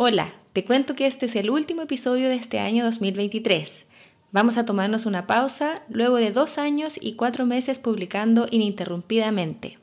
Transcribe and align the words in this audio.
Hola, 0.00 0.32
te 0.52 0.64
cuento 0.64 0.94
que 0.94 1.08
este 1.08 1.26
es 1.26 1.34
el 1.34 1.50
último 1.50 1.82
episodio 1.82 2.28
de 2.28 2.36
este 2.36 2.60
año 2.60 2.84
2023. 2.84 3.86
Vamos 4.30 4.56
a 4.56 4.64
tomarnos 4.64 5.06
una 5.06 5.26
pausa 5.26 5.82
luego 5.88 6.18
de 6.18 6.30
dos 6.30 6.56
años 6.56 7.00
y 7.00 7.14
cuatro 7.14 7.46
meses 7.46 7.80
publicando 7.80 8.46
ininterrumpidamente. 8.48 9.76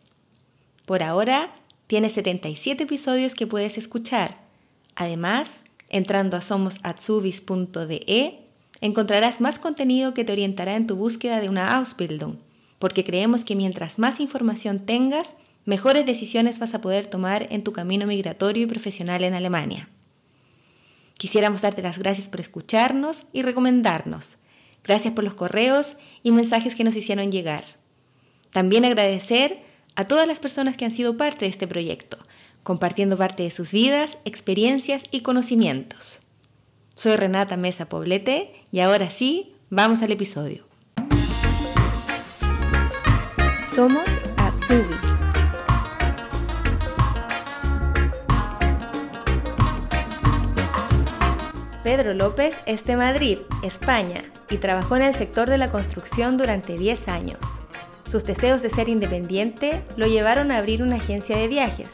Por 0.85 1.03
ahora, 1.03 1.53
tienes 1.87 2.13
77 2.13 2.83
episodios 2.83 3.35
que 3.35 3.45
puedes 3.45 3.77
escuchar. 3.77 4.37
Además, 4.95 5.65
entrando 5.89 6.37
a 6.37 6.41
somosatsubis.de, 6.41 8.39
encontrarás 8.79 9.41
más 9.41 9.59
contenido 9.59 10.13
que 10.13 10.23
te 10.23 10.31
orientará 10.31 10.77
en 10.77 10.87
tu 10.87 10.95
búsqueda 10.95 11.41
de 11.41 11.49
una 11.49 11.75
Ausbildung, 11.75 12.37
porque 12.79 13.03
creemos 13.03 13.43
que 13.43 13.57
mientras 13.57 13.99
más 13.99 14.21
información 14.21 14.79
tengas, 14.79 15.35
mejores 15.65 16.05
decisiones 16.05 16.59
vas 16.59 16.73
a 16.73 16.79
poder 16.79 17.07
tomar 17.07 17.47
en 17.49 17.65
tu 17.65 17.73
camino 17.73 18.07
migratorio 18.07 18.63
y 18.63 18.67
profesional 18.67 19.25
en 19.25 19.33
Alemania. 19.33 19.89
Quisiéramos 21.17 21.61
darte 21.61 21.81
las 21.81 21.97
gracias 21.97 22.29
por 22.29 22.41
escucharnos 22.41 23.25
y 23.31 23.41
recomendarnos. 23.41 24.37
Gracias 24.83 25.13
por 25.13 25.23
los 25.23 25.33
correos 25.33 25.97
y 26.23 26.31
mensajes 26.31 26.75
que 26.75 26.83
nos 26.83 26.95
hicieron 26.95 27.31
llegar. 27.31 27.63
También 28.51 28.85
agradecer 28.85 29.59
a 29.95 30.05
todas 30.05 30.27
las 30.27 30.39
personas 30.39 30.77
que 30.77 30.85
han 30.85 30.91
sido 30.91 31.17
parte 31.17 31.45
de 31.45 31.51
este 31.51 31.67
proyecto, 31.67 32.17
compartiendo 32.63 33.17
parte 33.17 33.43
de 33.43 33.51
sus 33.51 33.71
vidas, 33.71 34.17
experiencias 34.25 35.05
y 35.11 35.21
conocimientos. 35.21 36.19
Soy 36.95 37.15
Renata 37.15 37.57
Mesa 37.57 37.87
Poblete 37.87 38.53
y 38.71 38.79
ahora 38.79 39.09
sí, 39.09 39.55
vamos 39.69 40.01
al 40.01 40.11
episodio. 40.11 40.65
Somos 43.73 44.07
Atsubis. 44.37 45.14
Pedro 51.85 52.15
López 52.15 52.57
es 52.65 52.83
de 52.85 52.97
Madrid, 52.97 53.37
España, 53.61 54.23
y 54.49 54.57
trabajó 54.57 54.95
en 54.95 55.03
el 55.03 55.13
sector 55.13 55.47
de 55.47 55.59
la 55.59 55.69
construcción 55.69 56.35
durante 56.35 56.79
10 56.79 57.07
años. 57.09 57.59
Sus 58.07 58.25
deseos 58.25 58.63
de 58.63 58.71
ser 58.71 58.89
independiente 58.89 59.83
lo 59.95 60.07
llevaron 60.07 60.49
a 60.49 60.57
abrir 60.57 60.81
una 60.81 60.95
agencia 60.95 61.37
de 61.37 61.47
viajes. 61.47 61.93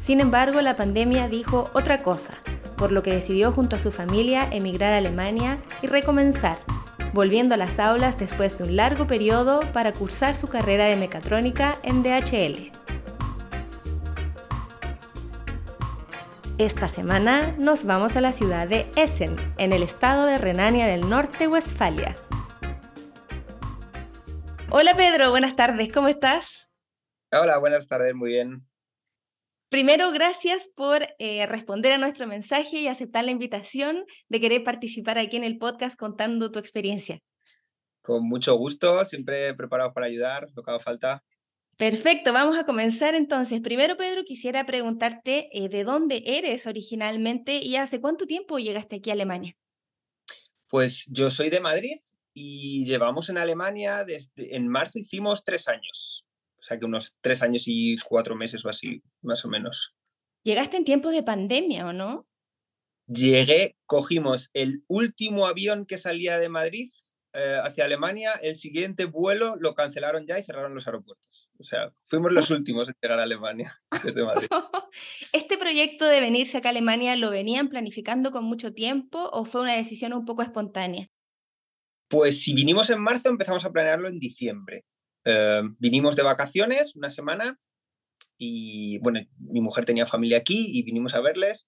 Sin 0.00 0.20
embargo, 0.20 0.60
la 0.60 0.76
pandemia 0.76 1.26
dijo 1.26 1.70
otra 1.72 2.04
cosa, 2.04 2.34
por 2.76 2.92
lo 2.92 3.02
que 3.02 3.14
decidió 3.14 3.50
junto 3.50 3.74
a 3.74 3.80
su 3.80 3.90
familia 3.90 4.46
emigrar 4.48 4.92
a 4.92 4.98
Alemania 4.98 5.58
y 5.82 5.88
recomenzar, 5.88 6.58
volviendo 7.12 7.56
a 7.56 7.58
las 7.58 7.80
aulas 7.80 8.20
después 8.20 8.56
de 8.58 8.62
un 8.62 8.76
largo 8.76 9.08
periodo 9.08 9.62
para 9.72 9.92
cursar 9.92 10.36
su 10.36 10.46
carrera 10.46 10.84
de 10.84 10.94
mecatrónica 10.94 11.80
en 11.82 12.04
DHL. 12.04 12.70
Esta 16.62 16.86
semana 16.86 17.56
nos 17.58 17.84
vamos 17.84 18.14
a 18.14 18.20
la 18.20 18.32
ciudad 18.32 18.68
de 18.68 18.86
Essen, 18.94 19.34
en 19.58 19.72
el 19.72 19.82
estado 19.82 20.26
de 20.26 20.38
Renania 20.38 20.86
del 20.86 21.10
Norte-Westfalia. 21.10 22.16
Hola 24.70 24.94
Pedro, 24.96 25.30
buenas 25.30 25.56
tardes, 25.56 25.90
¿cómo 25.92 26.06
estás? 26.06 26.70
Hola, 27.32 27.58
buenas 27.58 27.88
tardes, 27.88 28.14
muy 28.14 28.30
bien. 28.30 28.64
Primero, 29.70 30.12
gracias 30.12 30.70
por 30.76 31.02
eh, 31.18 31.46
responder 31.46 31.90
a 31.90 31.98
nuestro 31.98 32.28
mensaje 32.28 32.76
y 32.76 32.86
aceptar 32.86 33.24
la 33.24 33.32
invitación 33.32 34.04
de 34.28 34.40
querer 34.40 34.62
participar 34.62 35.18
aquí 35.18 35.36
en 35.36 35.42
el 35.42 35.58
podcast 35.58 35.98
contando 35.98 36.52
tu 36.52 36.60
experiencia. 36.60 37.18
Con 38.02 38.28
mucho 38.28 38.54
gusto, 38.54 39.04
siempre 39.04 39.52
preparado 39.54 39.92
para 39.92 40.06
ayudar, 40.06 40.46
lo 40.54 40.62
que 40.62 40.70
haga 40.70 40.78
falta. 40.78 41.24
Perfecto, 41.76 42.32
vamos 42.32 42.56
a 42.58 42.64
comenzar 42.64 43.14
entonces. 43.14 43.60
Primero, 43.60 43.96
Pedro, 43.96 44.24
quisiera 44.24 44.64
preguntarte 44.66 45.48
eh, 45.52 45.68
de 45.68 45.84
dónde 45.84 46.22
eres 46.26 46.66
originalmente 46.66 47.58
y 47.58 47.76
hace 47.76 48.00
cuánto 48.00 48.26
tiempo 48.26 48.58
llegaste 48.58 48.96
aquí 48.96 49.10
a 49.10 49.14
Alemania. 49.14 49.56
Pues 50.68 51.06
yo 51.10 51.30
soy 51.30 51.50
de 51.50 51.60
Madrid 51.60 51.96
y 52.34 52.84
llevamos 52.86 53.28
en 53.28 53.38
Alemania 53.38 54.04
desde 54.04 54.56
en 54.56 54.68
marzo 54.68 54.98
hicimos 54.98 55.44
tres 55.44 55.68
años, 55.68 56.24
o 56.58 56.62
sea 56.62 56.78
que 56.78 56.86
unos 56.86 57.14
tres 57.20 57.42
años 57.42 57.64
y 57.66 57.96
cuatro 58.08 58.36
meses 58.36 58.64
o 58.64 58.68
así, 58.68 59.02
más 59.20 59.44
o 59.44 59.48
menos. 59.48 59.94
Llegaste 60.44 60.76
en 60.76 60.84
tiempo 60.84 61.10
de 61.10 61.22
pandemia, 61.22 61.86
¿o 61.86 61.92
no? 61.92 62.26
Llegué, 63.06 63.76
cogimos 63.86 64.50
el 64.54 64.84
último 64.86 65.46
avión 65.46 65.84
que 65.86 65.98
salía 65.98 66.38
de 66.38 66.48
Madrid 66.48 66.88
eh, 67.34 67.56
hacia 67.62 67.86
Alemania, 67.86 68.32
el 68.42 68.56
siguiente 68.56 69.06
vuelo 69.06 69.56
lo 69.56 69.74
cancelaron 69.74 70.26
ya 70.26 70.38
y 70.38 70.44
cerraron 70.44 70.74
los 70.74 70.86
aeropuertos. 70.86 71.50
O 71.58 71.64
sea, 71.64 71.94
fuimos 72.06 72.30
los 72.32 72.50
últimos 72.50 72.88
en 72.88 72.94
llegar 73.00 73.20
a 73.20 73.22
Alemania 73.22 73.80
desde 74.04 74.22
Madrid. 74.22 74.48
¿Este 75.32 75.56
proyecto 75.56 76.04
de 76.04 76.20
venirse 76.20 76.58
acá 76.58 76.68
a 76.68 76.72
Alemania 76.72 77.16
lo 77.16 77.30
venían 77.30 77.70
planificando 77.70 78.32
con 78.32 78.44
mucho 78.44 78.74
tiempo 78.74 79.30
o 79.32 79.46
fue 79.46 79.62
una 79.62 79.74
decisión 79.74 80.12
un 80.12 80.26
poco 80.26 80.42
espontánea? 80.42 81.08
Pues 82.08 82.42
si 82.42 82.52
vinimos 82.52 82.90
en 82.90 83.00
marzo, 83.00 83.30
empezamos 83.30 83.64
a 83.64 83.72
planearlo 83.72 84.08
en 84.08 84.18
diciembre. 84.18 84.84
Eh, 85.24 85.62
vinimos 85.78 86.16
de 86.16 86.24
vacaciones 86.24 86.94
una 86.96 87.10
semana 87.10 87.58
y 88.36 88.98
bueno, 88.98 89.20
mi 89.38 89.62
mujer 89.62 89.86
tenía 89.86 90.04
familia 90.04 90.36
aquí 90.36 90.66
y 90.68 90.82
vinimos 90.82 91.14
a 91.14 91.22
verles 91.22 91.66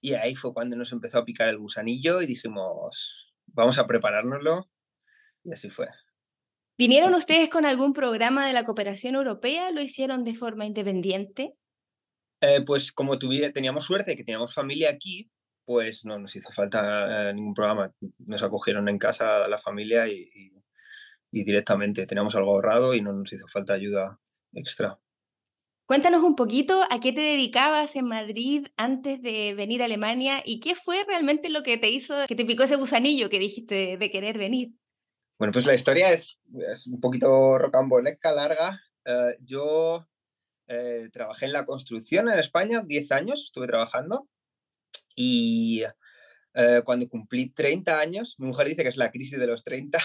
y 0.00 0.14
ahí 0.14 0.34
fue 0.34 0.52
cuando 0.52 0.74
nos 0.74 0.90
empezó 0.90 1.18
a 1.18 1.24
picar 1.24 1.46
el 1.48 1.58
gusanillo 1.58 2.22
y 2.22 2.26
dijimos, 2.26 3.14
vamos 3.46 3.78
a 3.78 3.86
preparárnoslo 3.86 4.68
y 5.46 5.52
así 5.52 5.70
fue. 5.70 5.86
¿Vinieron 6.78 7.14
ustedes 7.14 7.48
con 7.48 7.64
algún 7.64 7.92
programa 7.94 8.46
de 8.46 8.52
la 8.52 8.64
cooperación 8.64 9.14
europea? 9.14 9.70
¿Lo 9.70 9.80
hicieron 9.80 10.24
de 10.24 10.34
forma 10.34 10.66
independiente? 10.66 11.54
Eh, 12.42 12.62
pues 12.66 12.92
como 12.92 13.18
teníamos 13.18 13.86
suerte 13.86 14.10
de 14.10 14.16
que 14.16 14.24
teníamos 14.24 14.52
familia 14.52 14.90
aquí, 14.90 15.30
pues 15.64 16.04
no 16.04 16.18
nos 16.18 16.36
hizo 16.36 16.50
falta 16.52 17.30
eh, 17.30 17.34
ningún 17.34 17.54
programa. 17.54 17.92
Nos 18.18 18.42
acogieron 18.42 18.88
en 18.88 18.98
casa 18.98 19.48
la 19.48 19.58
familia 19.58 20.06
y, 20.08 20.28
y, 20.34 21.44
directamente 21.44 22.06
teníamos 22.06 22.34
algo 22.34 22.52
ahorrado 22.52 22.94
y 22.94 23.02
no 23.02 23.12
nos 23.12 23.30
hizo 23.32 23.46
falta 23.48 23.74
ayuda 23.74 24.18
extra. 24.54 24.98
Cuéntanos 25.86 26.22
un 26.22 26.34
poquito 26.34 26.82
a 26.90 26.98
qué 26.98 27.12
te 27.12 27.20
dedicabas 27.20 27.94
en 27.94 28.06
Madrid 28.06 28.68
antes 28.76 29.20
de 29.20 29.54
venir 29.54 29.82
a 29.82 29.84
Alemania 29.84 30.42
y 30.44 30.60
qué 30.60 30.74
fue 30.74 31.04
realmente 31.06 31.50
lo 31.50 31.62
que 31.62 31.76
te 31.76 31.90
hizo, 31.90 32.14
que 32.26 32.34
te 32.34 32.46
picó 32.46 32.64
ese 32.64 32.76
gusanillo 32.76 33.28
que 33.28 33.38
dijiste 33.38 33.96
de 33.96 34.10
querer 34.10 34.38
venir. 34.38 34.70
Bueno, 35.38 35.52
pues 35.52 35.66
la 35.66 35.74
historia 35.74 36.12
es, 36.12 36.38
es 36.70 36.86
un 36.86 37.00
poquito 37.00 37.58
rocambolesca, 37.58 38.32
larga. 38.32 38.82
Eh, 39.04 39.36
yo 39.40 40.08
eh, 40.66 41.08
trabajé 41.12 41.46
en 41.46 41.52
la 41.52 41.66
construcción 41.66 42.28
en 42.28 42.38
España, 42.38 42.82
10 42.82 43.12
años 43.12 43.42
estuve 43.44 43.66
trabajando. 43.66 44.28
Y 45.14 45.82
eh, 46.54 46.80
cuando 46.86 47.06
cumplí 47.06 47.50
30 47.50 48.00
años, 48.00 48.36
mi 48.38 48.46
mujer 48.46 48.68
dice 48.68 48.82
que 48.82 48.88
es 48.88 48.96
la 48.96 49.10
crisis 49.10 49.38
de 49.38 49.46
los 49.46 49.62
30, 49.62 49.98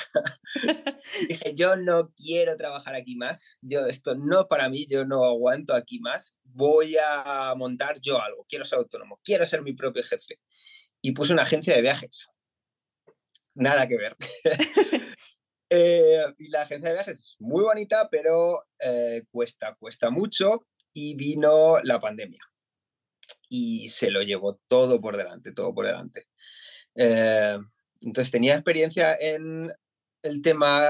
dije, 1.29 1.55
yo 1.55 1.77
no 1.77 2.11
quiero 2.13 2.57
trabajar 2.57 2.93
aquí 2.93 3.15
más, 3.15 3.57
yo 3.61 3.85
esto 3.85 4.15
no 4.15 4.49
para 4.49 4.67
mí, 4.67 4.85
yo 4.89 5.05
no 5.05 5.23
aguanto 5.23 5.73
aquí 5.73 6.01
más, 6.01 6.35
voy 6.43 6.97
a 6.97 7.53
montar 7.55 8.01
yo 8.01 8.21
algo, 8.21 8.45
quiero 8.49 8.65
ser 8.65 8.79
autónomo, 8.79 9.21
quiero 9.23 9.45
ser 9.45 9.61
mi 9.61 9.71
propio 9.71 10.03
jefe. 10.03 10.41
Y 11.01 11.13
puse 11.13 11.31
una 11.31 11.43
agencia 11.43 11.73
de 11.73 11.81
viajes. 11.81 12.27
Nada 13.55 13.87
que 13.87 13.97
ver. 13.97 14.17
Eh, 15.73 16.25
y 16.37 16.49
la 16.49 16.63
agencia 16.63 16.89
de 16.89 16.95
viajes 16.95 17.17
es 17.17 17.35
muy 17.39 17.63
bonita, 17.63 18.09
pero 18.11 18.67
eh, 18.77 19.23
cuesta, 19.31 19.73
cuesta 19.75 20.09
mucho 20.09 20.67
y 20.93 21.15
vino 21.15 21.79
la 21.83 22.01
pandemia. 22.01 22.41
Y 23.47 23.87
se 23.87 24.11
lo 24.11 24.21
llevó 24.21 24.59
todo 24.67 24.99
por 24.99 25.15
delante, 25.15 25.53
todo 25.53 25.73
por 25.73 25.85
delante. 25.85 26.27
Eh, 26.95 27.57
entonces 28.01 28.31
tenía 28.31 28.55
experiencia 28.55 29.15
en 29.15 29.71
el 30.23 30.41
tema 30.41 30.89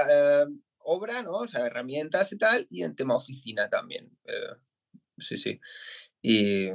obra, 0.78 1.22
¿no? 1.22 1.32
O 1.32 1.46
sea, 1.46 1.66
herramientas 1.66 2.32
y 2.32 2.38
tal, 2.38 2.66
y 2.68 2.82
en 2.82 2.96
tema 2.96 3.14
oficina 3.14 3.70
también. 3.70 4.10
sí, 5.16 5.36
sí. 5.36 5.60
Y 6.20 6.70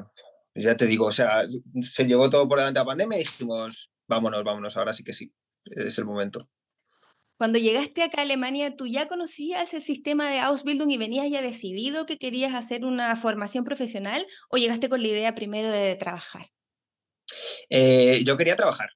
ya 0.55 0.77
te 0.77 0.85
digo, 0.85 1.07
o 1.07 1.11
sea, 1.11 1.45
se 1.81 2.05
llevó 2.05 2.29
todo 2.29 2.47
por 2.47 2.59
delante 2.59 2.79
la 2.79 2.85
pandemia 2.85 3.17
y 3.17 3.23
dijimos, 3.23 3.91
vámonos, 4.07 4.45
vámonos, 4.45 4.77
ahora 4.77 4.93
sí 4.93 5.03
que 5.03 5.11
sí, 5.11 5.33
es 5.65 5.97
el 5.97 6.05
momento. 6.05 6.49
Cuando 7.37 7.59
llegaste 7.59 8.01
acá 8.01 8.21
a 8.21 8.23
Alemania, 8.23 8.75
¿tú 8.75 8.87
ya 8.87 9.07
conocías 9.07 9.73
el 9.75 9.81
sistema 9.81 10.29
de 10.29 10.39
Ausbildung 10.39 10.89
y 10.89 10.97
venías 10.97 11.29
ya 11.29 11.41
decidido 11.41 12.07
que 12.07 12.17
querías 12.17 12.55
hacer 12.55 12.83
una 12.83 13.15
formación 13.15 13.63
profesional 13.63 14.25
o 14.49 14.57
llegaste 14.57 14.89
con 14.89 15.01
la 15.01 15.09
idea 15.09 15.35
primero 15.35 15.71
de 15.71 15.95
trabajar? 15.95 16.47
Eh, 17.69 18.23
yo 18.25 18.37
quería 18.37 18.55
trabajar. 18.55 18.89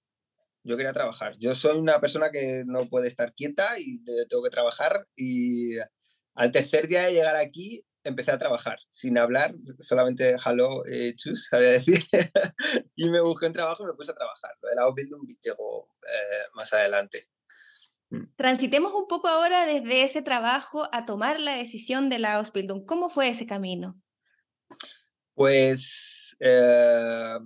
Yo 0.63 0.75
quería 0.75 0.93
trabajar. 0.93 1.35
Yo 1.39 1.53
soy 1.53 1.77
una 1.77 1.99
persona 2.01 2.31
que 2.31 2.63
no 2.65 2.89
puede 2.89 3.07
estar 3.07 3.33
quieta 3.33 3.79
y 3.79 4.03
tengo 4.27 4.43
que 4.43 4.49
trabajar. 4.49 5.07
Y 5.15 5.77
al 6.33 6.51
tercer 6.51 6.87
día 6.87 7.03
de 7.03 7.13
llegar 7.13 7.35
aquí, 7.35 7.85
empecé 8.03 8.31
a 8.31 8.37
trabajar 8.37 8.79
sin 8.89 9.17
hablar, 9.17 9.53
solamente 9.79 10.35
hello, 10.43 10.83
eh, 10.87 11.13
chus, 11.15 11.47
sabía 11.49 11.71
decir. 11.71 12.01
y 12.95 13.09
me 13.09 13.21
busqué 13.21 13.45
un 13.45 13.53
trabajo 13.53 13.83
y 13.83 13.87
me 13.87 13.93
puse 13.93 14.11
a 14.11 14.15
trabajar. 14.15 14.51
Lo 14.61 14.81
Ausbildung 14.81 15.27
llegó 15.41 15.89
eh, 16.07 16.47
más 16.55 16.73
adelante. 16.73 17.27
Mm. 18.11 18.25
Transitemos 18.35 18.93
un 18.93 19.07
poco 19.07 19.27
ahora 19.27 19.65
desde 19.65 20.03
ese 20.03 20.21
trabajo 20.21 20.87
a 20.91 21.05
tomar 21.05 21.39
la 21.39 21.55
decisión 21.55 22.09
de 22.09 22.19
la 22.19 22.35
Ausbildung. 22.35 22.85
¿Cómo 22.85 23.09
fue 23.09 23.29
ese 23.29 23.47
camino? 23.47 23.99
Pues 25.33 26.35
eh, 26.39 27.39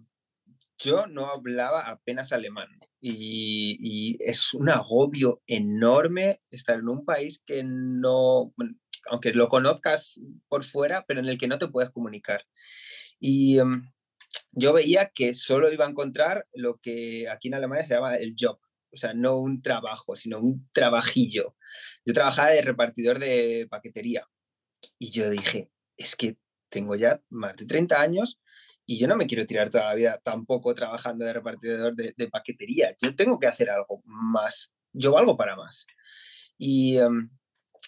yo 0.77 1.07
no 1.07 1.27
hablaba 1.27 1.87
apenas 1.87 2.33
alemán 2.33 2.67
y, 2.99 4.17
es 4.19 4.53
un 4.53 4.69
agobio 4.69 5.41
enorme 5.45 6.41
estar 6.49 6.79
en 6.79 6.89
un 6.89 7.05
país 7.05 7.41
que 7.45 7.63
no, 7.63 8.53
aunque 9.09 9.31
lo 9.31 9.47
conozcas 9.47 10.19
por 10.47 10.63
fuera, 10.63 11.05
pero 11.07 11.19
en 11.19 11.27
el 11.27 11.37
que 11.37 11.47
no 11.47 11.59
te 11.59 11.67
puedes 11.67 11.91
comunicar. 11.91 12.43
Y 13.19 13.59
em, 13.59 13.91
yo 14.51 14.73
veía 14.73 15.11
que 15.13 15.35
solo 15.35 15.71
iba 15.71 15.85
a 15.85 15.89
encontrar 15.89 16.47
lo 16.53 16.77
que 16.77 17.29
aquí 17.29 17.49
en 17.49 17.55
Alemania 17.55 17.85
se 17.85 17.93
llama 17.93 18.15
el 18.15 18.35
job, 18.39 18.59
o 18.95 18.97
sea, 18.97 19.13
no 19.13 19.35
un 19.37 19.61
trabajo, 19.61 20.15
sino 20.15 20.39
un 20.39 20.67
trabajillo. 20.71 21.55
Yo 22.05 22.13
trabajaba 22.13 22.49
de 22.51 22.61
repartidor 22.61 23.19
de 23.19 23.67
paquetería 23.69 24.25
y 24.97 25.11
yo 25.11 25.29
dije, 25.29 25.69
es 25.97 26.15
que 26.15 26.37
tengo 26.69 26.95
ya 26.95 27.21
más 27.29 27.55
de 27.57 27.65
30 27.65 28.01
años 28.01 28.39
y 28.85 28.97
yo 28.97 29.07
no 29.07 29.17
me 29.17 29.27
quiero 29.27 29.45
tirar 29.45 29.69
toda 29.69 29.85
la 29.85 29.95
vida 29.95 30.21
tampoco 30.23 30.73
trabajando 30.73 31.25
de 31.25 31.33
repartidor 31.33 31.95
de, 31.95 32.29
paquetería. 32.29 32.95
Yo 33.01 33.15
tengo 33.15 33.37
que 33.37 33.47
hacer 33.47 33.69
algo 33.69 34.01
más. 34.05 34.71
Yo 34.93 35.11
valgo 35.11 35.35
para 35.35 35.55
más. 35.55 35.85
Y 36.57 36.97
em, 36.97 37.29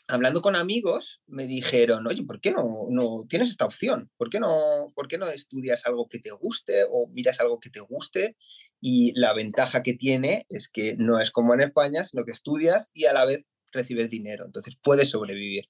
hablando 0.08 0.42
con 0.42 0.56
amigos, 0.56 1.22
me 1.28 1.46
dijeron, 1.46 2.06
oye, 2.08 2.24
¿por 2.24 2.42
qué 2.42 2.52
no, 2.52 2.88
no 2.90 3.26
tienes 3.30 3.50
esta 3.50 3.66
opción? 3.66 4.12
¿Por 4.18 4.30
qué, 4.30 4.40
no, 4.40 4.92
¿Por 4.94 5.08
qué 5.08 5.18
no 5.18 5.28
estudias 5.28 5.86
algo 5.86 6.10
que 6.10 6.20
te 6.20 6.32
guste 6.32 6.86
o 6.90 7.08
miras 7.10 7.40
algo 7.40 7.60
que 7.60 7.70
te 7.70 7.80
guste? 7.80 8.36
Y 8.80 9.18
la 9.20 9.34
ventaja 9.34 9.84
que 9.84 9.94
tiene 9.94 10.46
es 10.50 10.70
que 10.70 10.96
no 10.98 11.20
es 11.20 11.32
como 11.32 11.54
en 11.54 11.62
España, 11.62 12.04
sino 12.04 12.26
que 12.26 12.32
estudias 12.32 12.92
y 12.94 13.06
a 13.06 13.14
la 13.14 13.26
vez 13.26 13.50
recibes 13.72 14.10
dinero. 14.10 14.46
Entonces 14.46 14.78
puedes 14.82 15.10
sobrevivir. 15.10 15.66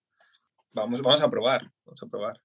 Vamos, 0.71 1.01
vamos 1.01 1.21
a 1.21 1.29
probar, 1.29 1.71
vamos 1.85 2.03
a 2.03 2.07
probar 2.07 2.41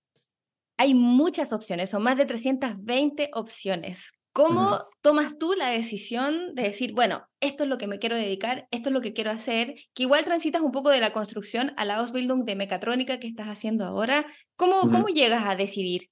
hay 0.82 0.94
muchas 0.94 1.52
opciones, 1.52 1.90
son 1.90 2.02
más 2.02 2.16
de 2.16 2.26
320 2.26 3.30
opciones. 3.34 4.10
¿Cómo 4.32 4.88
tomas 5.00 5.38
tú 5.38 5.54
la 5.54 5.68
decisión 5.68 6.56
de 6.56 6.64
decir, 6.64 6.92
bueno, 6.92 7.28
esto 7.40 7.62
es 7.62 7.68
lo 7.68 7.78
que 7.78 7.86
me 7.86 8.00
quiero 8.00 8.16
dedicar, 8.16 8.66
esto 8.72 8.88
es 8.88 8.92
lo 8.92 9.00
que 9.00 9.12
quiero 9.12 9.30
hacer, 9.30 9.76
que 9.94 10.02
igual 10.02 10.24
transitas 10.24 10.60
un 10.60 10.72
poco 10.72 10.90
de 10.90 10.98
la 10.98 11.12
construcción 11.12 11.72
a 11.76 11.84
la 11.84 11.96
Ausbildung 11.98 12.44
de 12.44 12.56
mecatrónica 12.56 13.20
que 13.20 13.28
estás 13.28 13.46
haciendo 13.46 13.84
ahora? 13.84 14.26
¿Cómo, 14.56 14.80
¿Cómo 14.80 15.06
llegas 15.06 15.44
a 15.46 15.54
decidir? 15.54 16.10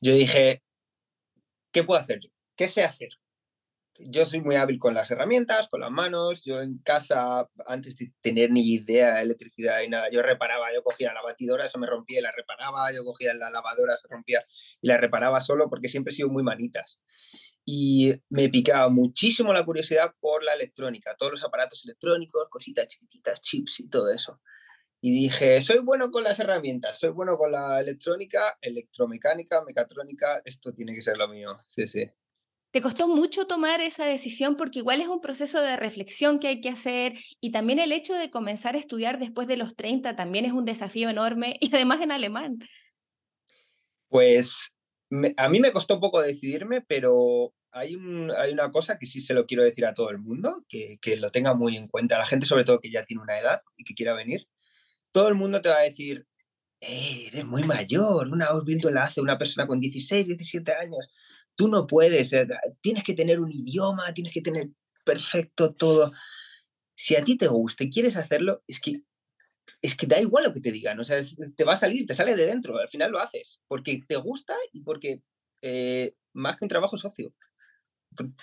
Yo 0.00 0.14
dije, 0.14 0.64
¿qué 1.70 1.84
puedo 1.84 2.00
hacer 2.00 2.18
yo? 2.20 2.30
¿Qué 2.56 2.66
sé 2.66 2.82
hacer? 2.82 3.10
Yo 4.08 4.24
soy 4.26 4.40
muy 4.40 4.56
hábil 4.56 4.78
con 4.78 4.94
las 4.94 5.10
herramientas, 5.10 5.68
con 5.68 5.80
las 5.80 5.90
manos. 5.90 6.44
Yo 6.44 6.62
en 6.62 6.78
casa, 6.78 7.48
antes 7.66 7.96
de 7.96 8.12
tener 8.20 8.50
ni 8.50 8.62
idea 8.62 9.16
de 9.16 9.22
electricidad 9.22 9.82
y 9.82 9.88
nada, 9.88 10.10
yo 10.10 10.22
reparaba, 10.22 10.72
yo 10.74 10.82
cogía 10.82 11.12
la 11.12 11.22
batidora, 11.22 11.64
eso 11.64 11.78
me 11.78 11.86
rompía 11.86 12.20
y 12.20 12.22
la 12.22 12.32
reparaba, 12.32 12.92
yo 12.92 13.04
cogía 13.04 13.34
la 13.34 13.50
lavadora, 13.50 13.96
se 13.96 14.08
rompía 14.08 14.44
y 14.80 14.88
la 14.88 14.96
reparaba 14.96 15.40
solo 15.40 15.68
porque 15.68 15.88
siempre 15.88 16.12
he 16.12 16.14
sido 16.16 16.28
muy 16.28 16.42
manitas. 16.42 17.00
Y 17.64 18.14
me 18.30 18.48
picaba 18.48 18.88
muchísimo 18.88 19.52
la 19.52 19.64
curiosidad 19.64 20.14
por 20.20 20.42
la 20.42 20.54
electrónica, 20.54 21.14
todos 21.16 21.32
los 21.32 21.44
aparatos 21.44 21.84
electrónicos, 21.84 22.48
cositas 22.50 22.88
chiquititas, 22.88 23.40
chips 23.40 23.80
y 23.80 23.88
todo 23.88 24.10
eso. 24.12 24.40
Y 25.02 25.12
dije, 25.12 25.62
soy 25.62 25.78
bueno 25.78 26.10
con 26.10 26.24
las 26.24 26.38
herramientas, 26.40 26.98
soy 26.98 27.10
bueno 27.10 27.36
con 27.36 27.52
la 27.52 27.80
electrónica, 27.80 28.58
electromecánica, 28.60 29.64
mecatrónica, 29.64 30.42
esto 30.44 30.74
tiene 30.74 30.94
que 30.94 31.00
ser 31.00 31.16
lo 31.16 31.28
mío. 31.28 31.56
Sí, 31.66 31.86
sí. 31.86 32.10
¿Te 32.72 32.80
costó 32.80 33.08
mucho 33.08 33.46
tomar 33.46 33.80
esa 33.80 34.04
decisión? 34.04 34.56
Porque 34.56 34.78
igual 34.78 35.00
es 35.00 35.08
un 35.08 35.20
proceso 35.20 35.60
de 35.60 35.76
reflexión 35.76 36.38
que 36.38 36.48
hay 36.48 36.60
que 36.60 36.68
hacer 36.68 37.14
y 37.40 37.50
también 37.50 37.80
el 37.80 37.90
hecho 37.90 38.14
de 38.14 38.30
comenzar 38.30 38.76
a 38.76 38.78
estudiar 38.78 39.18
después 39.18 39.48
de 39.48 39.56
los 39.56 39.74
30 39.74 40.14
también 40.14 40.44
es 40.44 40.52
un 40.52 40.64
desafío 40.64 41.08
enorme 41.08 41.56
y 41.60 41.74
además 41.74 42.00
en 42.00 42.12
alemán. 42.12 42.58
Pues 44.08 44.76
a 45.36 45.48
mí 45.48 45.58
me 45.58 45.72
costó 45.72 45.94
un 45.94 46.00
poco 46.00 46.22
decidirme, 46.22 46.80
pero 46.80 47.52
hay, 47.72 47.96
un, 47.96 48.30
hay 48.30 48.52
una 48.52 48.70
cosa 48.70 48.98
que 48.98 49.06
sí 49.06 49.20
se 49.20 49.34
lo 49.34 49.46
quiero 49.46 49.64
decir 49.64 49.84
a 49.84 49.94
todo 49.94 50.10
el 50.10 50.18
mundo, 50.18 50.64
que, 50.68 50.98
que 51.00 51.16
lo 51.16 51.30
tenga 51.30 51.54
muy 51.54 51.76
en 51.76 51.88
cuenta, 51.88 52.18
la 52.18 52.26
gente 52.26 52.46
sobre 52.46 52.64
todo 52.64 52.80
que 52.80 52.92
ya 52.92 53.04
tiene 53.04 53.22
una 53.22 53.38
edad 53.38 53.62
y 53.76 53.84
que 53.84 53.94
quiera 53.94 54.14
venir. 54.14 54.46
Todo 55.10 55.28
el 55.28 55.34
mundo 55.34 55.60
te 55.60 55.68
va 55.68 55.78
a 55.78 55.82
decir, 55.82 56.26
eh, 56.80 57.26
eres 57.26 57.44
muy 57.44 57.64
mayor, 57.64 58.28
una 58.28 58.46
Ausbildung 58.46 58.94
la 58.94 59.02
hace 59.04 59.20
una 59.20 59.38
persona 59.38 59.66
con 59.66 59.80
16, 59.80 60.26
17 60.26 60.72
años 60.72 61.10
tú 61.60 61.68
no 61.68 61.86
puedes, 61.86 62.34
tienes 62.80 63.04
que 63.04 63.12
tener 63.12 63.38
un 63.38 63.52
idioma, 63.52 64.14
tienes 64.14 64.32
que 64.32 64.40
tener 64.40 64.70
perfecto 65.04 65.74
todo. 65.74 66.10
Si 66.96 67.16
a 67.16 67.22
ti 67.22 67.36
te 67.36 67.48
gusta 67.48 67.84
y 67.84 67.90
quieres 67.90 68.16
hacerlo, 68.16 68.64
es 68.66 68.80
que, 68.80 69.02
es 69.82 69.94
que 69.94 70.06
da 70.06 70.18
igual 70.18 70.44
lo 70.44 70.54
que 70.54 70.62
te 70.62 70.72
digan, 70.72 70.98
o 70.98 71.04
sea, 71.04 71.20
te 71.54 71.64
va 71.64 71.74
a 71.74 71.76
salir, 71.76 72.06
te 72.06 72.14
sale 72.14 72.34
de 72.34 72.46
dentro, 72.46 72.78
al 72.78 72.88
final 72.88 73.10
lo 73.12 73.18
haces, 73.18 73.60
porque 73.68 74.00
te 74.08 74.16
gusta 74.16 74.56
y 74.72 74.80
porque 74.80 75.22
eh, 75.60 76.14
más 76.32 76.56
que 76.56 76.64
un 76.64 76.70
trabajo 76.70 76.96
socio. 76.96 77.34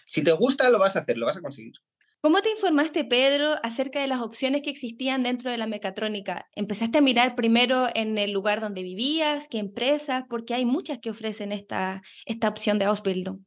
Si 0.05 0.23
te 0.23 0.31
gusta, 0.33 0.69
lo 0.69 0.77
vas 0.77 0.95
a 0.95 0.99
hacer, 0.99 1.17
lo 1.17 1.25
vas 1.25 1.37
a 1.37 1.41
conseguir. 1.41 1.73
¿Cómo 2.19 2.41
te 2.41 2.49
informaste, 2.49 3.05
Pedro, 3.05 3.55
acerca 3.61 4.01
de 4.01 4.07
las 4.07 4.21
opciones 4.21 4.63
que 4.63 4.71
existían 4.71 5.21
dentro 5.21 5.51
de 5.51 5.57
la 5.57 5.67
mecatrónica? 5.67 6.49
¿Empezaste 6.55 6.97
a 6.97 7.01
mirar 7.01 7.35
primero 7.35 7.87
en 7.93 8.17
el 8.17 8.31
lugar 8.31 8.59
donde 8.59 8.81
vivías, 8.81 9.47
qué 9.47 9.59
empresas? 9.59 10.23
Porque 10.27 10.55
hay 10.55 10.65
muchas 10.65 10.97
que 10.97 11.11
ofrecen 11.11 11.51
esta, 11.51 12.01
esta 12.25 12.49
opción 12.49 12.79
de 12.79 12.85
Ausbildung. 12.85 13.43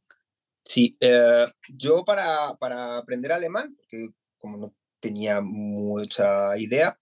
Sí, 0.63 0.95
eh, 1.01 1.47
yo 1.67 2.05
para, 2.05 2.55
para, 2.55 2.97
aprender 2.97 3.33
alemán, 3.33 3.75
porque 3.75 4.07
como 4.37 4.57
no 4.57 4.73
tenía 5.01 5.41
mucha 5.41 6.57
idea, 6.57 6.97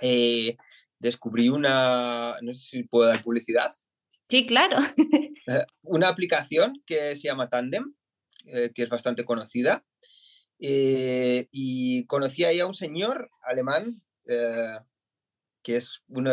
eh, 0.00 0.56
descubrí 0.98 1.50
una, 1.50 2.36
no 2.40 2.54
sé 2.54 2.70
si 2.70 2.82
puedo 2.84 3.06
dar 3.06 3.22
publicidad. 3.22 3.70
Sí, 4.28 4.46
claro. 4.46 4.78
Eh, 5.48 5.64
una 5.82 6.08
aplicación 6.08 6.82
que 6.84 7.14
se 7.14 7.28
llama 7.28 7.48
Tandem, 7.48 7.94
que 8.44 8.82
es 8.82 8.88
bastante 8.88 9.24
conocida 9.24 9.84
eh, 10.58 11.48
y 11.50 12.06
conocí 12.06 12.44
ahí 12.44 12.60
a 12.60 12.66
un 12.66 12.74
señor 12.74 13.30
alemán, 13.42 13.84
eh, 14.28 14.78
que 15.62 15.76
es, 15.76 16.02
uno 16.08 16.32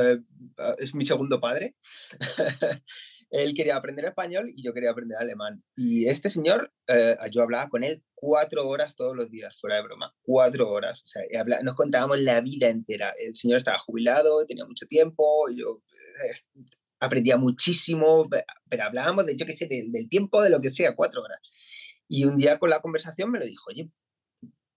ah, 0.57 0.75
es 0.79 0.93
mi 0.95 1.05
segundo 1.05 1.39
padre. 1.39 1.75
él 3.29 3.55
quería 3.55 3.75
aprender 3.75 4.05
español 4.05 4.45
y 4.47 4.63
yo 4.63 4.73
quería 4.73 4.91
aprender 4.91 5.17
alemán. 5.17 5.63
Y 5.75 6.07
este 6.07 6.29
señor, 6.29 6.71
eh, 6.87 7.15
yo 7.31 7.41
hablaba 7.41 7.67
con 7.67 7.83
él 7.83 8.03
cuatro 8.13 8.67
horas 8.67 8.95
todos 8.95 9.15
los 9.15 9.31
días, 9.31 9.55
fuera 9.59 9.77
de 9.77 9.83
broma, 9.83 10.15
cuatro 10.21 10.69
horas. 10.69 11.01
O 11.01 11.07
sea, 11.07 11.23
nos 11.63 11.75
contábamos 11.75 12.19
la 12.19 12.41
vida 12.41 12.69
entera. 12.69 13.13
El 13.19 13.35
señor 13.35 13.57
estaba 13.57 13.79
jubilado, 13.79 14.45
tenía 14.45 14.65
mucho 14.65 14.85
tiempo, 14.85 15.49
yo 15.49 15.81
aprendía 16.99 17.37
muchísimo, 17.37 18.29
pero 18.69 18.83
hablábamos 18.83 19.25
de, 19.25 19.35
yo 19.35 19.45
qué 19.45 19.57
sé, 19.57 19.67
del 19.67 20.09
tiempo, 20.09 20.41
de 20.41 20.49
lo 20.49 20.61
que 20.61 20.69
sea, 20.69 20.95
cuatro 20.95 21.21
horas. 21.21 21.39
Y 22.07 22.25
un 22.25 22.37
día 22.37 22.59
con 22.59 22.69
la 22.69 22.81
conversación 22.81 23.31
me 23.31 23.39
lo 23.39 23.45
dijo, 23.45 23.71
oye, 23.71 23.89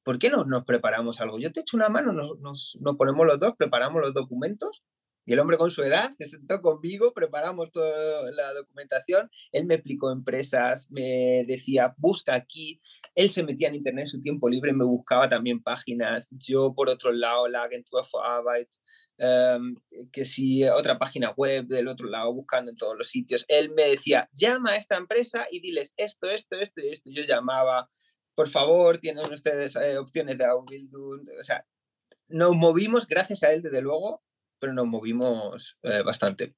¿por 0.06 0.20
qué 0.20 0.30
no 0.30 0.44
nos 0.44 0.64
preparamos 0.64 1.20
algo? 1.20 1.40
Yo 1.40 1.50
te 1.50 1.60
echo 1.60 1.76
una 1.76 1.88
mano, 1.88 2.12
nos, 2.12 2.78
ponemos 2.96 3.26
los 3.26 3.40
dos, 3.40 3.54
preparamos 3.58 4.00
los 4.00 4.14
documentos 4.14 4.84
y 5.24 5.32
el 5.32 5.40
hombre 5.40 5.58
con 5.58 5.72
su 5.72 5.82
edad 5.82 6.12
se 6.12 6.28
sentó 6.28 6.62
conmigo, 6.62 7.12
preparamos 7.12 7.72
toda 7.72 8.30
la 8.30 8.54
documentación, 8.54 9.28
él 9.50 9.66
me 9.66 9.74
explicó 9.74 10.12
empresas, 10.12 10.88
me 10.92 11.44
decía, 11.48 11.92
busca 11.98 12.36
aquí, 12.36 12.80
él 13.16 13.30
se 13.30 13.42
metía 13.42 13.66
en 13.66 13.74
internet 13.74 14.04
en 14.04 14.10
su 14.10 14.20
tiempo 14.20 14.48
libre, 14.48 14.72
me 14.72 14.84
buscaba 14.84 15.28
también 15.28 15.60
páginas, 15.60 16.28
yo 16.30 16.72
por 16.72 16.88
otro 16.88 17.10
lado, 17.10 17.48
la 17.48 17.64
agencia 17.64 17.98
Arbeit, 18.24 18.68
um, 19.18 19.74
que 20.12 20.24
si 20.24 20.62
otra 20.68 21.00
página 21.00 21.32
web 21.32 21.66
del 21.66 21.88
otro 21.88 22.08
lado, 22.08 22.32
buscando 22.32 22.70
en 22.70 22.76
todos 22.76 22.96
los 22.96 23.08
sitios, 23.08 23.44
él 23.48 23.72
me 23.74 23.88
decía, 23.88 24.30
llama 24.32 24.70
a 24.70 24.76
esta 24.76 24.96
empresa 24.96 25.48
y 25.50 25.58
diles 25.58 25.94
esto, 25.96 26.28
esto, 26.30 26.54
esto 26.54 26.80
y 26.80 26.90
esto, 26.90 27.10
yo 27.12 27.24
llamaba, 27.24 27.90
por 28.36 28.48
favor, 28.50 28.98
tienen 28.98 29.32
ustedes 29.32 29.74
eh, 29.76 29.98
opciones 29.98 30.38
de 30.38 30.44
Ausbildung. 30.44 31.26
O 31.40 31.42
sea, 31.42 31.66
nos 32.28 32.54
movimos 32.54 33.06
gracias 33.06 33.42
a 33.42 33.52
él, 33.52 33.62
desde 33.62 33.80
luego, 33.80 34.22
pero 34.60 34.74
nos 34.74 34.86
movimos 34.86 35.78
eh, 35.82 36.02
bastante. 36.02 36.54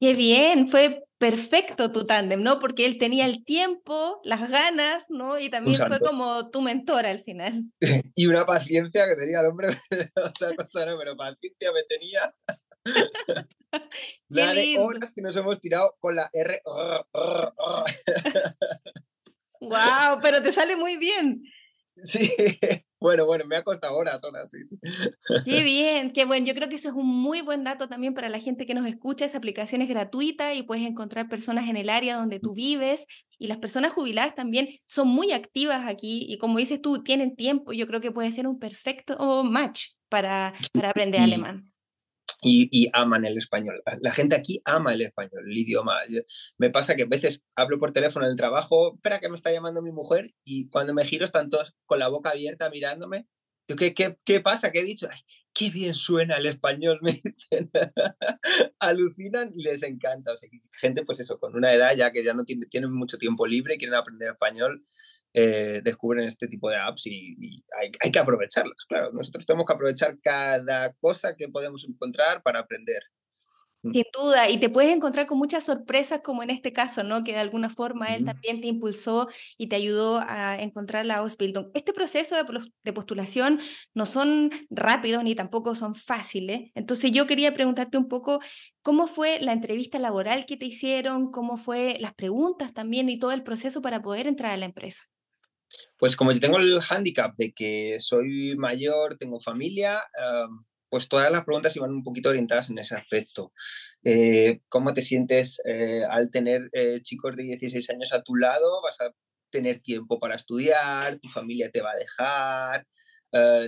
Qué 0.00 0.14
bien, 0.14 0.66
fue 0.66 1.04
perfecto 1.18 1.92
tu 1.92 2.06
tándem, 2.06 2.42
¿no? 2.42 2.58
Porque 2.58 2.86
él 2.86 2.96
tenía 2.96 3.26
el 3.26 3.44
tiempo, 3.44 4.22
las 4.24 4.50
ganas, 4.50 5.04
¿no? 5.10 5.38
Y 5.38 5.50
también 5.50 5.76
fue 5.76 6.00
como 6.00 6.50
tu 6.50 6.62
mentor 6.62 7.04
al 7.04 7.20
final. 7.20 7.64
y 8.14 8.26
una 8.26 8.46
paciencia 8.46 9.06
que 9.06 9.16
tenía 9.16 9.40
el 9.40 9.46
hombre, 9.46 9.68
otra 10.16 10.56
cosa 10.56 10.86
no, 10.86 10.96
pero 10.96 11.16
paciencia 11.16 11.70
me 11.72 11.82
tenía. 11.84 12.34
la 14.28 14.54
de 14.54 14.78
horas 14.78 15.12
que 15.14 15.20
nos 15.20 15.36
hemos 15.36 15.60
tirado 15.60 15.94
con 16.00 16.16
la 16.16 16.30
R. 16.32 16.62
¡Wow! 19.60 20.20
Pero 20.22 20.42
te 20.42 20.52
sale 20.52 20.76
muy 20.76 20.96
bien. 20.96 21.42
Sí, 21.96 22.30
bueno, 23.00 23.26
bueno, 23.26 23.44
me 23.44 23.56
ha 23.56 23.64
costado 23.64 23.96
horas, 23.96 24.22
horas, 24.24 24.50
sí, 24.50 24.58
Qué 25.44 25.62
bien, 25.62 26.12
qué 26.12 26.24
bueno. 26.24 26.46
Yo 26.46 26.54
creo 26.54 26.68
que 26.68 26.76
eso 26.76 26.88
es 26.88 26.94
un 26.94 27.06
muy 27.06 27.42
buen 27.42 27.64
dato 27.64 27.88
también 27.88 28.14
para 28.14 28.28
la 28.28 28.38
gente 28.38 28.66
que 28.66 28.74
nos 28.74 28.86
escucha. 28.86 29.24
Esa 29.24 29.38
aplicación 29.38 29.82
es 29.82 29.88
gratuita 29.88 30.54
y 30.54 30.62
puedes 30.62 30.86
encontrar 30.86 31.28
personas 31.28 31.68
en 31.68 31.76
el 31.76 31.90
área 31.90 32.16
donde 32.16 32.40
tú 32.40 32.54
vives 32.54 33.06
y 33.38 33.48
las 33.48 33.58
personas 33.58 33.92
jubiladas 33.92 34.34
también 34.34 34.68
son 34.86 35.08
muy 35.08 35.32
activas 35.32 35.86
aquí 35.86 36.26
y 36.28 36.38
como 36.38 36.58
dices 36.58 36.80
tú, 36.80 37.02
tienen 37.02 37.36
tiempo. 37.36 37.72
Yo 37.72 37.86
creo 37.86 38.00
que 38.00 38.12
puede 38.12 38.32
ser 38.32 38.46
un 38.46 38.58
perfecto 38.58 39.44
match 39.44 39.88
para, 40.08 40.54
para 40.72 40.90
aprender 40.90 41.20
alemán. 41.20 41.69
Y, 42.42 42.88
aman 42.92 43.24
el 43.24 43.38
español. 43.38 43.82
La 44.00 44.12
gente 44.12 44.36
aquí 44.36 44.60
ama 44.64 44.94
el 44.94 45.02
español, 45.02 45.44
el 45.46 45.58
idioma. 45.58 45.96
Me 46.58 46.70
pasa 46.70 46.96
que 46.96 47.02
a 47.02 47.06
veces 47.06 47.42
hablo 47.54 47.78
por 47.78 47.92
teléfono 47.92 48.24
en 48.26 48.32
el 48.32 48.36
trabajo, 48.36 48.94
espera 48.94 49.20
que 49.20 49.28
me 49.28 49.36
está 49.36 49.52
llamando 49.52 49.82
mi 49.82 49.92
mujer 49.92 50.30
y 50.44 50.68
cuando 50.68 50.94
me 50.94 51.04
giro 51.04 51.24
están 51.24 51.50
todos 51.50 51.74
con 51.86 51.98
la 51.98 52.08
boca 52.08 52.30
abierta 52.30 52.70
mirándome. 52.70 53.26
¿qué, 53.76 53.94
qué, 53.94 54.18
qué 54.24 54.40
pasa? 54.40 54.72
¿Qué 54.72 54.80
he 54.80 54.84
dicho? 54.84 55.08
qué 55.52 55.70
bien 55.70 55.94
suena 55.94 56.36
el 56.36 56.46
español, 56.46 56.98
me 57.02 57.12
dicen. 57.12 57.70
Alucinan 58.78 59.50
y 59.54 59.62
les 59.62 59.82
encanta. 59.82 60.32
O 60.32 60.36
sea, 60.36 60.48
gente, 60.72 61.04
pues 61.04 61.20
eso, 61.20 61.38
con 61.38 61.54
una 61.54 61.72
edad 61.72 61.94
ya 61.96 62.12
que 62.12 62.24
ya 62.24 62.34
no 62.34 62.44
tiene, 62.44 62.66
tienen 62.66 62.92
mucho 62.92 63.18
tiempo 63.18 63.46
libre 63.46 63.74
y 63.74 63.78
quieren 63.78 63.94
aprender 63.94 64.30
español, 64.30 64.86
eh, 65.32 65.80
descubren 65.84 66.26
este 66.26 66.48
tipo 66.48 66.68
de 66.70 66.76
apps 66.76 67.06
y, 67.06 67.64
hay, 67.78 67.90
hay, 68.00 68.10
que 68.10 68.18
aprovecharlas, 68.18 68.84
claro. 68.88 69.12
Nosotros 69.12 69.46
tenemos 69.46 69.66
que 69.66 69.72
aprovechar 69.72 70.18
cada 70.22 70.92
cosa 70.94 71.34
que 71.36 71.48
podemos 71.48 71.86
encontrar 71.88 72.42
para 72.42 72.60
aprender. 72.60 73.02
Mm. 73.82 73.92
Sin 73.92 74.04
duda, 74.12 74.50
y 74.50 74.58
te 74.58 74.68
puedes 74.68 74.94
encontrar 74.94 75.26
con 75.26 75.38
muchas 75.38 75.64
sorpresas 75.64 76.20
como 76.22 76.42
en 76.42 76.50
este 76.50 76.72
caso, 76.72 77.02
¿no? 77.02 77.24
Que 77.24 77.32
de 77.32 77.38
alguna 77.38 77.70
forma 77.70 78.14
él 78.14 78.26
también 78.26 78.60
te 78.60 78.68
impulsó 78.68 79.28
y 79.56 79.68
te 79.68 79.76
ayudó 79.76 80.20
a 80.26 80.60
encontrar 80.60 81.06
la 81.06 81.16
Ausbildung. 81.18 81.70
Este 81.72 81.94
proceso 81.94 82.36
de, 82.36 82.92
postulación 82.92 83.58
no 83.94 84.04
son 84.04 84.50
rápidos 84.68 85.24
ni 85.24 85.34
tampoco 85.34 85.74
son 85.74 85.94
fáciles. 85.94 86.70
Entonces 86.74 87.10
yo 87.12 87.26
quería 87.26 87.54
preguntarte 87.54 87.96
un 87.96 88.08
poco 88.08 88.40
cómo 88.82 89.06
fue 89.06 89.40
la 89.40 89.52
entrevista 89.52 89.98
laboral 89.98 90.44
que 90.44 90.58
te 90.58 90.66
hicieron, 90.66 91.30
cómo 91.30 91.56
fue 91.56 91.96
las 92.00 92.12
preguntas 92.14 92.74
también 92.74 93.08
y 93.08 93.18
todo 93.18 93.32
el 93.32 93.42
proceso 93.42 93.80
para 93.80 94.02
poder 94.02 94.26
entrar 94.26 94.52
a 94.52 94.56
la 94.58 94.66
empresa. 94.66 95.04
Pues 95.98 96.16
como 96.16 96.32
yo 96.32 96.40
tengo 96.40 96.58
el 96.58 96.80
hándicap 96.80 97.36
de 97.36 97.52
que 97.52 97.98
soy 98.00 98.56
mayor, 98.56 99.16
tengo 99.18 99.40
familia, 99.40 100.02
pues 100.90 101.08
todas 101.08 101.30
las 101.30 101.44
preguntas 101.44 101.74
iban 101.76 101.92
un 101.92 102.02
poquito 102.02 102.28
orientadas 102.28 102.68
en 102.68 102.78
ese 102.78 102.96
aspecto. 102.96 103.52
Eh, 104.04 104.60
¿Cómo 104.68 104.92
te 104.92 105.02
sientes 105.02 105.62
eh, 105.64 106.02
al 106.08 106.30
tener 106.30 106.68
eh, 106.72 107.00
chicos 107.00 107.36
de 107.36 107.44
16 107.44 107.88
años 107.90 108.12
a 108.12 108.22
tu 108.22 108.34
lado? 108.34 108.82
¿Vas 108.82 109.00
a 109.00 109.14
tener 109.50 109.78
tiempo 109.78 110.18
para 110.18 110.34
estudiar? 110.34 111.18
¿Tu 111.20 111.28
familia 111.28 111.70
te 111.70 111.80
va 111.80 111.92
a 111.92 111.96
dejar? 111.96 112.86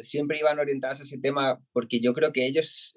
siempre 0.03 0.41
iban 0.41 0.59
orientadas 0.59 0.99
a 0.99 1.03
ese 1.05 1.21
tema 1.21 1.61
porque 1.73 2.01
yo 2.01 2.13
creo 2.15 2.33
que 2.33 2.47
ellos, 2.49 2.97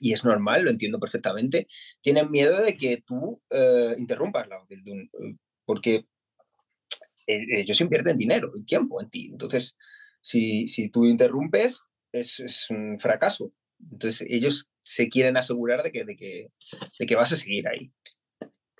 y 0.00 0.12
es 0.12 0.24
normal, 0.24 0.64
lo 0.64 0.70
entiendo 0.70 0.98
perfectamente, 0.98 1.68
tienen 2.00 2.28
miedo 2.28 2.60
de 2.60 2.76
que 2.76 3.04
tú 3.06 3.40
interrumpas 3.98 4.48
la 4.48 4.66
porque 5.64 6.06
ellos 7.26 7.80
invierten 7.80 8.16
dinero 8.16 8.52
y 8.54 8.64
tiempo 8.64 9.00
en 9.00 9.10
ti. 9.10 9.28
Entonces, 9.32 9.76
si, 10.20 10.66
si 10.68 10.88
tú 10.88 11.04
interrumpes, 11.04 11.82
es, 12.12 12.66
un 12.70 12.98
fracaso. 12.98 13.52
Entonces 13.92 14.26
ellos 14.30 14.68
se 14.82 15.08
quieren 15.08 15.36
asegurar 15.36 15.82
de 15.82 15.92
que, 15.92 16.04
de, 16.04 16.16
que, 16.16 16.48
de 16.98 17.06
que 17.06 17.16
vas 17.16 17.32
a 17.32 17.36
seguir 17.36 17.68
ahí. 17.68 17.92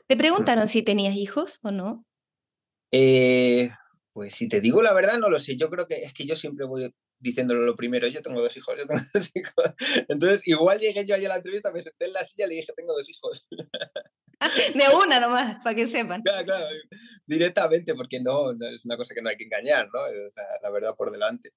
¿Te 0.08 0.16
preguntaron 0.16 0.68
si 0.68 0.82
tenías 0.82 1.16
hijos 1.16 1.58
o 1.62 1.70
no? 1.70 2.06
Eh, 2.92 3.70
pues 4.12 4.34
si 4.34 4.48
te 4.48 4.60
digo 4.60 4.82
la 4.82 4.94
verdad, 4.94 5.18
no 5.18 5.28
lo 5.28 5.38
sé. 5.40 5.56
Yo 5.56 5.68
creo 5.68 5.86
que 5.86 5.96
es 5.96 6.14
que 6.14 6.24
yo 6.24 6.36
siempre 6.36 6.64
voy 6.64 6.92
diciéndolo 7.18 7.62
lo 7.62 7.76
primero, 7.76 8.06
yo 8.08 8.22
tengo 8.22 8.42
dos 8.42 8.56
hijos, 8.56 8.74
yo 8.78 8.86
tengo 8.86 9.00
dos 9.14 9.30
hijos. 9.34 9.74
Entonces, 10.08 10.46
igual 10.46 10.78
llegué 10.78 11.04
yo 11.04 11.14
allá 11.14 11.26
a 11.26 11.30
la 11.30 11.36
entrevista, 11.36 11.72
me 11.72 11.80
senté 11.80 12.06
en 12.06 12.12
la 12.12 12.24
silla 12.24 12.46
y 12.46 12.48
le 12.50 12.54
dije, 12.56 12.72
tengo 12.76 12.94
dos 12.94 13.08
hijos. 13.08 13.46
De 14.74 14.84
una 14.94 15.18
nomás, 15.18 15.62
para 15.62 15.74
que 15.74 15.86
sepan. 15.86 16.22
Claro, 16.22 16.44
claro, 16.44 16.66
directamente, 17.26 17.95
porque 17.95 18.21
no, 18.21 18.52
es 18.52 18.85
una 18.85 18.97
cosa 18.97 19.14
que 19.14 19.23
no 19.23 19.28
hay 19.28 19.37
que 19.37 19.45
engañar, 19.45 19.88
¿no? 19.92 20.00
La, 20.62 20.71
verdad 20.71 20.95
por 20.97 21.11
delante. 21.11 21.52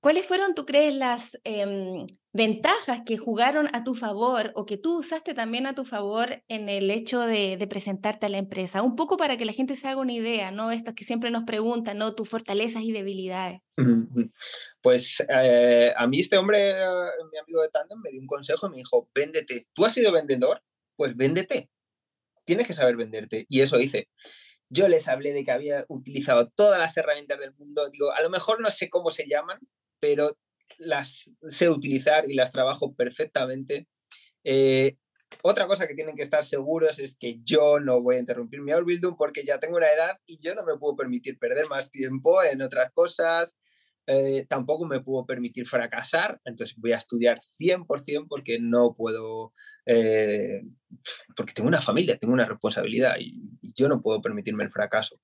¿Cuáles 0.00 0.26
fueron, 0.26 0.54
tú 0.54 0.64
crees, 0.64 0.94
las 0.94 1.40
em, 1.42 2.06
ventajas 2.32 3.00
que 3.04 3.18
jugaron 3.18 3.68
a 3.74 3.82
tu 3.82 3.96
favor 3.96 4.52
o 4.54 4.64
que 4.64 4.76
tú 4.76 5.00
usaste 5.00 5.34
también 5.34 5.66
a 5.66 5.74
tu 5.74 5.84
favor 5.84 6.44
en 6.46 6.68
el 6.68 6.88
hecho 6.92 7.20
de, 7.20 7.66
presentarte 7.68 8.26
a 8.26 8.28
la 8.28 8.38
empresa? 8.38 8.82
Un 8.82 8.94
poco 8.94 9.16
para 9.16 9.36
que 9.36 9.44
la 9.44 9.52
gente 9.52 9.74
se 9.74 9.88
haga 9.88 10.00
una 10.00 10.12
idea, 10.12 10.52
¿no? 10.52 10.70
Estas 10.70 10.94
que 10.94 11.02
siempre 11.02 11.32
nos 11.32 11.42
preguntan, 11.42 11.98
¿no? 11.98 12.14
Tus 12.14 12.28
fortalezas 12.28 12.84
y 12.84 12.92
debilidades. 12.92 13.60
Pues 14.80 15.24
eh, 15.28 15.92
a 15.96 16.06
mí 16.06 16.20
este 16.20 16.38
hombre, 16.38 16.74
mi 17.32 17.38
amigo 17.38 17.60
de 17.62 17.68
Tandem, 17.68 18.00
me 18.00 18.10
dio 18.10 18.20
un 18.20 18.28
consejo 18.28 18.68
y 18.68 18.70
me 18.70 18.76
dijo, 18.76 19.10
véndete. 19.12 19.66
¿Tú 19.72 19.84
has 19.84 19.94
sido 19.94 20.12
vendedor? 20.12 20.62
Pues 20.94 21.16
véndete. 21.16 21.70
Tienes 22.48 22.66
que 22.66 22.72
saber 22.72 22.96
venderte. 22.96 23.44
Y 23.50 23.60
eso 23.60 23.78
hice. 23.78 24.08
Yo 24.70 24.88
les 24.88 25.06
hablé 25.06 25.34
de 25.34 25.44
que 25.44 25.50
había 25.50 25.84
utilizado 25.88 26.48
todas 26.48 26.80
las 26.80 26.96
herramientas 26.96 27.38
del 27.38 27.54
mundo. 27.56 27.90
Digo, 27.90 28.10
a 28.10 28.22
lo 28.22 28.30
mejor 28.30 28.62
no 28.62 28.70
sé 28.70 28.88
cómo 28.88 29.10
se 29.10 29.28
llaman, 29.28 29.58
pero 30.00 30.38
las 30.78 31.30
sé 31.46 31.68
utilizar 31.68 32.24
y 32.26 32.32
las 32.32 32.50
trabajo 32.50 32.94
perfectamente. 32.94 33.86
Eh, 34.44 34.96
otra 35.42 35.66
cosa 35.66 35.86
que 35.86 35.94
tienen 35.94 36.16
que 36.16 36.22
estar 36.22 36.42
seguros 36.42 36.98
es 37.00 37.18
que 37.20 37.38
yo 37.44 37.80
no 37.80 38.00
voy 38.00 38.16
a 38.16 38.20
interrumpir 38.20 38.62
mi 38.62 38.72
Outbuilding 38.72 39.14
porque 39.18 39.44
ya 39.44 39.60
tengo 39.60 39.76
una 39.76 39.90
edad 39.90 40.16
y 40.24 40.38
yo 40.40 40.54
no 40.54 40.64
me 40.64 40.78
puedo 40.78 40.96
permitir 40.96 41.38
perder 41.38 41.66
más 41.66 41.90
tiempo 41.90 42.42
en 42.42 42.62
otras 42.62 42.90
cosas. 42.92 43.58
Eh, 44.10 44.46
tampoco 44.48 44.86
me 44.86 45.02
puedo 45.02 45.26
permitir 45.26 45.66
fracasar, 45.66 46.40
entonces 46.46 46.74
voy 46.78 46.92
a 46.92 46.96
estudiar 46.96 47.40
100% 47.42 48.26
porque 48.26 48.58
no 48.58 48.94
puedo, 48.96 49.52
eh, 49.84 50.62
porque 51.36 51.52
tengo 51.52 51.68
una 51.68 51.82
familia, 51.82 52.16
tengo 52.16 52.32
una 52.32 52.46
responsabilidad 52.46 53.16
y, 53.20 53.34
yo 53.74 53.86
no 53.86 54.00
puedo 54.00 54.22
permitirme 54.22 54.64
el 54.64 54.70
fracaso. 54.70 55.20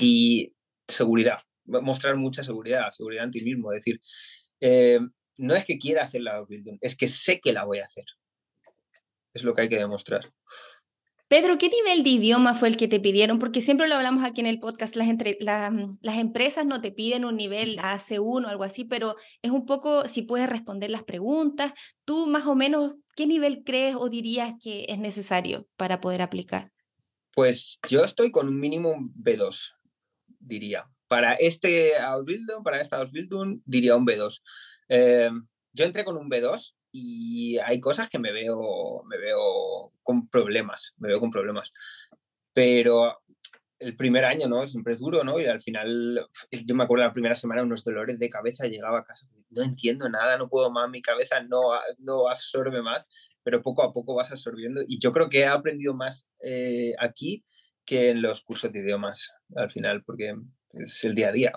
Y 0.00 0.54
seguridad, 0.88 1.40
mostrar 1.66 2.16
mucha 2.16 2.42
seguridad, 2.42 2.90
seguridad 2.92 3.24
en 3.24 3.32
ti 3.32 3.42
mismo, 3.42 3.70
decir, 3.70 4.00
eh, 4.62 5.00
no 5.36 5.54
es 5.54 5.66
que 5.66 5.76
quiera 5.76 6.04
hacer 6.04 6.22
la 6.22 6.42
es 6.80 6.96
que 6.96 7.06
sé 7.06 7.38
que 7.38 7.52
la 7.52 7.66
voy 7.66 7.80
a 7.80 7.84
hacer. 7.84 8.06
Es 9.34 9.44
lo 9.44 9.54
que 9.54 9.62
hay 9.62 9.68
que 9.68 9.76
demostrar. 9.76 10.32
Pedro, 11.30 11.58
¿qué 11.58 11.68
nivel 11.68 12.02
de 12.02 12.10
idioma 12.10 12.54
fue 12.56 12.66
el 12.66 12.76
que 12.76 12.88
te 12.88 12.98
pidieron? 12.98 13.38
Porque 13.38 13.60
siempre 13.60 13.86
lo 13.86 13.94
hablamos 13.94 14.24
aquí 14.24 14.40
en 14.40 14.48
el 14.48 14.58
podcast, 14.58 14.96
las, 14.96 15.06
las 16.00 16.18
empresas 16.18 16.66
no 16.66 16.80
te 16.80 16.90
piden 16.90 17.24
un 17.24 17.36
nivel 17.36 17.78
AC1 17.78 18.46
o 18.46 18.48
algo 18.48 18.64
así, 18.64 18.84
pero 18.84 19.14
es 19.40 19.52
un 19.52 19.64
poco 19.64 20.08
si 20.08 20.22
puedes 20.22 20.48
responder 20.48 20.90
las 20.90 21.04
preguntas. 21.04 21.72
¿Tú 22.04 22.26
más 22.26 22.46
o 22.46 22.56
menos 22.56 22.94
qué 23.14 23.28
nivel 23.28 23.62
crees 23.62 23.94
o 23.94 24.08
dirías 24.08 24.54
que 24.60 24.86
es 24.88 24.98
necesario 24.98 25.68
para 25.76 26.00
poder 26.00 26.20
aplicar? 26.20 26.72
Pues 27.32 27.78
yo 27.88 28.02
estoy 28.02 28.32
con 28.32 28.48
un 28.48 28.58
mínimo 28.58 28.96
B2, 29.14 29.76
diría. 30.40 30.90
Para 31.06 31.34
este 31.34 31.96
Ausbildung, 31.96 32.64
para 32.64 32.80
esta 32.80 32.96
Ausbildung, 32.96 33.60
diría 33.64 33.94
un 33.94 34.04
B2. 34.04 34.42
Em, 34.88 35.46
yo 35.74 35.84
entré 35.84 36.04
con 36.04 36.16
un 36.16 36.28
B2 36.28 36.74
y 36.92 37.58
hay 37.58 37.80
cosas 37.80 38.08
que 38.08 38.18
me 38.18 38.32
veo, 38.32 39.02
me 39.04 39.18
veo 39.18 39.92
con 40.02 40.28
problemas, 40.28 40.94
me 40.98 41.08
veo 41.08 41.20
con 41.20 41.30
problemas. 41.30 41.72
Pero 42.52 43.20
el 43.78 43.96
primer 43.96 44.24
año, 44.24 44.48
¿no? 44.48 44.66
Siempre 44.68 44.94
es 44.94 45.00
duro, 45.00 45.24
¿no? 45.24 45.40
Y 45.40 45.46
al 45.46 45.62
final, 45.62 46.28
yo 46.50 46.74
me 46.74 46.84
acuerdo 46.84 47.04
la 47.04 47.12
primera 47.12 47.34
semana, 47.34 47.62
unos 47.62 47.84
dolores 47.84 48.18
de 48.18 48.28
cabeza, 48.28 48.66
llegaba 48.66 49.00
a 49.00 49.04
casa, 49.04 49.26
no 49.50 49.62
entiendo 49.62 50.08
nada, 50.08 50.36
no 50.36 50.48
puedo 50.48 50.70
más, 50.70 50.88
mi 50.90 51.02
cabeza 51.02 51.42
no, 51.42 51.70
no 51.98 52.28
absorbe 52.28 52.82
más, 52.82 53.06
pero 53.42 53.62
poco 53.62 53.82
a 53.82 53.92
poco 53.92 54.14
vas 54.14 54.30
absorbiendo. 54.30 54.82
Y 54.86 54.98
yo 54.98 55.12
creo 55.12 55.28
que 55.28 55.40
he 55.40 55.46
aprendido 55.46 55.94
más 55.94 56.28
eh, 56.42 56.94
aquí 56.98 57.44
que 57.84 58.10
en 58.10 58.22
los 58.22 58.42
cursos 58.42 58.72
de 58.72 58.80
idiomas 58.80 59.32
al 59.56 59.70
final, 59.70 60.04
porque 60.04 60.34
es 60.74 61.04
el 61.04 61.14
día 61.14 61.28
a 61.28 61.32
día. 61.32 61.52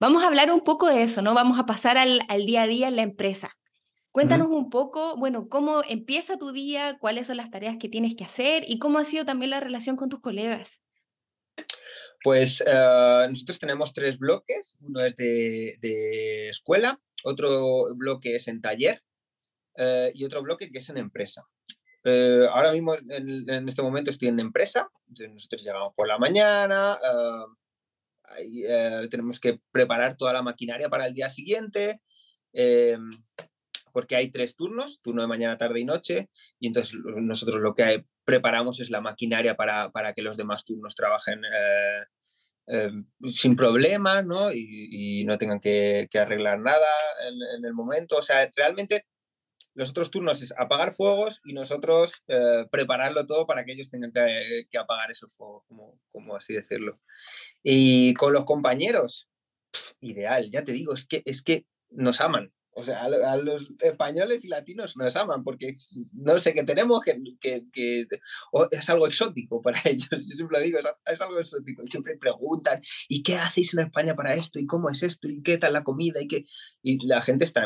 Vamos 0.00 0.22
a 0.22 0.26
hablar 0.26 0.50
un 0.50 0.62
poco 0.62 0.88
de 0.88 1.02
eso, 1.02 1.22
¿no? 1.22 1.34
Vamos 1.34 1.58
a 1.58 1.66
pasar 1.66 1.96
al, 1.96 2.20
día 2.44 2.62
a 2.62 2.66
día 2.66 2.88
en 2.88 2.96
la 2.96 3.02
empresa. 3.02 3.56
Cuéntanos 4.14 4.46
un 4.46 4.70
poco, 4.70 5.16
bueno, 5.16 5.48
cómo 5.48 5.82
empieza 5.88 6.38
tu 6.38 6.52
día, 6.52 6.98
cuáles 7.00 7.26
son 7.26 7.36
las 7.36 7.50
tareas 7.50 7.78
que 7.80 7.88
tienes 7.88 8.14
que 8.14 8.22
hacer 8.22 8.62
y 8.68 8.78
cómo 8.78 9.00
ha 9.00 9.04
sido 9.04 9.24
también 9.24 9.50
la 9.50 9.58
relación 9.58 9.96
con 9.96 10.08
tus 10.08 10.20
colegas. 10.20 10.84
Pues 12.22 12.62
eh, 12.64 13.26
nosotros 13.28 13.58
tenemos 13.58 13.92
tres 13.92 14.16
bloques. 14.16 14.78
Uno 14.82 15.00
es 15.00 15.16
de, 15.16 16.48
escuela, 16.48 17.00
otro 17.24 17.92
bloque 17.96 18.36
es 18.36 18.46
en 18.46 18.60
taller 18.60 19.02
eh, 19.76 20.12
y 20.14 20.24
otro 20.24 20.42
bloque 20.42 20.70
que 20.70 20.78
es 20.78 20.88
en 20.90 20.98
empresa. 20.98 21.44
Eh, 22.04 22.46
ahora 22.52 22.70
mismo, 22.70 22.94
en, 22.94 23.68
este 23.68 23.82
momento, 23.82 24.12
estoy 24.12 24.28
en 24.28 24.38
empresa. 24.38 24.88
nosotros 25.08 25.64
llegamos 25.64 25.92
por 25.96 26.06
la 26.06 26.18
mañana, 26.18 27.00
eh, 28.38 29.08
tenemos 29.10 29.40
que 29.40 29.60
preparar 29.72 30.16
toda 30.16 30.32
la 30.32 30.42
maquinaria 30.42 30.88
para 30.88 31.08
el 31.08 31.14
día 31.14 31.30
siguiente, 31.30 32.00
eh, 32.52 32.96
porque 33.94 34.16
hay 34.16 34.30
tres 34.30 34.56
turnos, 34.56 35.00
turno 35.00 35.22
de 35.22 35.28
mañana, 35.28 35.56
tarde 35.56 35.78
y 35.78 35.84
noche, 35.84 36.28
y 36.58 36.66
entonces 36.66 36.98
nosotros 37.22 37.62
lo 37.62 37.74
que 37.74 38.04
preparamos 38.24 38.80
es 38.80 38.90
la 38.90 39.00
maquinaria 39.00 39.54
para, 39.54 39.90
para 39.92 40.12
que 40.12 40.22
los 40.22 40.36
demás 40.36 40.64
turnos 40.64 40.96
trabajen 40.96 41.40
eh, 42.66 42.90
sin 43.28 43.56
problemas 43.56 44.26
¿no? 44.26 44.50
Y, 44.52 45.24
no 45.26 45.38
tengan 45.38 45.60
que, 45.60 46.08
arreglar 46.14 46.58
nada 46.58 46.86
en, 47.28 47.34
en, 47.58 47.64
el 47.64 47.72
momento. 47.72 48.16
O 48.16 48.22
sea, 48.22 48.50
realmente 48.56 49.04
los 49.74 49.90
otros 49.90 50.10
turnos 50.10 50.42
es 50.42 50.52
apagar 50.56 50.92
fuegos 50.92 51.40
y 51.44 51.52
nosotros 51.52 52.22
eh, 52.28 52.66
prepararlo 52.70 53.26
todo 53.26 53.46
para 53.46 53.64
que 53.64 53.72
ellos 53.72 53.90
tengan 53.90 54.12
que, 54.12 54.78
apagar 54.78 55.10
esos 55.10 55.32
fuegos, 55.34 55.64
como, 55.68 56.00
como, 56.10 56.36
así 56.36 56.52
decirlo. 56.52 57.00
Y 57.62 58.14
con 58.14 58.32
los 58.32 58.44
compañeros, 58.44 59.28
ideal, 60.00 60.50
ya 60.50 60.64
te 60.64 60.72
digo, 60.72 60.94
es 60.94 61.06
que, 61.06 61.22
es 61.24 61.42
que 61.42 61.66
nos 61.90 62.20
aman. 62.20 62.52
O 62.76 62.82
sea, 62.82 63.04
a, 63.04 63.36
los 63.36 63.74
españoles 63.80 64.44
y 64.44 64.48
latinos 64.48 64.96
nos 64.96 65.14
aman 65.16 65.42
porque 65.42 65.74
no 66.16 66.38
sé 66.38 66.52
qué 66.54 66.64
tenemos 66.64 67.00
que, 67.02 67.20
que, 67.40 68.06
es 68.70 68.90
algo 68.90 69.06
exótico 69.06 69.62
para 69.62 69.80
ellos. 69.84 70.08
Yo 70.10 70.36
siempre 70.36 70.58
lo 70.58 70.64
digo, 70.64 70.78
es, 70.78 71.20
algo 71.20 71.38
exótico. 71.38 71.82
Siempre 71.86 72.16
preguntan, 72.18 72.82
¿y 73.08 73.22
qué 73.22 73.36
hacéis 73.36 73.74
en 73.74 73.84
España 73.84 74.14
para 74.14 74.34
esto? 74.34 74.58
¿Y 74.58 74.66
cómo 74.66 74.90
es 74.90 75.02
esto? 75.02 75.28
¿Y 75.28 75.42
qué 75.42 75.58
tal 75.58 75.72
la 75.72 75.84
comida? 75.84 76.20
Y, 76.20 76.28
qué? 76.28 76.44
y 76.82 77.06
la 77.06 77.22
gente 77.22 77.44
está 77.44 77.64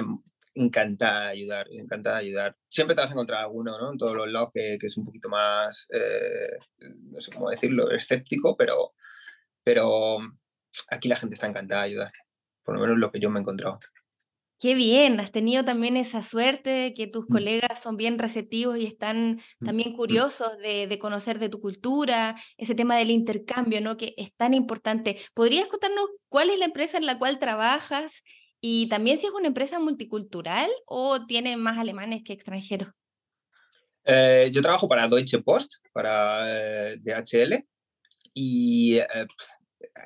encantada 0.54 1.26
de 1.26 1.30
ayudar, 1.30 1.66
encantada 1.70 2.18
de 2.18 2.26
ayudar. 2.26 2.56
Siempre 2.68 2.94
te 2.94 3.00
vas 3.00 3.10
a 3.10 3.12
encontrar 3.14 3.40
alguno, 3.40 3.78
¿no? 3.78 3.92
En 3.92 3.98
todos 3.98 4.14
los 4.14 4.28
lados 4.28 4.50
que, 4.52 4.76
que 4.80 4.86
es 4.88 4.96
un 4.96 5.04
poquito 5.04 5.28
más, 5.28 5.86
eh, 5.90 6.58
no 7.10 7.20
sé 7.20 7.32
cómo 7.32 7.50
decirlo, 7.50 7.90
escéptico, 7.90 8.56
pero, 8.56 8.92
pero 9.62 10.18
aquí 10.90 11.08
la 11.08 11.16
gente 11.16 11.34
está 11.34 11.46
encantada 11.46 11.82
de 11.82 11.88
ayudar. 11.88 12.12
Por 12.64 12.74
lo 12.74 12.80
menos 12.80 12.98
lo 12.98 13.10
que 13.10 13.20
yo 13.20 13.30
me 13.30 13.38
he 13.38 13.42
encontrado. 13.42 13.78
Qué 14.58 14.74
bien, 14.74 15.20
has 15.20 15.30
tenido 15.30 15.64
también 15.64 15.96
esa 15.96 16.22
suerte 16.22 16.70
de 16.70 16.94
que 16.94 17.06
tus 17.06 17.26
mm. 17.28 17.32
colegas 17.32 17.82
son 17.82 17.96
bien 17.96 18.18
receptivos 18.18 18.76
y 18.78 18.86
están 18.86 19.40
mm, 19.60 19.64
también 19.64 19.92
mm. 19.92 19.96
curiosos 19.96 20.58
de, 20.58 20.86
de, 20.86 20.98
conocer 20.98 21.38
de 21.38 21.48
tu 21.48 21.60
cultura, 21.60 22.34
ese 22.56 22.74
tema 22.74 22.96
del 22.96 23.10
intercambio, 23.10 23.80
¿no? 23.80 23.96
Que 23.96 24.14
es 24.16 24.34
tan 24.34 24.54
importante. 24.54 25.18
¿Podrías 25.34 25.68
contarnos 25.68 26.06
cuál 26.28 26.50
es 26.50 26.58
la 26.58 26.64
empresa 26.64 26.98
en 26.98 27.06
la 27.06 27.18
cual 27.18 27.38
trabajas 27.38 28.24
y 28.60 28.88
también 28.88 29.18
si 29.18 29.26
es 29.26 29.32
una 29.32 29.46
empresa 29.46 29.78
multicultural 29.78 30.68
o 30.86 31.26
tiene 31.26 31.56
más 31.56 31.78
alemanes 31.78 32.22
que 32.24 32.32
extranjeros. 32.32 32.88
Eh, 34.04 34.50
yo 34.52 34.62
trabajo 34.62 34.88
para 34.88 35.06
Deutsche 35.06 35.40
Post, 35.40 35.74
para 35.92 36.92
eh, 36.92 36.96
DHL, 36.98 37.64
y 38.34 38.98
eh, 38.98 39.06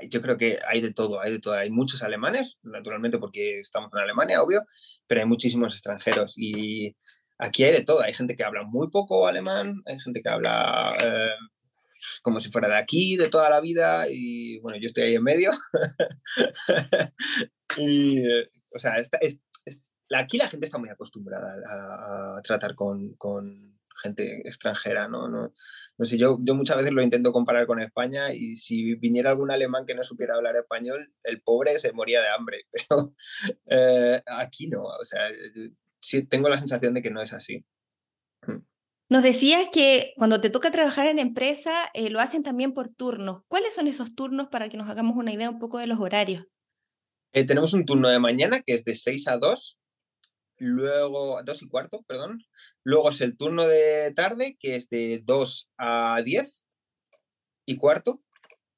yo 0.08 0.20
creo 0.22 0.36
que 0.36 0.58
hay 0.68 0.80
de 0.80 0.92
todo, 0.92 1.20
hay 1.20 1.32
de 1.32 1.40
todo. 1.40 1.54
Hay 1.54 1.70
muchos 1.70 2.02
alemanes, 2.02 2.58
naturalmente 2.62 3.18
porque 3.18 3.60
estamos 3.60 3.90
en 3.92 4.00
Alemania, 4.00 4.42
obvio, 4.42 4.62
pero 5.06 5.20
hay 5.20 5.26
muchísimos 5.26 5.74
extranjeros 5.74 6.34
y 6.36 6.96
aquí 7.38 7.64
hay 7.64 7.72
de 7.72 7.84
todo. 7.84 8.02
Hay 8.02 8.14
gente 8.14 8.36
que 8.36 8.44
habla 8.44 8.62
muy 8.64 8.90
poco 8.90 9.26
alemán, 9.26 9.82
hay 9.86 9.98
gente 10.00 10.22
que 10.22 10.28
habla 10.28 10.96
como 12.22 12.40
si 12.40 12.50
fuera 12.50 12.68
de 12.68 12.76
aquí, 12.76 13.16
de 13.16 13.28
toda 13.28 13.50
la 13.50 13.60
vida, 13.60 14.06
y 14.10 14.58
bueno, 14.60 14.78
yo 14.78 14.86
estoy 14.86 15.04
ahí 15.04 15.14
en 15.14 15.22
medio. 15.22 15.50
y, 17.76 18.22
o 18.74 18.78
sea, 18.78 18.96
aquí 20.16 20.38
la 20.38 20.48
gente 20.48 20.66
está 20.66 20.78
muy 20.78 20.88
acostumbrada 20.88 21.54
a, 22.36 22.40
tratar 22.42 22.74
con, 22.74 23.14
con, 23.14 23.71
gente 24.02 24.46
extranjera, 24.46 25.08
¿no? 25.08 25.28
No, 25.28 25.54
no 25.98 26.04
sé, 26.04 26.18
yo, 26.18 26.38
yo 26.42 26.54
muchas 26.54 26.76
veces 26.76 26.92
lo 26.92 27.02
intento 27.02 27.32
comparar 27.32 27.66
con 27.66 27.80
España 27.80 28.34
y 28.34 28.56
si 28.56 28.94
viniera 28.96 29.30
algún 29.30 29.50
alemán 29.50 29.86
que 29.86 29.94
no 29.94 30.02
supiera 30.02 30.34
hablar 30.34 30.56
español, 30.56 31.12
el 31.22 31.40
pobre 31.42 31.78
se 31.78 31.92
moría 31.92 32.20
de 32.20 32.28
hambre, 32.28 32.62
pero 32.72 33.14
eh, 33.66 34.22
aquí 34.26 34.68
no, 34.68 34.82
o 34.82 35.04
sea, 35.04 35.28
sí, 36.00 36.24
tengo 36.24 36.48
la 36.48 36.58
sensación 36.58 36.94
de 36.94 37.02
que 37.02 37.10
no 37.10 37.22
es 37.22 37.32
así. 37.32 37.64
Mm. 38.46 38.58
Nos 39.08 39.22
decías 39.22 39.68
que 39.70 40.14
cuando 40.16 40.40
te 40.40 40.48
toca 40.48 40.70
trabajar 40.70 41.06
en 41.06 41.18
empresa, 41.18 41.90
eh, 41.92 42.08
lo 42.08 42.18
hacen 42.18 42.42
también 42.42 42.72
por 42.72 42.88
turnos. 42.88 43.42
¿Cuáles 43.46 43.74
son 43.74 43.86
esos 43.86 44.14
turnos 44.14 44.48
para 44.48 44.70
que 44.70 44.78
nos 44.78 44.88
hagamos 44.88 45.16
una 45.16 45.32
idea 45.32 45.50
un 45.50 45.58
poco 45.58 45.78
de 45.78 45.86
los 45.86 46.00
horarios? 46.00 46.46
Eh, 47.34 47.44
tenemos 47.44 47.74
un 47.74 47.84
turno 47.84 48.08
de 48.08 48.18
mañana 48.18 48.62
que 48.62 48.74
es 48.74 48.84
de 48.84 48.94
6 48.94 49.28
a 49.28 49.36
2, 49.36 49.78
luego 50.64 51.42
2 51.42 51.62
y 51.62 51.68
cuarto, 51.68 52.02
perdón. 52.06 52.44
Luego 52.84 53.10
es 53.10 53.20
el 53.20 53.36
turno 53.36 53.66
de 53.66 54.12
tarde 54.14 54.56
que 54.58 54.76
es 54.76 54.88
de 54.88 55.20
2 55.24 55.70
a 55.78 56.20
10 56.24 56.64
y 57.66 57.76
cuarto. 57.76 58.22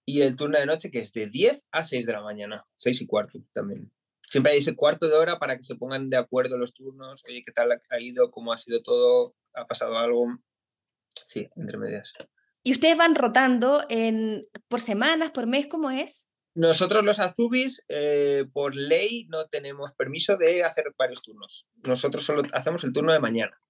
Y 0.07 0.23
el 0.23 0.37
turno 0.37 0.59
de 0.59 0.67
noche 0.67 0.91
que 0.91 0.99
es 0.99 1.13
de 1.13 1.27
10 1.27 1.69
a 1.71 1.85
6 1.85 2.07
de 2.07 2.13
la 2.13 2.23
mañana, 2.23 2.65
6 2.77 3.03
y 3.03 3.07
cuarto 3.07 3.39
también. 3.53 3.91
Siempre 4.29 4.53
hay 4.53 4.59
ese 4.59 4.75
cuarto 4.75 5.07
de 5.07 5.15
hora 5.15 5.39
para 5.39 5.57
que 5.57 5.63
se 5.63 5.77
pongan 5.77 6.11
de 6.11 6.17
acuerdo 6.17 6.59
los 6.59 6.75
turnos. 6.75 7.25
Oye, 7.27 7.43
¿qué 7.45 7.53
tal 7.53 7.71
ha 7.73 8.01
ido? 8.01 8.31
¿Cómo 8.31 8.53
ha 8.53 8.59
sido 8.59 8.83
todo? 8.83 9.35
ha 9.55 9.67
pasado 9.67 9.97
algo, 9.97 10.27
sí, 11.25 11.49
entre 11.57 11.79
medias. 11.79 12.13
¿Y 12.63 12.73
ustedes 12.73 12.97
van 12.97 13.15
rotando 13.15 13.85
en, 13.89 14.47
por 14.69 14.81
semanas, 14.81 15.31
por 15.31 15.47
mes, 15.47 15.67
cómo 15.67 15.91
es? 15.91 16.29
Nosotros 16.55 17.05
los 17.05 17.19
Azubis, 17.19 17.85
eh, 17.89 18.47
por 18.53 18.77
ley, 18.77 19.27
no 19.29 19.49
tenemos 19.49 19.93
permiso 19.93 20.37
de 20.37 20.63
hacer 20.63 20.95
varios 20.97 21.23
turnos. 21.23 21.67
Nosotros 21.83 22.25
solo 22.25 22.43
hacemos 22.53 22.85
el 22.85 22.93
turno 22.93 23.13
de 23.13 23.19
mañana. 23.19 23.61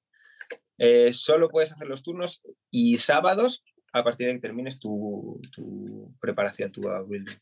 Eh, 0.78 1.12
solo 1.12 1.48
puedes 1.48 1.72
hacer 1.72 1.88
los 1.88 2.02
turnos 2.02 2.42
y 2.70 2.98
sábados 2.98 3.64
a 3.92 4.04
partir 4.04 4.26
de 4.26 4.34
que 4.34 4.40
termines 4.40 4.78
tu, 4.78 5.40
tu 5.52 6.14
preparación, 6.20 6.72
tu 6.72 6.86
Ausbildung. 6.88 7.38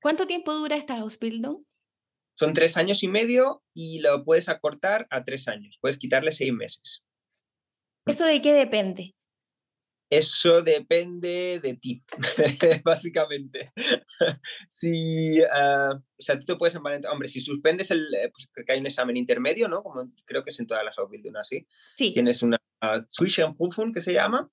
¿Cuánto 0.00 0.26
tiempo 0.26 0.52
dura 0.52 0.76
esta 0.76 0.98
Ausbildung? 0.98 1.64
Son 2.34 2.52
tres 2.52 2.76
años 2.76 3.02
y 3.02 3.08
medio 3.08 3.62
y 3.72 4.00
lo 4.00 4.24
puedes 4.24 4.50
acortar 4.50 5.06
a 5.08 5.24
tres 5.24 5.48
años. 5.48 5.78
Puedes 5.80 5.96
quitarle 5.96 6.32
seis 6.32 6.52
meses. 6.52 7.02
¿Eso 8.04 8.26
de 8.26 8.42
qué 8.42 8.52
depende? 8.52 9.15
Eso 10.08 10.62
depende 10.62 11.58
de 11.60 11.74
ti, 11.74 12.04
básicamente. 12.84 13.72
si, 14.68 15.40
uh, 15.40 15.94
o 15.94 16.22
sea, 16.22 16.38
tú 16.38 16.46
te 16.46 16.56
puedes 16.56 16.76
envalentar. 16.76 17.10
Hombre, 17.10 17.28
si 17.28 17.40
suspendes 17.40 17.90
el. 17.90 18.06
Eh, 18.14 18.30
pues, 18.32 18.48
que 18.64 18.72
hay 18.72 18.78
un 18.78 18.86
examen 18.86 19.16
intermedio, 19.16 19.68
¿no? 19.68 19.82
Como 19.82 20.12
creo 20.24 20.44
que 20.44 20.50
es 20.50 20.60
en 20.60 20.66
todas 20.66 20.84
las 20.84 20.98
Ausbildung 20.98 21.36
así. 21.36 21.66
Sí. 21.96 22.12
Tienes 22.12 22.42
una 22.42 22.58
Zwischenprüfung 23.10 23.92
que 23.92 24.00
se 24.00 24.12
llama 24.12 24.50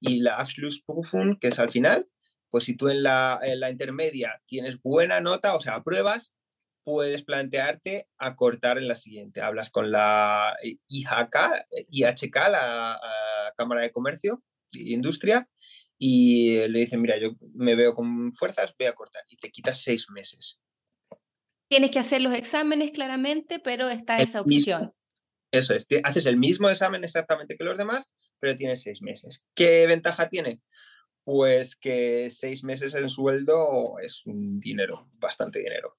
y 0.00 0.20
la 0.20 0.36
Abschlussprüfung 0.36 1.38
que 1.38 1.48
es 1.48 1.58
al 1.58 1.70
final. 1.70 2.08
Pues 2.50 2.64
si 2.64 2.76
tú 2.76 2.88
en 2.88 3.02
la, 3.02 3.38
en 3.42 3.60
la 3.60 3.70
intermedia 3.70 4.42
tienes 4.46 4.80
buena 4.82 5.20
nota, 5.20 5.54
o 5.54 5.60
sea, 5.60 5.74
apruebas, 5.74 6.34
puedes 6.82 7.22
plantearte 7.22 8.08
acortar 8.16 8.78
en 8.78 8.88
la 8.88 8.94
siguiente. 8.94 9.42
Hablas 9.42 9.68
con 9.70 9.90
la 9.90 10.56
IHK, 10.62 11.36
IHK 11.90 12.36
la, 12.50 12.98
Cámara 13.58 13.82
de 13.82 13.92
Comercio 13.92 14.42
Industria, 14.72 15.48
y 15.98 16.66
le 16.68 16.78
dicen, 16.78 17.02
mira, 17.02 17.18
yo 17.18 17.32
me 17.54 17.74
veo 17.74 17.92
con 17.94 18.32
fuerzas, 18.32 18.72
voy 18.78 18.86
a 18.86 18.94
cortar. 18.94 19.22
Y 19.28 19.36
te 19.36 19.50
quitas 19.50 19.82
seis 19.82 20.06
meses. 20.10 20.62
Tienes 21.68 21.90
que 21.90 21.98
hacer 21.98 22.22
los 22.22 22.32
exámenes 22.32 22.92
claramente, 22.92 23.58
pero 23.58 23.88
está 23.88 24.20
esa 24.22 24.40
opción. 24.40 24.94
eso 25.50 25.74
es, 25.74 25.86
haces 26.04 26.26
el 26.26 26.38
mismo 26.38 26.70
examen 26.70 27.04
exactamente 27.04 27.56
que 27.56 27.64
los 27.64 27.76
demás, 27.76 28.08
pero 28.38 28.56
tienes 28.56 28.82
seis 28.82 29.02
meses. 29.02 29.44
¿Qué 29.54 29.86
ventaja 29.86 30.28
tiene? 30.28 30.62
Pues 31.24 31.76
que 31.76 32.30
seis 32.30 32.64
meses 32.64 32.94
en 32.94 33.10
sueldo 33.10 33.98
es 33.98 34.24
un 34.24 34.60
dinero, 34.60 35.10
bastante 35.14 35.58
dinero. 35.58 35.97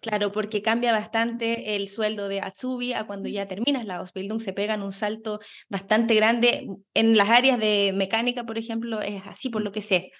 Claro, 0.00 0.32
porque 0.32 0.62
cambia 0.62 0.92
bastante 0.92 1.76
el 1.76 1.88
sueldo 1.88 2.28
de 2.28 2.40
Azubi 2.40 2.92
a 2.92 3.06
cuando 3.06 3.28
ya 3.28 3.46
terminas 3.46 3.84
la 3.84 3.96
Ausbildung, 3.96 4.40
se 4.40 4.52
pegan 4.52 4.82
un 4.82 4.92
salto 4.92 5.40
bastante 5.68 6.14
grande. 6.14 6.68
En 6.94 7.16
las 7.16 7.30
áreas 7.30 7.58
de 7.58 7.92
mecánica, 7.94 8.44
por 8.44 8.58
ejemplo, 8.58 9.00
es 9.00 9.26
así 9.26 9.50
por 9.50 9.62
lo 9.62 9.72
que 9.72 9.82
sé. 9.82 10.12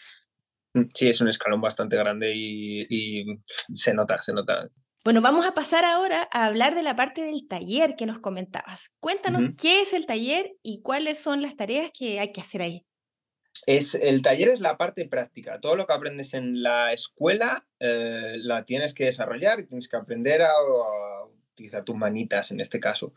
Mm, 0.75 0.91
sí, 0.95 1.09
es 1.09 1.21
un 1.21 1.29
escalón 1.29 1.61
bastante 1.61 1.97
grande 1.97 2.33
y, 2.35 3.25
se 3.73 3.95
nota, 3.95 4.21
se 4.23 4.33
nota. 4.33 4.69
Bueno, 5.05 5.21
vamos 5.21 5.47
a 5.47 5.55
pasar 5.55 5.85
ahora 5.85 6.29
a 6.33 6.47
hablar 6.47 6.75
de 6.75 6.83
la 6.83 6.97
parte 6.97 7.23
del 7.23 7.47
taller 7.49 7.95
que 7.97 8.07
nos 8.07 8.19
comentabas. 8.19 8.91
Cuéntanos 8.99 9.53
qué 9.57 9.83
es 9.83 9.93
el 9.93 10.05
taller 10.05 10.53
y 10.63 10.83
cuáles 10.83 11.23
son 11.23 11.43
las 11.43 11.55
tareas 11.55 11.91
que 11.97 12.19
hay 12.19 12.33
que 12.33 12.41
hacer 12.41 12.63
ahí. 12.63 12.85
Es, 13.65 13.95
el 13.95 14.23
taller 14.23 14.51
es 14.51 14.61
la 14.61 14.77
parte 14.77 15.07
práctica. 15.07 15.61
Todo 15.61 15.77
lo 15.77 15.87
que 15.87 15.93
aprendes 15.93 16.35
en 16.35 16.63
la 16.63 16.93
escuela 16.93 17.67
eh, 17.81 18.37
la 18.39 18.65
tienes 18.65 18.95
que 18.95 19.05
desarrollar 19.05 19.61
y 19.61 19.67
tienes 19.67 19.89
que 19.89 19.97
aprender 19.97 20.43
a, 20.43 20.51
utilizar 21.53 21.85
tus 21.85 21.97
manitas 21.97 22.51
en 22.51 22.61
este 22.61 22.81
caso. 22.81 23.15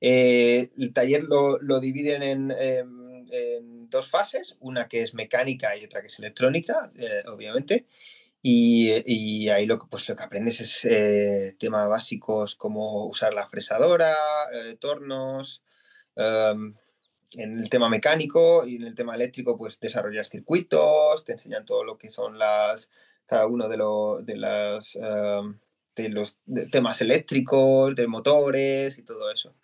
Eh, 0.00 0.70
el 0.76 0.92
taller 0.92 1.22
lo, 1.22 1.60
lo 1.60 1.78
dividen 1.78 2.22
en, 2.22 2.50
en, 2.50 3.88
dos 3.88 4.10
fases, 4.10 4.56
una 4.58 4.88
que 4.88 5.02
es 5.02 5.14
mecánica 5.14 5.76
y 5.76 5.84
otra 5.84 6.00
que 6.00 6.08
es 6.08 6.18
electrónica, 6.18 6.90
eh, 6.96 7.22
obviamente. 7.26 7.86
Y, 8.42 8.90
y, 9.06 9.48
ahí 9.50 9.66
lo, 9.66 9.78
pues, 9.88 10.08
lo 10.08 10.16
que 10.16 10.22
aprendes 10.24 10.60
es 10.60 11.56
temas 11.58 11.88
básicos 11.88 12.56
como 12.56 13.06
usar 13.06 13.34
la 13.34 13.46
fresadora, 13.48 14.14
tornos, 14.80 15.62
em, 16.16 16.74
en 17.32 17.58
el 17.58 17.68
tema 17.68 17.88
mecánico 17.88 18.66
y 18.66 18.76
en 18.76 18.84
el 18.84 18.94
tema 18.94 19.14
eléctrico, 19.14 19.56
pues 19.56 19.80
desarrollas 19.80 20.28
circuitos, 20.28 21.24
te 21.24 21.32
enseñan 21.32 21.64
todo 21.64 21.84
lo 21.84 21.98
que 21.98 22.10
son 22.10 22.38
las, 22.38 22.90
cada 23.26 23.46
uno 23.46 23.68
de, 23.68 23.76
de, 24.24 24.38
las, 24.38 24.96
em, 24.96 25.58
de 25.96 26.08
los 26.08 26.38
temas 26.70 27.00
eléctricos, 27.02 27.94
de 27.96 28.06
motores 28.06 28.98
y 28.98 29.02
todo 29.04 29.30
eso. 29.30 29.54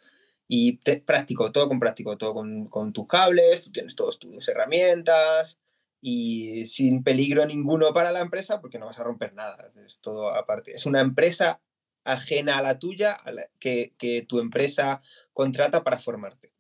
Y 0.48 0.78
te, 0.78 1.00
práctico, 1.00 1.52
todo 1.52 1.68
con 1.68 1.80
práctico, 1.80 2.18
todo 2.18 2.34
con, 2.34 2.66
con 2.68 2.92
tus 2.92 3.06
cables, 3.06 3.64
tú 3.64 3.72
tienes 3.72 3.94
todas 3.94 4.18
tus 4.18 4.48
herramientas 4.48 5.58
y 6.00 6.66
sin 6.66 7.04
peligro 7.04 7.46
ninguno 7.46 7.92
para 7.94 8.10
la 8.10 8.20
empresa 8.20 8.60
porque 8.60 8.78
no 8.78 8.86
vas 8.86 8.98
a 8.98 9.04
romper 9.04 9.34
nada, 9.34 9.70
es 9.86 9.98
todo 10.00 10.28
aparte. 10.34 10.72
Es 10.72 10.84
una 10.84 11.00
empresa 11.00 11.60
ajena 12.04 12.58
a 12.58 12.62
la 12.62 12.78
tuya 12.78 13.20
que, 13.60 13.94
que 13.96 14.22
tu 14.22 14.40
empresa 14.40 15.02
contrata 15.32 15.84
para 15.84 15.98
formarte. 15.98 16.52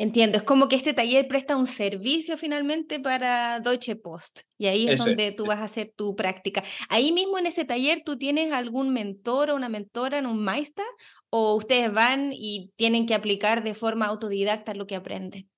Entiendo, 0.00 0.38
es 0.38 0.44
como 0.44 0.66
que 0.68 0.76
este 0.76 0.94
taller 0.94 1.28
presta 1.28 1.58
un 1.58 1.66
servicio 1.66 2.38
finalmente 2.38 2.98
para 3.00 3.60
Deutsche 3.60 3.96
Post 3.96 4.40
y 4.56 4.64
ahí 4.64 4.88
es 4.88 5.04
donde 5.04 5.30
tú 5.30 5.44
vas 5.44 5.58
a 5.58 5.64
hacer 5.64 5.92
tu 5.94 6.16
práctica. 6.16 6.64
Ahí 6.88 7.12
mismo 7.12 7.36
en 7.36 7.44
ese 7.44 7.66
taller 7.66 8.00
tú 8.02 8.16
tienes 8.16 8.50
algún 8.50 8.94
mentor 8.94 9.50
o 9.50 9.56
una 9.56 9.68
mentora 9.68 10.16
en 10.16 10.24
un 10.24 10.42
Maista 10.42 10.84
o 11.28 11.54
ustedes 11.54 11.92
van 11.92 12.32
y 12.32 12.72
tienen 12.76 13.04
que 13.04 13.14
aplicar 13.14 13.62
de 13.62 13.74
forma 13.74 14.06
autodidacta 14.06 14.72
lo 14.72 14.86
que 14.86 14.96
aprenden 14.96 15.49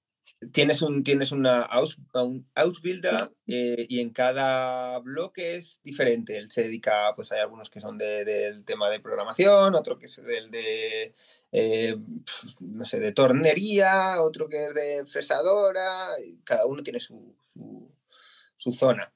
tienes, 0.51 0.83
un, 0.83 1.05
tienes 1.05 1.33
una 1.33 1.69
un 2.15 2.47
Ausbilder 2.55 3.31
eh, 3.47 3.87
y 3.89 4.01
en 4.01 4.11
cada 4.11 4.99
bloque 4.99 5.57
es 5.57 5.81
diferente. 5.83 6.37
Él 6.37 6.51
se 6.51 6.63
dedica, 6.63 7.15
pues 7.15 7.31
hay 7.33 7.41
algunos 7.41 7.71
que 7.71 7.81
son 7.81 7.99
del 7.99 8.65
tema 8.65 8.89
de 8.91 9.01
programación, 9.01 9.75
otro 9.75 9.99
que 9.99 10.07
es 10.07 10.23
del 10.23 10.51
de, 10.51 11.15
eh, 11.53 11.97
no 12.61 12.85
sé, 12.85 12.99
de 12.99 13.13
tornería, 13.13 14.21
otro 14.23 14.49
que 14.49 14.65
es 14.67 14.75
de 14.75 15.07
fresadora, 15.07 16.09
cada 16.45 16.67
uno 16.67 16.83
tiene 16.83 17.01
su, 17.01 17.35
su 18.57 18.73
zona. 18.73 19.13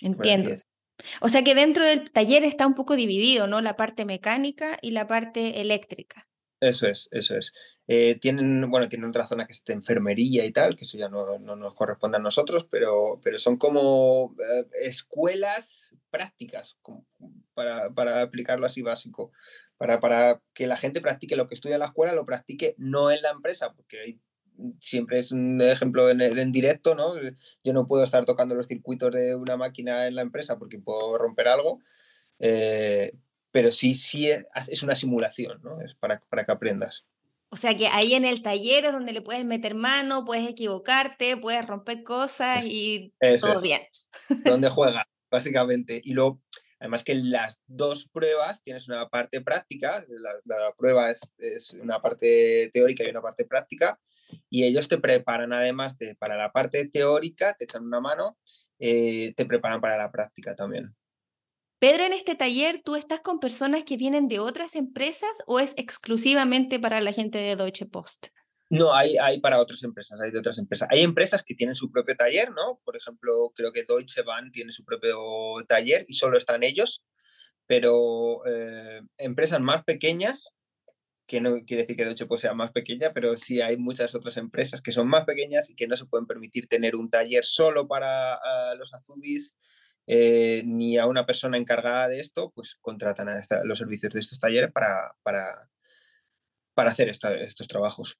Entiendo. 0.00 0.56
O 1.20 1.28
sea 1.28 1.42
que 1.44 1.54
dentro 1.54 1.84
del 1.84 2.10
taller 2.10 2.44
está 2.44 2.66
un 2.66 2.74
poco 2.74 2.96
dividido, 2.96 3.46
¿no? 3.46 3.60
La 3.60 3.76
parte 3.76 4.04
mecánica 4.04 4.78
y 4.82 4.90
la 4.90 5.06
parte 5.06 5.60
eléctrica. 5.60 6.29
Eso 6.60 6.86
es, 6.88 7.08
eso 7.10 7.36
es. 7.38 7.52
Eh, 7.88 8.18
tienen, 8.20 8.70
bueno, 8.70 8.88
tienen 8.88 9.08
otra 9.08 9.26
zona 9.26 9.46
que 9.46 9.54
es 9.54 9.64
de 9.64 9.72
enfermería 9.72 10.44
y 10.44 10.52
tal, 10.52 10.76
que 10.76 10.84
eso 10.84 10.98
ya 10.98 11.08
no, 11.08 11.38
nos 11.38 11.74
corresponde 11.74 12.18
a 12.18 12.20
nosotros, 12.20 12.66
pero, 12.70 13.18
pero 13.24 13.38
son 13.38 13.56
como 13.56 14.36
eh, 14.38 14.66
escuelas 14.82 15.96
prácticas, 16.10 16.76
para, 17.54 17.90
para, 17.90 18.20
aplicarlo 18.20 18.66
así 18.66 18.82
básico, 18.82 19.32
para, 19.78 20.00
para 20.00 20.42
que 20.52 20.66
la 20.66 20.76
gente 20.76 21.00
practique 21.00 21.34
lo 21.34 21.46
que 21.46 21.54
estudia 21.54 21.76
en 21.76 21.80
la 21.80 21.86
escuela, 21.86 22.12
lo 22.12 22.26
practique 22.26 22.74
no 22.76 23.10
en 23.10 23.22
la 23.22 23.30
empresa, 23.30 23.72
porque 23.72 24.18
siempre 24.80 25.18
es 25.18 25.32
un 25.32 25.62
ejemplo 25.62 26.10
en, 26.10 26.20
en, 26.20 26.52
directo, 26.52 26.94
¿no? 26.94 27.14
Yo 27.64 27.72
no 27.72 27.86
puedo 27.86 28.04
estar 28.04 28.26
tocando 28.26 28.54
los 28.54 28.66
circuitos 28.66 29.12
de 29.12 29.34
una 29.34 29.56
máquina 29.56 30.06
en 30.06 30.14
la 30.14 30.22
empresa 30.22 30.58
porque 30.58 30.78
puedo 30.78 31.16
romper 31.16 31.48
algo, 31.48 31.80
eh, 32.38 33.14
pero 33.52 33.72
sí, 33.72 33.94
sí 33.94 34.30
es, 34.30 34.82
una 34.82 34.94
simulación, 34.94 35.60
¿no? 35.62 35.80
Es 35.80 35.94
para, 35.94 36.20
para 36.28 36.44
que 36.44 36.52
aprendas. 36.52 37.04
O 37.52 37.56
sea 37.56 37.76
que 37.76 37.88
ahí 37.88 38.14
en 38.14 38.24
el 38.24 38.42
taller 38.42 38.84
es 38.84 38.92
donde 38.92 39.12
le 39.12 39.22
puedes 39.22 39.44
meter 39.44 39.74
mano, 39.74 40.24
puedes 40.24 40.48
equivocarte, 40.48 41.36
puedes 41.36 41.66
romper 41.66 42.04
cosas 42.04 42.64
y 42.64 43.12
todo 43.40 43.60
bien. 43.60 43.80
Donde 44.44 44.68
juega, 44.68 45.08
básicamente. 45.28 46.00
Y 46.04 46.12
luego, 46.12 46.40
además 46.78 47.02
que 47.02 47.16
las 47.16 47.60
dos 47.66 48.08
pruebas 48.12 48.62
tienes 48.62 48.88
una 48.88 49.08
parte 49.08 49.40
práctica, 49.40 50.04
la, 50.44 50.72
prueba 50.76 51.10
es, 51.10 51.20
es, 51.38 51.74
una 51.74 52.00
parte 52.00 52.70
teórica 52.72 53.02
y 53.02 53.10
una 53.10 53.20
parte 53.20 53.44
práctica, 53.44 53.98
y 54.48 54.62
ellos 54.62 54.88
te 54.88 54.98
preparan 54.98 55.52
además 55.52 55.98
de 55.98 56.14
para 56.14 56.36
la 56.36 56.52
parte 56.52 56.86
teórica, 56.86 57.54
te 57.54 57.64
echan 57.64 57.84
una 57.84 58.00
mano, 58.00 58.38
eh, 58.78 59.34
te 59.36 59.44
preparan 59.44 59.80
para 59.80 59.96
la 59.96 60.12
práctica 60.12 60.54
también. 60.54 60.94
Pedro, 61.80 62.04
en 62.04 62.12
este 62.12 62.34
taller, 62.34 62.82
¿tú 62.84 62.94
estás 62.94 63.20
con 63.20 63.40
personas 63.40 63.84
que 63.84 63.96
vienen 63.96 64.28
de 64.28 64.38
otras 64.38 64.76
empresas 64.76 65.30
o 65.46 65.60
es 65.60 65.72
exclusivamente 65.78 66.78
para 66.78 67.00
la 67.00 67.10
gente 67.10 67.38
de 67.38 67.56
Deutsche 67.56 67.86
Post? 67.86 68.26
No, 68.68 68.92
hay, 68.92 69.16
hay 69.16 69.40
para 69.40 69.58
otras 69.58 69.82
empresas, 69.82 70.20
hay 70.20 70.30
de 70.30 70.38
otras 70.38 70.58
empresas. 70.58 70.86
Hay 70.90 71.00
empresas 71.00 71.42
que 71.42 71.54
tienen 71.54 71.74
su 71.74 71.90
propio 71.90 72.14
taller, 72.16 72.50
¿no? 72.50 72.82
Por 72.84 72.98
ejemplo, 72.98 73.50
creo 73.56 73.72
que 73.72 73.84
Deutsche 73.84 74.20
Bahn 74.20 74.52
tiene 74.52 74.72
su 74.72 74.84
propio 74.84 75.18
taller 75.66 76.04
y 76.06 76.12
solo 76.12 76.36
están 76.36 76.64
ellos, 76.64 77.02
pero 77.66 78.44
eh, 78.44 79.00
empresas 79.16 79.60
más 79.60 79.82
pequeñas, 79.84 80.50
que 81.26 81.40
no 81.40 81.64
quiere 81.64 81.84
decir 81.84 81.96
que 81.96 82.04
Deutsche 82.04 82.26
Post 82.26 82.42
sea 82.42 82.52
más 82.52 82.72
pequeña, 82.72 83.14
pero 83.14 83.38
sí 83.38 83.62
hay 83.62 83.78
muchas 83.78 84.14
otras 84.14 84.36
empresas 84.36 84.82
que 84.82 84.92
son 84.92 85.08
más 85.08 85.24
pequeñas 85.24 85.70
y 85.70 85.76
que 85.76 85.86
no 85.86 85.96
se 85.96 86.04
pueden 86.04 86.26
permitir 86.26 86.68
tener 86.68 86.94
un 86.94 87.08
taller 87.08 87.46
solo 87.46 87.88
para 87.88 88.34
uh, 88.34 88.76
los 88.76 88.92
azubis 88.92 89.56
eh, 90.12 90.64
ni 90.66 90.98
a 90.98 91.06
una 91.06 91.24
persona 91.24 91.56
encargada 91.56 92.08
de 92.08 92.18
esto, 92.18 92.50
pues 92.52 92.76
contratan 92.80 93.28
a 93.28 93.40
los 93.62 93.78
servicios 93.78 94.12
de 94.12 94.18
estos 94.18 94.40
talleres 94.40 94.72
para, 94.72 95.14
para, 95.22 95.70
para 96.74 96.90
hacer 96.90 97.08
estos 97.08 97.68
trabajos. 97.68 98.18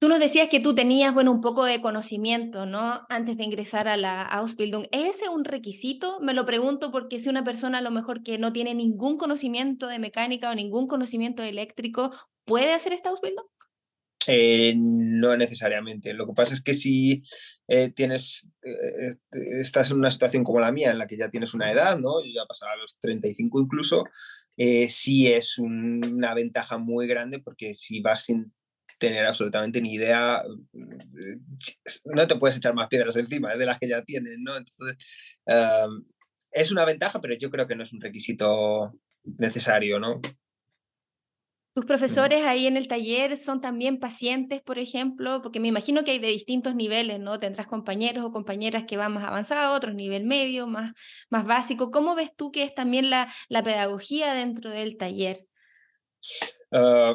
Tú 0.00 0.08
nos 0.08 0.20
decías 0.20 0.48
que 0.48 0.60
tú 0.60 0.76
tenías, 0.76 1.12
bueno, 1.12 1.32
un 1.32 1.40
poco 1.40 1.64
de 1.64 1.80
conocimiento, 1.80 2.64
¿no? 2.64 3.04
Antes 3.08 3.36
de 3.36 3.42
ingresar 3.42 3.88
a 3.88 3.96
la 3.96 4.22
Ausbildung. 4.22 4.86
¿Es 4.92 5.16
ese 5.16 5.28
un 5.28 5.44
requisito? 5.44 6.20
Me 6.20 6.32
lo 6.32 6.46
pregunto 6.46 6.92
porque 6.92 7.18
si 7.18 7.28
una 7.28 7.42
persona 7.42 7.78
a 7.78 7.82
lo 7.82 7.90
mejor 7.90 8.22
que 8.22 8.38
no 8.38 8.52
tiene 8.52 8.72
ningún 8.72 9.18
conocimiento 9.18 9.88
de 9.88 9.98
mecánica 9.98 10.48
o 10.48 10.54
ningún 10.54 10.86
conocimiento 10.86 11.42
eléctrico, 11.42 12.12
¿puede 12.44 12.72
hacer 12.72 12.92
esta 12.92 13.08
Ausbildung? 13.08 13.48
Eh, 14.30 14.74
no 14.76 15.36
necesariamente. 15.38 16.12
Lo 16.12 16.26
que 16.26 16.34
pasa 16.34 16.52
es 16.52 16.62
que 16.62 16.74
si 16.74 17.22
eh, 17.66 17.90
tienes, 17.90 18.46
eh, 18.62 19.08
estás 19.58 19.90
en 19.90 19.96
una 19.96 20.10
situación 20.10 20.44
como 20.44 20.60
la 20.60 20.70
mía, 20.70 20.90
en 20.90 20.98
la 20.98 21.06
que 21.06 21.16
ya 21.16 21.30
tienes 21.30 21.54
una 21.54 21.72
edad, 21.72 21.98
¿no? 21.98 22.22
Yo 22.22 22.30
ya 22.34 22.44
pasaba 22.44 22.72
a 22.72 22.76
los 22.76 22.98
35 23.00 23.58
incluso, 23.58 24.04
sí 24.88 25.28
es 25.28 25.56
una 25.58 26.34
ventaja 26.34 26.76
muy 26.76 27.06
grande 27.06 27.38
porque 27.38 27.72
si 27.72 28.00
vas 28.00 28.24
sin 28.24 28.52
tener 28.98 29.24
absolutamente 29.24 29.80
ni 29.80 29.94
idea, 29.94 30.42
no 30.72 32.26
te 32.26 32.36
puedes 32.36 32.56
echar 32.58 32.74
más 32.74 32.88
piedras 32.88 33.16
encima 33.16 33.54
de 33.54 33.64
las 33.64 33.78
que 33.78 33.88
ya 33.88 34.02
tienes, 34.02 34.36
¿no? 34.40 34.56
Entonces, 34.56 34.98
es 36.50 36.70
una 36.72 36.84
ventaja, 36.84 37.20
pero 37.20 37.34
yo 37.38 37.50
creo 37.50 37.66
que 37.66 37.76
no 37.76 37.84
es 37.84 37.92
un 37.92 38.00
requisito 38.00 38.92
necesario, 39.24 39.98
¿no? 39.98 40.20
¿Tus 41.78 41.86
profesores 41.86 42.42
ahí 42.42 42.66
en 42.66 42.76
el 42.76 42.88
taller 42.88 43.38
son 43.38 43.60
también 43.60 44.00
pacientes, 44.00 44.60
por 44.60 44.80
ejemplo? 44.80 45.42
Porque 45.42 45.60
me 45.60 45.68
imagino 45.68 46.02
que 46.02 46.10
hay 46.10 46.18
de 46.18 46.26
distintos 46.26 46.74
niveles, 46.74 47.20
¿no? 47.20 47.38
Tendrás 47.38 47.68
compañeros 47.68 48.24
o 48.24 48.32
compañeras 48.32 48.82
que 48.82 48.96
van 48.96 49.12
más 49.14 49.22
avanzados, 49.22 49.76
otros 49.76 49.94
nivel 49.94 50.24
medio, 50.24 50.66
más, 50.66 50.92
más 51.30 51.46
básico. 51.46 51.92
¿Cómo 51.92 52.16
ves 52.16 52.34
tú 52.34 52.50
que 52.50 52.64
es 52.64 52.74
también 52.74 53.10
la, 53.10 53.32
la 53.48 53.62
pedagogía 53.62 54.34
dentro 54.34 54.72
del 54.72 54.96
taller? 54.96 55.46
Uh, 56.72 57.14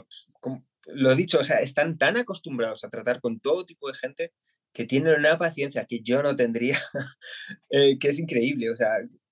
lo 0.86 1.12
he 1.12 1.15
dicho, 1.17 1.39
o 1.39 1.43
sea, 1.43 1.58
están 1.58 1.97
tan 1.97 2.15
acostumbrados 2.15 2.86
a 2.86 2.89
tratar 2.89 3.19
con 3.19 3.41
todo 3.41 3.65
tipo 3.65 3.89
de 3.89 3.95
gente 3.95 4.32
que 4.71 4.86
tienen 4.86 5.19
una 5.19 5.38
paciencia 5.38 5.84
que 5.84 5.99
yo 5.99 6.23
no 6.23 6.38
tendría, 6.38 6.80
eh, 7.69 7.99
que 7.99 8.08
es 8.08 8.17
increíble. 8.17 8.71
O 8.71 8.78
sea, 8.78 8.91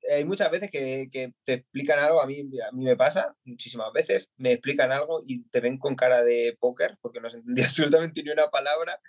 hay 0.09 0.25
muchas 0.25 0.51
veces 0.51 0.69
que, 0.71 1.09
te 1.43 1.53
explican 1.53 1.99
algo, 1.99 2.21
a 2.21 2.27
mí, 2.27 2.39
a 2.39 2.71
mí 2.71 2.83
me 2.83 2.95
pasa 2.95 3.35
muchísimas 3.43 3.91
veces, 3.93 4.29
me 4.37 4.53
explican 4.53 4.91
algo 4.91 5.21
y 5.25 5.43
te 5.49 5.59
ven 5.59 5.77
con 5.77 5.95
cara 5.95 6.23
de 6.23 6.57
póker 6.59 6.97
porque 7.01 7.19
no 7.19 7.29
se 7.29 7.37
entendía 7.37 7.65
absolutamente 7.65 8.23
ni 8.23 8.31
una 8.31 8.49
palabra 8.49 8.99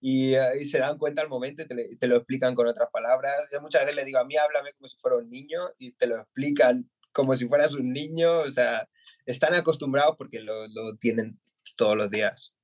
y, 0.00 0.34
eh, 0.34 0.60
y, 0.60 0.64
se 0.64 0.78
dan 0.78 0.98
cuenta 0.98 1.22
al 1.22 1.28
momento 1.28 1.62
y 1.62 1.66
te, 1.66 1.96
te, 1.96 2.08
lo 2.08 2.16
explican 2.16 2.54
con 2.54 2.66
otras 2.66 2.88
palabras. 2.92 3.32
Yo 3.52 3.60
muchas 3.60 3.82
veces 3.82 3.96
le 3.96 4.04
digo, 4.04 4.18
a 4.18 4.24
mí 4.24 4.36
háblame 4.36 4.72
como 4.74 4.88
si 4.88 4.96
fuera 4.98 5.16
un 5.16 5.30
niño 5.30 5.60
y 5.78 5.92
te 5.92 6.06
lo 6.06 6.16
explican 6.16 6.90
como 7.12 7.36
si 7.36 7.46
fueras 7.46 7.74
un 7.74 7.92
niño, 7.92 8.40
o 8.40 8.50
sea, 8.50 8.88
están 9.26 9.54
acostumbrados 9.54 10.16
porque 10.16 10.40
lo, 10.40 10.66
lo 10.68 10.96
tienen 10.96 11.38
todos 11.76 11.96
los 11.96 12.10
días. 12.10 12.54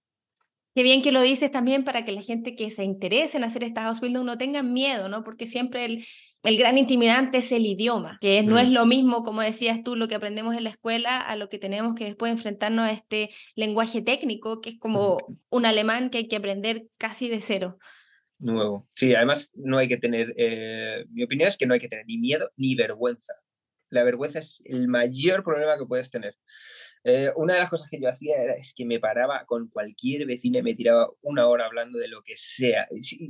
Qué 0.79 0.85
bien 0.85 1.03
que 1.03 1.11
lo 1.11 1.23
dices 1.23 1.51
también 1.51 1.83
para 1.83 2.05
que 2.05 2.13
la 2.13 2.23
gente 2.23 2.55
que 2.55 2.71
se 2.71 2.85
interese 2.85 3.37
en 3.37 3.43
hacer 3.43 3.65
esta 3.65 3.83
house 3.83 4.01
building 4.01 4.25
no 4.25 4.39
tenga 4.39 4.63
miedo, 4.63 5.09
¿no? 5.09 5.25
Porque 5.25 5.49
siempre 5.49 5.85
el, 5.85 6.07
el 6.45 6.57
gran 6.57 6.79
intimidante 6.79 7.39
es 7.39 7.51
el 7.51 7.67
idioma, 7.67 8.17
que 8.21 8.45
no 8.45 8.61
es 8.61 8.69
lo 8.69 8.87
mismo, 8.87 9.25
como 9.25 9.43
decías 9.43 9.83
tú, 9.83 9.97
lo 9.97 10.07
que 10.07 10.15
aprendemos 10.15 10.55
en 10.55 10.63
la 10.63 10.71
escuela 10.71 11.19
a 11.19 11.35
lo 11.35 11.49
que 11.49 11.59
tenemos 11.59 11.97
que 11.97 12.05
después 12.05 12.31
enfrentarnos 12.31 12.85
a 12.85 12.93
este 12.93 13.31
lenguaje 13.57 14.03
técnico, 14.03 14.61
que 14.61 14.71
es 14.71 14.79
como 14.79 15.19
un 15.51 15.67
alemán 15.67 16.11
que 16.11 16.19
hay 16.19 16.29
que 16.29 16.37
aprender 16.37 16.87
casi 16.97 17.29
de 17.29 17.41
cero. 17.41 17.81
Nuevo. 18.39 18.87
Sí, 18.95 19.17
además 19.17 19.51
no 19.55 19.79
hay 19.79 19.89
que 19.89 19.97
tener, 19.97 20.33
eh, 20.37 21.07
mi 21.11 21.25
opinión 21.25 21.49
es 21.49 21.57
que 21.57 21.67
no 21.67 21.75
hay 21.75 21.81
que 21.81 21.89
tener 21.89 22.07
ni 22.07 22.19
miedo 22.19 22.53
ni 22.55 22.77
vergüenza. 22.77 23.33
La 23.91 24.05
vergüenza 24.05 24.39
es 24.39 24.63
el 24.65 24.87
mayor 24.87 25.43
problema 25.43 25.77
que 25.77 25.87
puedes 25.87 26.09
tener. 26.09 26.37
Eh, 27.09 27.33
una 27.37 27.55
de 27.55 27.61
las 27.61 27.71
cosas 27.71 27.89
que 27.91 28.01
yo 28.01 28.09
hacía 28.09 28.37
era 28.37 28.55
es 28.55 28.75
que 28.75 28.85
me 28.85 29.01
paraba 29.01 29.45
con 29.47 29.69
cualquier 29.69 30.27
vecina 30.27 30.59
y 30.59 30.63
me 30.63 30.75
tiraba 30.75 31.11
una 31.23 31.47
hora 31.47 31.67
hablando 31.67 31.99
de 31.99 32.09
lo 32.09 32.23
que 32.23 32.35
sea. 32.37 32.87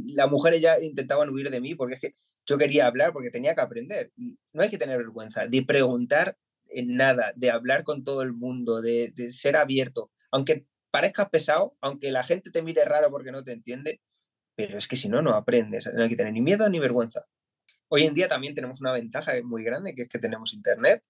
Las 0.06 0.30
mujeres 0.30 0.60
ya 0.60 0.80
intentaban 0.80 1.30
huir 1.30 1.50
de 1.50 1.60
mí 1.60 1.74
porque 1.74 1.94
es 1.94 2.00
que 2.00 2.12
yo 2.46 2.58
quería 2.58 2.86
hablar 2.86 3.12
porque 3.12 3.30
tenía 3.30 3.54
que 3.54 3.60
aprender. 3.60 4.12
No 4.52 4.62
hay 4.62 4.70
que 4.70 4.78
tener 4.78 4.98
vergüenza 4.98 5.46
de 5.46 5.62
preguntar 5.62 6.36
en 6.70 6.96
nada, 6.96 7.32
de 7.36 7.50
hablar 7.50 7.84
con 7.84 8.04
todo 8.04 8.22
el 8.22 8.32
mundo, 8.32 8.80
de, 8.80 9.12
de 9.14 9.32
ser 9.32 9.56
abierto. 9.56 10.10
Aunque 10.30 10.66
parezcas 10.90 11.28
pesado, 11.30 11.76
aunque 11.80 12.10
la 12.10 12.24
gente 12.24 12.50
te 12.50 12.62
mire 12.62 12.84
raro 12.84 13.10
porque 13.10 13.32
no 13.32 13.44
te 13.44 13.52
entiende, 13.52 14.00
pero 14.54 14.76
es 14.76 14.88
que 14.88 14.96
si 14.96 15.08
no, 15.08 15.22
no 15.22 15.34
aprendes. 15.34 15.88
No 15.94 16.02
hay 16.02 16.08
que 16.08 16.16
tener 16.16 16.32
ni 16.32 16.40
miedo 16.40 16.68
ni 16.68 16.78
vergüenza. 16.78 17.26
Hoy 17.88 18.02
en 18.04 18.14
día 18.14 18.28
también 18.28 18.54
tenemos 18.54 18.80
una 18.80 18.92
ventaja 18.92 19.32
muy 19.44 19.64
grande, 19.64 19.94
que 19.94 20.02
es 20.02 20.08
que 20.08 20.18
tenemos 20.18 20.52
internet 20.52 21.02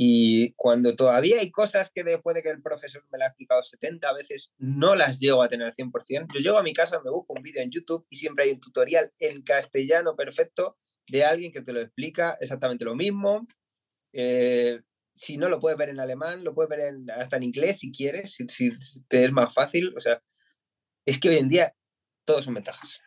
y 0.00 0.52
cuando 0.52 0.94
todavía 0.94 1.40
hay 1.40 1.50
cosas 1.50 1.90
que 1.92 2.04
después 2.04 2.36
de 2.36 2.40
que 2.44 2.50
el 2.50 2.62
profesor 2.62 3.04
me 3.10 3.18
la 3.18 3.24
ha 3.24 3.28
explicado 3.28 3.64
70 3.64 4.12
veces, 4.12 4.52
no 4.56 4.94
las 4.94 5.18
llego 5.18 5.42
a 5.42 5.48
tener 5.48 5.66
al 5.66 5.74
100%, 5.74 6.28
yo 6.34 6.38
llego 6.38 6.56
a 6.56 6.62
mi 6.62 6.72
casa, 6.72 7.00
me 7.04 7.10
busco 7.10 7.32
un 7.32 7.42
vídeo 7.42 7.62
en 7.62 7.72
YouTube 7.72 8.06
y 8.08 8.14
siempre 8.14 8.44
hay 8.44 8.52
un 8.52 8.60
tutorial 8.60 9.12
en 9.18 9.42
castellano 9.42 10.14
perfecto 10.14 10.78
de 11.08 11.24
alguien 11.24 11.50
que 11.50 11.62
te 11.62 11.72
lo 11.72 11.80
explica 11.80 12.38
exactamente 12.40 12.84
lo 12.84 12.94
mismo. 12.94 13.48
Eh, 14.12 14.80
si 15.16 15.36
no 15.36 15.48
lo 15.48 15.58
puedes 15.58 15.76
ver 15.76 15.88
en 15.88 15.98
alemán, 15.98 16.44
lo 16.44 16.54
puedes 16.54 16.70
ver 16.70 16.94
hasta 17.16 17.36
en 17.36 17.42
inglés 17.42 17.80
si 17.80 17.90
quieres, 17.90 18.36
si, 18.36 18.70
te 19.08 19.24
es 19.24 19.32
más 19.32 19.52
fácil. 19.52 19.92
O 19.96 20.00
sea, 20.00 20.22
es 21.04 21.18
que 21.18 21.30
hoy 21.30 21.38
en 21.38 21.48
día 21.48 21.74
todos 22.24 22.44
son 22.44 22.54
ventajas. 22.54 23.00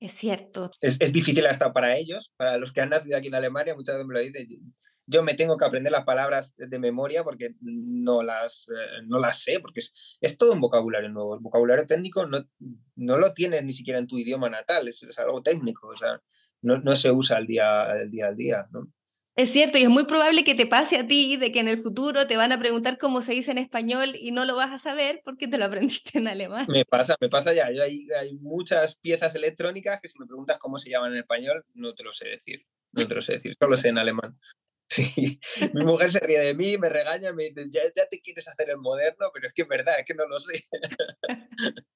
Es 0.00 0.12
cierto. 0.12 0.70
Es, 0.80 0.98
es, 1.02 1.12
difícil 1.12 1.44
hasta 1.44 1.70
para 1.70 1.98
ellos, 1.98 2.32
para 2.38 2.56
los 2.56 2.72
que 2.72 2.80
han 2.80 2.88
nacido 2.88 3.18
aquí 3.18 3.28
en 3.28 3.34
Alemania, 3.34 3.74
muchas 3.74 3.96
veces 3.96 4.06
me 4.06 4.14
lo 4.14 4.20
dicen. 4.20 4.74
Yo 5.12 5.22
me 5.22 5.34
tengo 5.34 5.56
que 5.56 5.64
aprender 5.64 5.92
las 5.92 6.04
palabras 6.04 6.54
de 6.56 6.78
memoria 6.78 7.22
porque 7.22 7.54
no 7.60 8.22
las, 8.22 8.68
eh, 8.68 9.02
no 9.04 9.18
las 9.18 9.42
sé, 9.42 9.60
porque 9.60 9.80
es, 9.80 9.92
es, 10.20 10.38
todo 10.38 10.52
un 10.52 10.60
vocabulario 10.60 11.08
nuevo. 11.10 11.34
El 11.34 11.40
vocabulario 11.40 11.86
técnico 11.86 12.26
no, 12.26 12.44
no 12.96 13.18
lo 13.18 13.32
tienes 13.34 13.62
ni 13.64 13.72
siquiera 13.72 13.98
en 13.98 14.06
tu 14.06 14.18
idioma 14.18 14.48
natal, 14.48 14.88
es, 14.88 15.02
es 15.02 15.18
algo 15.18 15.42
técnico, 15.42 15.88
o 15.88 15.96
sea, 15.96 16.20
no, 16.62 16.78
no 16.78 16.96
se 16.96 17.10
usa 17.10 17.36
al 17.36 17.46
día, 17.46 17.82
al 17.90 18.10
día 18.10 18.28
al 18.28 18.36
día, 18.36 18.66
¿no? 18.72 18.88
Es 19.34 19.50
cierto, 19.50 19.78
y 19.78 19.82
es 19.82 19.88
muy 19.88 20.04
probable 20.04 20.44
que 20.44 20.54
te 20.54 20.66
pase 20.66 20.98
a 20.98 21.06
ti 21.06 21.38
de 21.38 21.52
que 21.52 21.60
en 21.60 21.68
el 21.68 21.78
futuro 21.78 22.26
te 22.26 22.36
van 22.36 22.52
a 22.52 22.58
preguntar 22.58 22.98
cómo 22.98 23.22
se 23.22 23.32
dice 23.32 23.50
en 23.50 23.56
español 23.56 24.14
y 24.14 24.30
no 24.30 24.44
lo 24.44 24.56
vas 24.56 24.72
a 24.72 24.78
saber 24.78 25.22
porque 25.24 25.48
te 25.48 25.56
lo 25.56 25.64
aprendiste 25.64 26.18
en 26.18 26.28
alemán. 26.28 26.66
Me 26.68 26.84
pasa, 26.84 27.16
me 27.18 27.30
pasa 27.30 27.54
ya. 27.54 27.72
Yo 27.72 27.82
hay, 27.82 28.06
hay 28.20 28.34
muchas 28.34 28.96
piezas 28.96 29.34
electrónicas 29.34 30.00
que 30.02 30.08
si 30.08 30.18
me 30.18 30.26
preguntas 30.26 30.58
cómo 30.58 30.78
se 30.78 30.90
llaman 30.90 31.12
en 31.12 31.20
español, 31.20 31.64
no 31.72 31.94
te 31.94 32.04
lo 32.04 32.12
sé 32.12 32.28
decir. 32.28 32.66
No 32.92 33.06
te 33.06 33.14
lo 33.14 33.22
sé 33.22 33.34
decir, 33.34 33.56
solo 33.58 33.78
sé 33.78 33.88
en 33.88 33.96
alemán. 33.96 34.38
Sí, 34.88 35.40
mi 35.74 35.84
mujer 35.84 36.10
se 36.10 36.20
ríe 36.20 36.40
de 36.40 36.54
mí, 36.54 36.76
me 36.78 36.88
regaña, 36.88 37.32
me 37.32 37.50
dice, 37.50 37.66
ya, 37.70 37.82
ya 37.94 38.06
te 38.08 38.20
quieres 38.20 38.46
hacer 38.48 38.70
el 38.70 38.78
moderno, 38.78 39.30
pero 39.32 39.48
es 39.48 39.54
que 39.54 39.62
es 39.62 39.68
verdad, 39.68 39.98
es 39.98 40.04
que 40.06 40.14
no 40.14 40.26
lo 40.26 40.38
sé. 40.38 40.64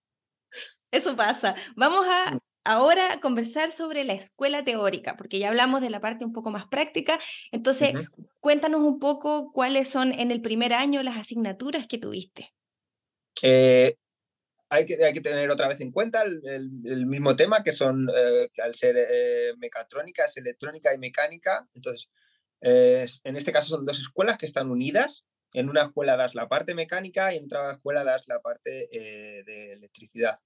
Eso 0.90 1.16
pasa. 1.16 1.54
Vamos 1.74 2.06
a 2.08 2.36
mm 2.36 2.40
ahora 2.66 3.20
conversar 3.20 3.72
sobre 3.72 4.04
la 4.04 4.12
escuela 4.12 4.64
teórica, 4.64 5.16
porque 5.16 5.38
ya 5.38 5.48
hablamos 5.48 5.80
de 5.80 5.90
la 5.90 6.00
parte 6.00 6.24
un 6.24 6.32
poco 6.32 6.50
más 6.50 6.66
práctica. 6.66 7.18
Entonces, 7.52 7.94
uh 7.94 7.98
-huh. 7.98 8.28
cuéntanos 8.40 8.82
un 8.82 8.98
poco 8.98 9.52
cuáles 9.52 9.88
son 9.88 10.12
en 10.12 10.30
el 10.30 10.42
primer 10.42 10.72
año 10.72 11.02
las 11.02 11.16
asignaturas 11.16 11.86
que 11.86 11.98
tuviste. 11.98 12.52
Eh, 13.42 13.96
hay, 14.68 14.84
que, 14.84 15.02
hay 15.02 15.12
que 15.12 15.20
tener 15.20 15.48
otra 15.50 15.68
vez 15.68 15.80
en 15.80 15.92
cuenta 15.92 16.22
el, 16.22 16.40
el, 16.44 16.70
el 16.84 17.06
mismo 17.06 17.36
tema, 17.36 17.62
que 17.62 17.72
son, 17.72 18.08
eh, 18.14 18.48
al 18.62 18.74
ser 18.74 18.96
eh, 18.98 19.52
mecatrónica, 19.58 20.24
es 20.24 20.36
electrónica 20.36 20.92
y 20.92 20.98
mecánica. 20.98 21.68
Entonces, 21.72 22.10
en 22.60 23.36
este 23.36 23.52
caso 23.52 23.76
son 23.76 23.86
dos 23.86 24.00
escuelas 24.00 24.38
que 24.38 24.46
están 24.46 24.70
unidas. 24.70 25.26
En 25.52 25.68
una 25.68 25.84
escuela 25.84 26.16
das 26.16 26.34
la 26.34 26.48
parte 26.48 26.74
mecánica 26.74 27.32
y 27.32 27.38
en 27.38 27.44
otra 27.44 27.72
escuela 27.72 28.04
das 28.04 28.22
la 28.26 28.40
parte 28.40 28.88
de 28.90 29.72
electricidad. 29.72 30.40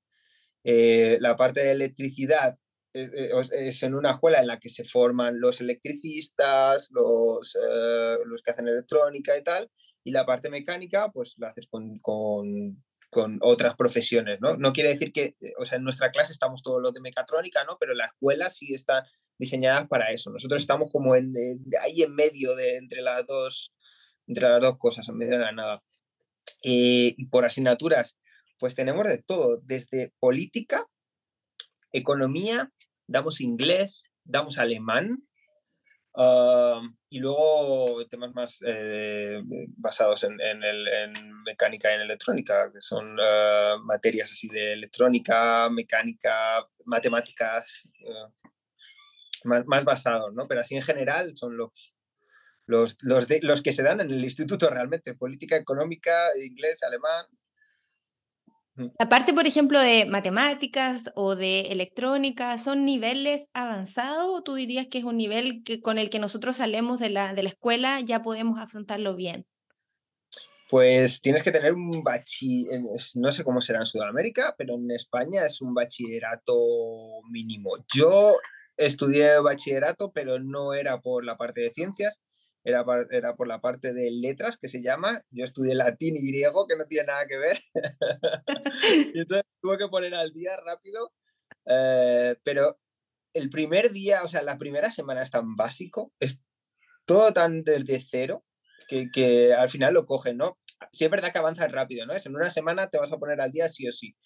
Eh, 0.63 1.19
la 1.21 1.37
parte 1.37 1.61
de 1.61 1.73
electricidad 1.73 2.59
es, 2.93 3.51
es, 3.53 3.83
en 3.83 3.95
una 3.95 4.13
escuela 4.13 4.41
en 4.41 4.47
la 4.47 4.59
que 4.59 4.69
se 4.69 4.85
forman 4.85 5.41
los 5.41 5.61
electricistas, 5.61 6.89
los, 6.91 7.57
eh, 7.57 8.17
los 8.27 8.43
que 8.43 8.51
hacen 8.51 8.69
electrónica 8.69 9.37
y 9.39 9.43
tal, 9.43 9.71
y 10.05 10.11
la 10.11 10.27
parte 10.27 10.51
mecánica 10.51 11.11
pues 11.11 11.35
la 11.39 11.49
haces 11.49 11.67
con, 11.71 12.01
con, 13.11 13.39
otras 13.43 13.75
profesiones, 13.77 14.41
¿no? 14.41 14.57
No 14.57 14.73
quiere 14.73 14.91
decir 14.91 15.13
que, 15.13 15.37
o 15.59 15.67
sea, 15.67 15.79
en 15.79 15.85
nuestra 15.85 16.11
clase 16.11 16.33
estamos 16.33 16.63
todos 16.63 16.81
los 16.81 16.93
de 16.93 17.01
mecatrónica, 17.01 17.65
¿no? 17.65 17.77
Pero 17.79 17.95
la 17.95 18.07
escuela 18.07 18.51
sí 18.51 18.73
está 18.73 19.07
diseñada 19.39 19.89
para 19.89 20.13
eso. 20.13 20.31
Nosotros 20.31 20.61
estamos 20.61 20.89
como 20.91 21.17
en, 21.17 21.33
en, 21.37 21.65
ahí 21.83 22.03
en 22.03 22.15
medio 22.15 22.55
de 22.55 22.77
entre 22.77 23.03
las 23.03 23.27
dos 23.27 23.73
entre 24.31 24.49
las 24.49 24.61
dos 24.61 24.79
cosas, 24.79 25.09
en 25.09 25.17
medio 25.17 25.33
de 25.33 25.45
la 25.45 25.53
nada. 25.53 25.83
Y 26.63 27.27
por 27.27 27.45
asignaturas, 27.45 28.17
pues 28.59 28.75
tenemos 28.75 29.07
de 29.07 29.19
todo, 29.19 29.61
desde 29.65 30.13
política, 30.21 30.87
economía, 31.93 32.71
damos 33.09 33.41
inglés, 33.41 34.05
damos 34.25 34.59
alemán 34.59 35.27
y 36.15 37.19
luego 37.19 38.05
temas 38.09 38.35
más 38.35 38.59
eh, 38.67 39.41
basados 39.77 40.25
en, 40.25 40.41
en, 40.41 41.43
mecánica 41.45 41.91
y 41.91 41.95
en 41.95 42.03
electrónica, 42.03 42.71
que 42.73 42.81
son 42.81 43.19
uh, 43.19 43.83
materias 43.85 44.31
así 44.31 44.49
de 44.49 44.73
electrónica, 44.73 45.69
mecánica, 45.71 46.67
matemáticas, 46.85 47.85
uh, 48.03 48.49
más, 49.49 49.67
más, 49.67 49.85
basados, 49.85 50.35
¿no? 50.35 50.47
Pero 50.47 50.61
así 50.61 50.77
en 50.77 50.83
general 50.83 51.37
son 51.37 51.57
los, 51.57 51.95
los, 52.67 52.97
los, 53.03 53.29
de, 53.29 53.41
los 53.43 53.63
que 53.63 53.73
se 53.73 53.83
dan 53.83 54.01
en 54.01 54.11
el 54.11 54.25
instituto 54.25 54.69
realmente, 54.69 55.15
política 55.15 55.57
económica, 55.57 56.13
inglés, 56.37 56.83
alemán, 56.83 57.27
la 58.99 59.09
parte, 59.09 59.33
por 59.33 59.47
ejemplo, 59.47 59.81
de 59.81 60.07
matemáticas 60.07 61.11
o 61.15 61.37
de 61.37 61.63
electrónica, 61.73 62.57
¿son 62.59 62.85
niveles 62.85 63.51
avanzados 63.53 64.29
o 64.29 64.43
tú 64.43 64.55
dirías 64.55 64.87
que 64.91 64.99
es 64.99 65.05
un 65.05 65.17
nivel 65.17 65.63
que, 65.65 65.81
con 65.81 65.99
el 65.99 66.11
que 66.11 66.19
nosotros 66.19 66.57
salemos 66.57 66.99
de 66.99 67.11
la, 67.11 67.35
de 67.35 67.43
la 67.43 67.49
escuela 67.51 68.01
ya 68.01 68.23
podemos 68.23 68.59
afrontarlo 68.59 69.15
bien? 69.17 69.47
Pues 70.71 71.21
tienes 71.21 71.43
que 71.43 71.51
tener 71.51 71.73
un 71.75 72.05
bachiller, 72.05 72.81
no 73.17 73.33
sé 73.33 73.43
cómo 73.43 73.61
será 73.61 73.81
en 73.81 73.87
Sudamérica, 73.87 74.55
pero 74.57 74.77
en 74.77 74.91
España 74.93 75.45
es 75.45 75.61
un 75.61 75.75
bachillerato 75.75 76.55
mínimo. 77.29 77.71
Yo 77.93 78.37
estudié 78.77 79.41
bachillerato, 79.41 80.13
pero 80.13 80.39
no 80.39 80.73
era 80.73 81.01
por 81.01 81.25
la 81.25 81.37
parte 81.37 81.61
de 81.61 81.73
ciencias, 81.73 82.21
era, 82.65 82.85
era 83.11 83.37
por 83.37 83.49
la 83.49 83.61
parte 83.61 83.93
de 83.95 84.11
letras 84.11 84.59
que 84.59 84.69
se 84.69 84.83
llama. 84.83 85.23
Yo 85.31 85.45
estudié 85.45 85.75
latín 85.75 86.17
y 86.17 86.27
griego, 86.27 86.67
que 86.67 86.77
no 86.77 86.85
tiene 86.87 87.07
nada 87.07 87.27
que 87.27 87.39
ver. 87.39 87.61
y 89.15 89.21
entonces 89.21 89.47
tuve 89.61 89.79
que 89.79 89.89
poner 89.89 90.15
al 90.15 90.33
día 90.33 90.57
rápido. 90.65 91.13
Eh, 91.67 92.37
pero 92.43 92.79
el 93.33 93.51
primer 93.51 93.93
día, 93.93 94.23
o 94.25 94.29
sea, 94.29 94.43
la 94.43 94.59
primera 94.59 94.91
semana 94.91 95.23
es 95.23 95.31
tan 95.31 95.57
básico, 95.57 96.13
es 96.21 96.41
todo 97.05 97.33
tan 97.33 97.63
desde 97.65 98.01
cero, 98.01 98.45
que, 98.89 99.11
que 99.11 99.55
al 99.55 99.69
final 99.69 99.95
lo 99.95 100.07
cogen, 100.07 100.37
¿no? 100.37 100.59
Sí 100.93 101.05
es 101.05 101.11
verdad 101.11 101.33
que 101.33 101.39
avanzas 101.39 101.71
rápido, 101.71 102.07
¿no? 102.07 102.13
Es 102.13 102.27
en 102.27 102.35
una 102.35 102.51
semana 102.51 102.89
te 102.89 102.99
vas 102.99 103.13
a 103.13 103.19
poner 103.19 103.41
al 103.41 103.53
día 103.53 103.69
sí 103.69 103.87
o 103.87 103.93
sí. 103.93 104.17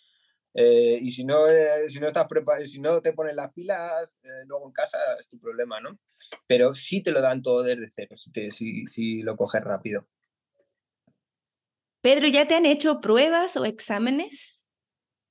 Eh, 0.56 1.00
y 1.02 1.10
si 1.10 1.24
no, 1.24 1.48
eh, 1.48 1.90
si 1.90 1.98
no 1.98 2.06
estás 2.06 2.28
si 2.66 2.80
no 2.80 3.00
te 3.00 3.12
pones 3.12 3.34
las 3.34 3.52
pilas, 3.52 4.16
eh, 4.22 4.46
luego 4.46 4.68
en 4.68 4.72
casa 4.72 4.98
es 5.18 5.28
tu 5.28 5.38
problema, 5.40 5.80
¿no? 5.80 5.98
Pero 6.46 6.76
sí 6.76 7.02
te 7.02 7.10
lo 7.10 7.20
dan 7.20 7.42
todo 7.42 7.64
desde 7.64 7.90
cero, 7.90 8.16
si, 8.16 8.30
te, 8.30 8.52
si, 8.52 8.86
si 8.86 9.22
lo 9.22 9.36
coges 9.36 9.62
rápido. 9.62 10.06
Pedro, 12.00 12.28
¿ya 12.28 12.46
te 12.46 12.54
han 12.54 12.66
hecho 12.66 13.00
pruebas 13.00 13.56
o 13.56 13.64
exámenes? 13.64 14.68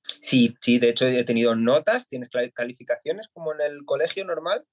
Sí, 0.04 0.56
sí, 0.60 0.80
de 0.80 0.90
hecho 0.90 1.08
he 1.08 1.24
tenido 1.24 1.56
notas, 1.56 2.10
tienes 2.10 2.30
calificaciones 2.54 3.28
como 3.32 3.54
en 3.54 3.62
el 3.62 3.86
colegio 3.86 4.26
normal 4.26 4.66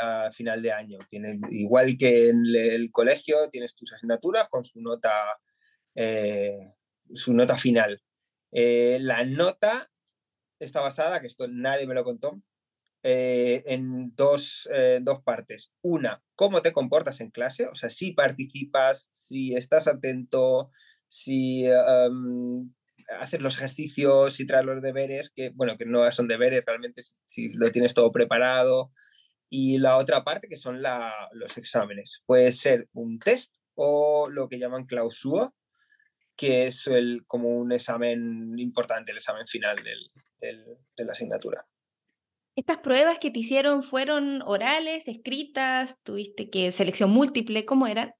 a 0.00 0.30
final 0.32 0.62
de 0.62 0.70
año. 0.70 0.98
Tienes, 1.08 1.40
igual 1.50 1.96
que 1.98 2.28
en 2.28 2.44
el 2.54 2.92
colegio, 2.92 3.48
tienes 3.50 3.74
tus 3.74 3.92
asignaturas 3.92 4.48
con 4.48 4.64
su 4.64 4.80
nota, 4.80 5.12
su 7.14 7.32
nota 7.32 7.56
final. 7.56 8.00
Eh, 8.54 8.98
la 9.00 9.24
nota 9.24 9.90
está 10.60 10.80
basada, 10.80 11.20
que 11.20 11.26
esto 11.26 11.48
nadie 11.48 11.88
me 11.88 11.94
lo 11.94 12.04
contó, 12.04 12.40
eh, 13.02 13.64
en 13.66 14.14
dos, 14.14 14.68
eh, 14.72 15.00
dos, 15.02 15.22
partes. 15.22 15.72
Una, 15.82 16.22
cómo 16.36 16.62
te 16.62 16.72
comportas 16.72 17.20
en 17.20 17.30
clase, 17.30 17.66
o 17.66 17.74
sea, 17.74 17.90
si 17.90 18.12
participas, 18.12 19.10
si 19.12 19.54
estás 19.54 19.88
atento, 19.88 20.70
si 21.08 21.66
haces 23.18 23.40
los 23.40 23.56
ejercicios, 23.56 24.34
si 24.34 24.46
traes 24.46 24.64
los 24.64 24.82
deberes, 24.82 25.30
que 25.30 25.50
bueno, 25.50 25.76
que 25.76 25.84
no 25.84 26.10
son 26.12 26.28
deberes, 26.28 26.64
realmente 26.64 27.02
si 27.26 27.52
lo 27.52 27.70
tienes 27.72 27.94
todo 27.94 28.12
preparado. 28.12 28.92
Y 29.50 29.78
la 29.78 29.98
otra 29.98 30.24
parte, 30.24 30.48
que 30.48 30.56
son 30.56 30.82
la, 30.82 31.12
los 31.32 31.58
exámenes. 31.58 32.22
Puede 32.26 32.52
ser 32.52 32.88
un 32.92 33.18
test 33.18 33.54
o 33.74 34.28
lo 34.30 34.48
que 34.48 34.58
llaman 34.58 34.86
clausura, 34.86 35.52
que 36.36 36.66
es 36.66 36.86
el, 36.86 37.24
como 37.26 37.48
un 37.48 37.72
examen 37.72 38.58
importante, 38.58 39.12
el 39.12 39.18
examen 39.18 39.46
final 39.46 39.76
del, 39.76 40.10
del, 40.40 40.64
de 40.96 41.04
la 41.04 41.12
asignatura. 41.12 41.66
¿Estas 42.56 42.78
pruebas 42.78 43.18
que 43.18 43.30
te 43.30 43.40
hicieron 43.40 43.82
fueron 43.82 44.40
orales, 44.42 45.08
escritas? 45.08 46.00
¿Tuviste 46.04 46.50
que 46.50 46.70
selección 46.70 47.10
múltiple? 47.10 47.64
¿Cómo 47.64 47.88
eran? 47.88 48.14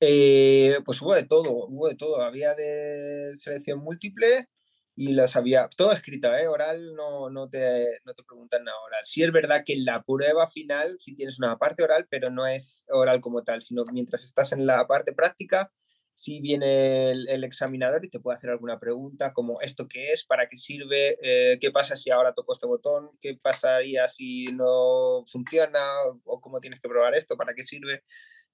Eh, 0.00 0.78
pues 0.84 1.02
hubo 1.02 1.14
de 1.14 1.24
todo, 1.24 1.66
hubo 1.66 1.88
de 1.88 1.96
todo. 1.96 2.22
Había 2.22 2.54
de 2.54 3.32
selección 3.36 3.80
múltiple 3.80 4.48
y 4.96 5.12
las 5.12 5.34
había, 5.34 5.68
todo 5.76 5.90
escrito, 5.92 6.32
¿eh? 6.36 6.46
oral 6.46 6.94
no, 6.94 7.30
no, 7.30 7.48
te, 7.48 7.84
no 8.04 8.14
te 8.14 8.22
preguntan 8.22 8.62
nada 8.62 8.78
oral. 8.86 9.02
Sí 9.06 9.24
es 9.24 9.32
verdad 9.32 9.64
que 9.66 9.72
en 9.72 9.84
la 9.84 10.02
prueba 10.02 10.48
final 10.48 10.96
sí 11.00 11.16
tienes 11.16 11.38
una 11.38 11.58
parte 11.58 11.82
oral, 11.82 12.06
pero 12.08 12.30
no 12.30 12.46
es 12.46 12.84
oral 12.90 13.20
como 13.20 13.42
tal, 13.42 13.62
sino 13.62 13.82
mientras 13.92 14.24
estás 14.24 14.52
en 14.52 14.66
la 14.66 14.86
parte 14.86 15.12
práctica, 15.12 15.72
si 16.14 16.40
viene 16.40 17.10
el, 17.10 17.28
el, 17.28 17.44
examinador 17.44 18.04
y 18.04 18.08
te 18.08 18.20
puede 18.20 18.36
hacer 18.36 18.50
alguna 18.50 18.78
pregunta 18.78 19.32
como 19.32 19.60
esto 19.60 19.88
qué 19.88 20.12
es, 20.12 20.24
para 20.24 20.48
qué 20.48 20.56
sirve, 20.56 21.18
eh, 21.22 21.58
qué 21.60 21.72
pasa 21.72 21.96
si 21.96 22.10
ahora 22.10 22.34
toco 22.34 22.52
este 22.52 22.66
botón, 22.66 23.10
qué 23.20 23.36
pasaría 23.42 24.06
si 24.08 24.46
no 24.46 25.24
funciona 25.26 25.80
o 26.24 26.40
cómo 26.40 26.60
tienes 26.60 26.80
que 26.80 26.88
probar 26.88 27.14
esto, 27.14 27.36
para 27.36 27.54
qué 27.54 27.64
sirve. 27.64 28.04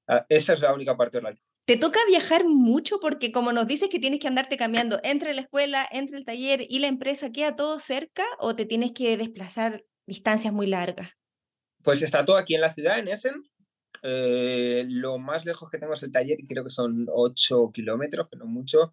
Uh, 0.08 0.24
esa 0.28 0.54
es 0.54 0.60
la 0.60 0.74
única 0.74 0.96
parte 0.96 1.18
oral. 1.18 1.38
¿Te 1.66 1.76
toca 1.76 2.00
viajar 2.08 2.44
mucho? 2.46 2.98
Porque 2.98 3.30
como 3.30 3.52
nos 3.52 3.66
dices 3.66 3.90
que 3.90 4.00
tienes 4.00 4.20
que 4.20 4.26
andarte 4.26 4.56
cambiando 4.56 4.98
entre 5.04 5.34
la 5.34 5.42
escuela, 5.42 5.86
entre 5.92 6.16
el 6.16 6.24
taller 6.24 6.66
y 6.68 6.80
la 6.80 6.88
empresa, 6.88 7.30
¿queda 7.30 7.54
todo 7.54 7.78
cerca 7.78 8.24
o 8.38 8.56
te 8.56 8.64
tienes 8.64 8.92
que 8.92 9.16
desplazar 9.16 9.84
distancias 10.06 10.52
muy 10.52 10.66
largas? 10.66 11.12
Pues 11.84 12.02
está 12.02 12.24
todo 12.24 12.36
aquí 12.36 12.54
en 12.54 12.62
la 12.62 12.72
ciudad, 12.72 12.98
en 12.98 13.08
Essen, 13.08 13.34
Eh, 14.02 14.86
lo 14.88 15.18
más 15.18 15.44
lejos 15.44 15.70
que 15.70 15.78
tengo 15.78 15.94
es 15.94 16.02
el 16.02 16.12
taller 16.12 16.40
y 16.40 16.46
creo 16.46 16.64
que 16.64 16.70
son 16.70 17.06
8 17.12 17.70
kilómetros, 17.72 18.28
que 18.30 18.36
no 18.36 18.46
mucho, 18.46 18.92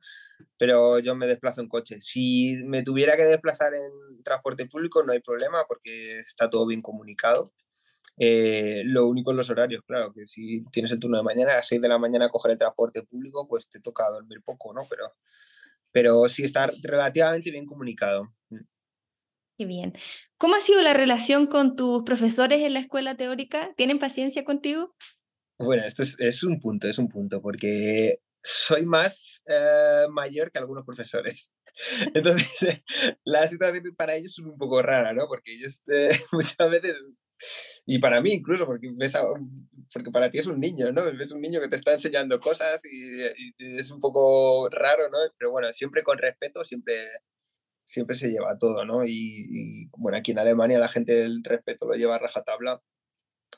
pero 0.58 1.00
yo 1.00 1.16
me 1.16 1.28
desplazo 1.28 1.62
en 1.62 1.70
coche. 1.70 2.02
Si 2.02 2.58
me 2.66 2.84
tuviera 2.84 3.16
que 3.16 3.24
desplazar 3.24 3.74
en 3.74 4.24
transporte 4.24 4.66
público 4.68 5.04
no 5.04 5.14
hay 5.14 5.22
problema 5.22 5.66
porque 5.68 6.20
está 6.20 6.50
todo 6.50 6.66
bien 6.68 6.82
comunicado. 6.82 7.54
Eh, 8.20 8.82
lo 8.86 9.08
único 9.08 9.32
en 9.32 9.38
los 9.38 9.50
horarios, 9.50 9.84
claro, 9.86 10.12
que 10.14 10.26
si 10.26 10.66
tienes 10.72 10.92
el 10.92 11.00
turno 11.00 11.18
de 11.18 11.24
mañana, 11.24 11.54
a 11.54 11.56
las 11.58 11.68
6 11.68 11.82
de 11.82 11.88
la 11.88 12.00
mañana 12.00 12.30
coger 12.30 12.52
el 12.54 12.58
transporte 12.58 13.04
público, 13.04 13.48
pues 13.48 13.70
te 13.70 13.80
toca 13.80 14.10
dormir 14.10 14.42
poco, 14.44 14.74
¿no? 14.74 14.82
Pero, 14.90 15.14
pero 15.92 16.30
sí 16.30 16.44
está 16.44 16.70
relativamente 16.84 17.52
bien 17.52 17.66
comunicado. 17.66 18.30
Qué 19.58 19.66
bien. 19.66 19.94
¿Cómo 20.38 20.56
ha 20.56 20.62
sido 20.62 20.84
la 20.84 20.94
relación 20.94 21.48
con 21.48 21.76
tus 21.76 22.04
profesores 22.04 22.60
en 22.60 22.74
la 22.74 22.80
escuela 22.80 23.18
teórica? 23.18 23.74
¿Tienen 23.76 23.98
paciencia 23.98 24.46
contigo? 24.46 24.96
Bueno, 25.58 25.84
esto 25.84 26.04
es, 26.04 26.44
un 26.44 26.60
punto, 26.60 26.88
es 26.88 27.00
un 27.00 27.10
punto, 27.10 27.42
porque 27.42 28.20
soy 28.44 28.86
más 28.86 29.42
eh, 29.48 30.06
mayor 30.12 30.52
que 30.52 30.60
algunos 30.60 30.86
profesores. 30.86 31.52
Entonces, 32.14 32.84
la 33.26 33.48
situación 33.48 33.96
para 33.96 34.16
ellos 34.16 34.34
es 34.34 34.46
un 34.46 34.60
poco 34.60 34.84
rara, 34.84 35.12
¿no? 35.14 35.28
Porque 35.28 35.54
ellos 35.56 35.82
eh, 35.92 36.12
muchas 36.32 36.70
veces, 36.70 37.14
y 37.88 37.98
para 37.98 38.22
mí 38.22 38.34
incluso, 38.34 38.68
porque, 38.68 38.94
porque 39.92 40.12
para 40.12 40.30
ti 40.30 40.38
es 40.38 40.46
un 40.46 40.60
niño, 40.60 40.92
¿no? 40.92 41.08
Es 41.08 41.32
un 41.32 41.42
niño 41.42 41.60
que 41.62 41.70
te 41.70 41.78
está 41.78 41.94
enseñando 41.94 42.40
cosas 42.40 42.80
y, 42.86 43.24
y 43.58 43.80
es 43.80 43.90
un 43.90 44.00
poco 44.00 44.70
raro, 44.70 45.10
¿no? 45.10 45.18
Pero 45.36 45.50
bueno, 45.50 45.74
siempre 45.74 46.04
con 46.04 46.20
respeto, 46.20 46.64
siempre 46.64 46.94
siempre 47.88 48.16
se 48.16 48.30
lleva 48.30 48.58
todo, 48.60 48.86
¿no? 48.86 49.06
Y, 49.06 49.90
bueno, 49.98 50.18
aquí 50.18 50.32
en 50.32 50.40
Alemania 50.40 50.78
la 50.78 50.90
gente 50.90 51.24
el 51.24 51.42
respeto 51.44 51.88
lo 51.88 51.94
lleva 51.94 52.16
a 52.16 52.20
rajatabla 52.20 52.82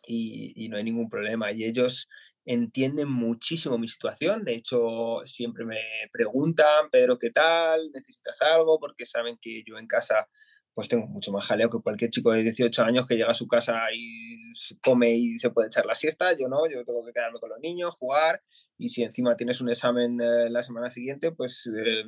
y, 0.05 0.53
y 0.55 0.69
no 0.69 0.77
hay 0.77 0.83
ningún 0.83 1.09
problema. 1.09 1.51
Y 1.51 1.65
ellos 1.65 2.07
entienden 2.45 3.09
muchísimo 3.09 3.77
mi 3.77 3.87
situación, 3.87 4.45
de 4.45 4.53
hecho 4.53 5.21
siempre 5.25 5.65
me 5.65 5.79
preguntan, 6.11 6.89
Pedro, 6.91 7.17
¿qué 7.17 7.31
tal? 7.31 7.91
¿Necesitas 7.93 8.41
algo? 8.41 8.79
Porque 8.79 9.05
saben 9.05 9.37
que 9.41 9.63
yo 9.65 9.77
en 9.77 9.87
casa 9.87 10.27
pues 10.73 10.87
tengo 10.87 11.07
mucho 11.07 11.31
más 11.31 11.45
jaleo 11.45 11.69
que 11.69 11.79
cualquier 11.79 12.09
chico 12.09 12.31
de 12.31 12.43
18 12.43 12.83
años 12.83 13.05
que 13.05 13.17
llega 13.17 13.31
a 13.31 13.33
su 13.33 13.47
casa 13.47 13.87
y 13.93 14.53
come 14.81 15.11
y 15.11 15.37
se 15.37 15.49
puede 15.49 15.67
echar 15.67 15.85
la 15.85 15.95
siesta. 15.95 16.31
Yo 16.37 16.47
no, 16.47 16.69
yo 16.69 16.85
tengo 16.85 17.03
que 17.05 17.11
quedarme 17.11 17.39
con 17.39 17.49
los 17.49 17.59
niños, 17.59 17.95
jugar 17.99 18.41
y 18.77 18.87
si 18.89 19.03
encima 19.03 19.35
tienes 19.35 19.59
un 19.59 19.69
examen 19.69 20.21
eh, 20.21 20.49
la 20.49 20.63
semana 20.63 20.89
siguiente, 20.89 21.33
pues 21.33 21.69
eh, 21.75 22.05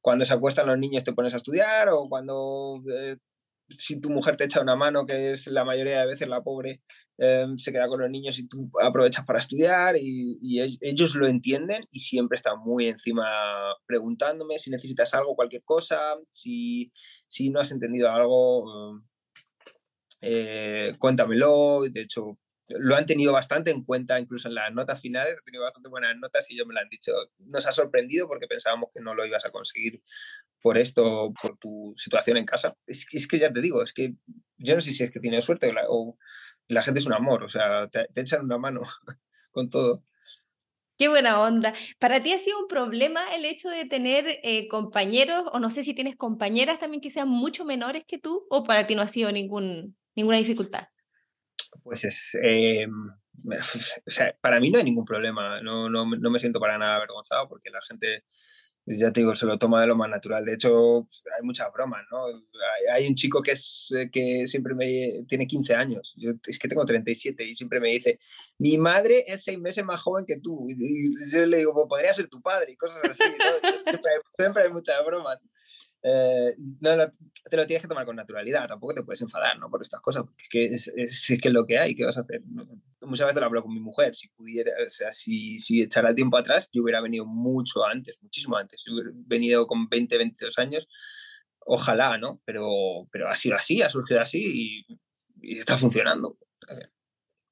cuando 0.00 0.24
se 0.24 0.34
acuestan 0.34 0.66
los 0.66 0.78
niños 0.78 1.04
te 1.04 1.12
pones 1.12 1.34
a 1.34 1.38
estudiar 1.38 1.88
o 1.90 2.08
cuando 2.08 2.82
eh, 2.92 3.16
si 3.76 4.00
tu 4.00 4.10
mujer 4.10 4.36
te 4.36 4.44
echa 4.44 4.60
una 4.62 4.76
mano, 4.76 5.04
que 5.04 5.32
es 5.32 5.46
la 5.48 5.64
mayoría 5.64 6.00
de 6.00 6.06
veces 6.06 6.28
la 6.28 6.42
pobre, 6.42 6.80
eh, 7.18 7.46
se 7.56 7.72
queda 7.72 7.88
con 7.88 8.00
los 8.00 8.10
niños 8.10 8.38
y 8.38 8.48
tú 8.48 8.70
aprovechas 8.80 9.24
para 9.24 9.38
estudiar 9.38 9.96
y, 9.98 10.38
ellos 10.80 11.14
lo 11.14 11.26
entienden 11.26 11.84
y 11.90 12.00
siempre 12.00 12.36
están 12.36 12.60
muy 12.60 12.86
encima 12.86 13.26
preguntándome 13.86 14.58
si 14.58 14.70
necesitas 14.70 15.14
algo, 15.14 15.34
cualquier 15.34 15.62
cosa, 15.64 16.16
si, 16.32 16.92
si 17.26 17.50
no 17.50 17.60
has 17.60 17.72
entendido 17.72 18.10
algo, 18.10 19.02
eh, 20.20 20.94
cuéntamelo. 20.98 21.82
De 21.90 22.00
hecho, 22.02 22.38
lo 22.68 22.96
han 22.96 23.06
tenido 23.06 23.32
bastante 23.32 23.70
en 23.70 23.84
cuenta, 23.84 24.20
incluso 24.20 24.48
en 24.48 24.54
las 24.54 24.72
notas 24.72 25.00
finales, 25.00 25.34
han 25.38 25.44
tenido 25.44 25.64
bastante 25.64 25.88
buenas 25.88 26.16
notas 26.16 26.50
y 26.50 26.56
yo 26.56 26.66
me 26.66 26.74
lo 26.74 26.80
han 26.80 26.88
dicho. 26.88 27.12
Nos 27.38 27.66
ha 27.66 27.72
sorprendido 27.72 28.28
porque 28.28 28.46
pensábamos 28.46 28.90
que 28.92 29.00
no 29.00 29.14
lo 29.14 29.24
ibas 29.24 29.46
a 29.46 29.50
conseguir 29.50 30.02
por 30.60 30.76
esto, 30.76 31.32
por 31.40 31.56
tu 31.58 31.94
situación 31.96 32.36
en 32.36 32.44
casa. 32.44 32.76
Es, 32.86 33.06
es 33.12 33.26
que 33.26 33.38
ya 33.38 33.52
te 33.52 33.60
digo, 33.60 33.82
es 33.82 33.92
que 33.92 34.14
yo 34.58 34.74
no 34.74 34.80
sé 34.80 34.92
si 34.92 35.04
es 35.04 35.10
que 35.10 35.20
tienes 35.20 35.44
suerte 35.44 35.72
o 35.88 36.18
la, 36.66 36.82
gente 36.82 37.00
es 37.00 37.06
un 37.06 37.14
amor, 37.14 37.44
o 37.44 37.48
sea, 37.48 37.88
te, 37.88 38.08
echan 38.14 38.44
una 38.44 38.58
mano 38.58 38.82
con 39.50 39.70
todo. 39.70 40.04
Qué 40.98 41.08
buena 41.08 41.40
onda. 41.40 41.74
¿Para 42.00 42.22
ti 42.22 42.32
ha 42.32 42.38
sido 42.40 42.58
un 42.58 42.66
problema 42.66 43.34
el 43.34 43.44
hecho 43.44 43.70
de 43.70 43.84
tener 43.84 44.26
eh, 44.42 44.66
compañeros, 44.66 45.44
o 45.52 45.60
no 45.60 45.70
sé 45.70 45.84
si 45.84 45.94
tienes 45.94 46.16
compañeras 46.16 46.80
también 46.80 47.00
que 47.00 47.12
sean 47.12 47.28
mucho 47.28 47.64
menores 47.64 48.02
que 48.06 48.18
tú, 48.18 48.46
o 48.50 48.64
para 48.64 48.86
ti 48.86 48.96
no 48.96 49.02
ha 49.02 49.08
sido 49.08 49.30
ningún, 49.30 49.96
ninguna 50.16 50.38
dificultad? 50.38 50.88
Pues 51.82 52.04
es, 52.04 52.38
eh, 52.42 52.86
para 54.40 54.60
mí 54.60 54.70
no 54.70 54.78
hay 54.78 54.84
ningún 54.84 55.04
problema, 55.04 55.60
no, 55.60 55.88
no, 55.88 56.04
no, 56.04 56.30
me 56.30 56.38
siento 56.38 56.60
para 56.60 56.78
nada 56.78 56.96
avergonzado 56.96 57.48
porque 57.48 57.70
la 57.70 57.80
gente, 57.82 58.24
ya 58.86 59.12
te 59.12 59.20
digo, 59.20 59.34
se 59.34 59.46
lo 59.46 59.58
toma 59.58 59.80
de 59.80 59.86
lo 59.86 59.96
más 59.96 60.08
natural. 60.08 60.44
De 60.44 60.54
hecho, 60.54 61.06
hay 61.36 61.42
muchas 61.42 61.70
bromas, 61.72 62.02
¿no? 62.10 62.26
Hay, 62.92 63.06
un 63.06 63.14
chico 63.14 63.42
que, 63.42 63.52
es, 63.52 63.94
que 64.12 64.46
siempre 64.46 64.74
me 64.74 65.24
tiene 65.28 65.46
15 65.46 65.74
años, 65.74 66.14
yo 66.16 66.32
es 66.46 66.58
que 66.58 66.68
tengo 66.68 66.84
37 66.84 67.44
y 67.44 67.54
siempre 67.54 67.80
me 67.80 67.90
dice, 67.90 68.18
mi 68.58 68.78
madre 68.78 69.24
es 69.26 69.44
seis 69.44 69.58
meses 69.58 69.84
más 69.84 70.00
joven 70.00 70.24
que 70.26 70.38
tú. 70.38 70.66
Y 70.68 71.12
yo 71.30 71.46
le 71.46 71.58
digo, 71.58 71.74
pues 71.74 71.86
podría 71.88 72.14
ser 72.14 72.28
tu 72.28 72.40
padre 72.40 72.72
y 72.72 72.76
cosas 72.76 73.04
así, 73.04 73.22
¿no? 73.22 73.92
siempre 74.36 74.62
hay 74.62 74.70
muchas 74.70 75.04
bromas. 75.04 75.38
Eh, 76.02 76.54
no, 76.80 76.90
te 77.50 77.56
lo 77.56 77.66
tienes 77.66 77.82
que 77.82 77.88
tomar 77.88 78.06
con 78.06 78.14
naturalidad, 78.14 78.68
tampoco 78.68 78.94
te 78.94 79.02
puedes 79.02 79.20
enfadar 79.20 79.58
¿no? 79.58 79.68
por 79.68 79.82
estas 79.82 80.00
cosas, 80.00 80.22
porque 80.24 80.66
es, 80.66 80.88
es, 80.94 81.30
es, 81.30 81.40
que 81.40 81.48
es 81.48 81.54
lo 81.54 81.66
que 81.66 81.78
hay, 81.78 81.94
¿qué 81.96 82.04
vas 82.04 82.16
a 82.18 82.20
hacer? 82.20 82.42
Muchas 83.00 83.26
veces 83.26 83.40
lo 83.40 83.46
hablo 83.46 83.62
con 83.62 83.74
mi 83.74 83.80
mujer, 83.80 84.14
si 84.14 84.28
pudiera, 84.28 84.70
o 84.86 84.90
sea, 84.90 85.12
si, 85.12 85.58
si 85.58 85.82
echara 85.82 86.10
el 86.10 86.14
tiempo 86.14 86.36
atrás, 86.36 86.68
yo 86.72 86.82
hubiera 86.82 87.00
venido 87.00 87.24
mucho 87.26 87.84
antes, 87.84 88.16
muchísimo 88.20 88.56
antes, 88.56 88.82
yo 88.86 88.94
hubiera 88.94 89.10
venido 89.12 89.66
con 89.66 89.88
20, 89.88 90.18
22 90.18 90.58
años, 90.58 90.88
ojalá, 91.58 92.16
¿no? 92.16 92.40
Pero, 92.44 93.08
pero 93.10 93.28
ha 93.28 93.34
sido 93.34 93.56
así, 93.56 93.82
ha 93.82 93.90
surgido 93.90 94.20
así 94.20 94.86
y, 94.88 94.98
y 95.42 95.58
está 95.58 95.76
funcionando. 95.76 96.38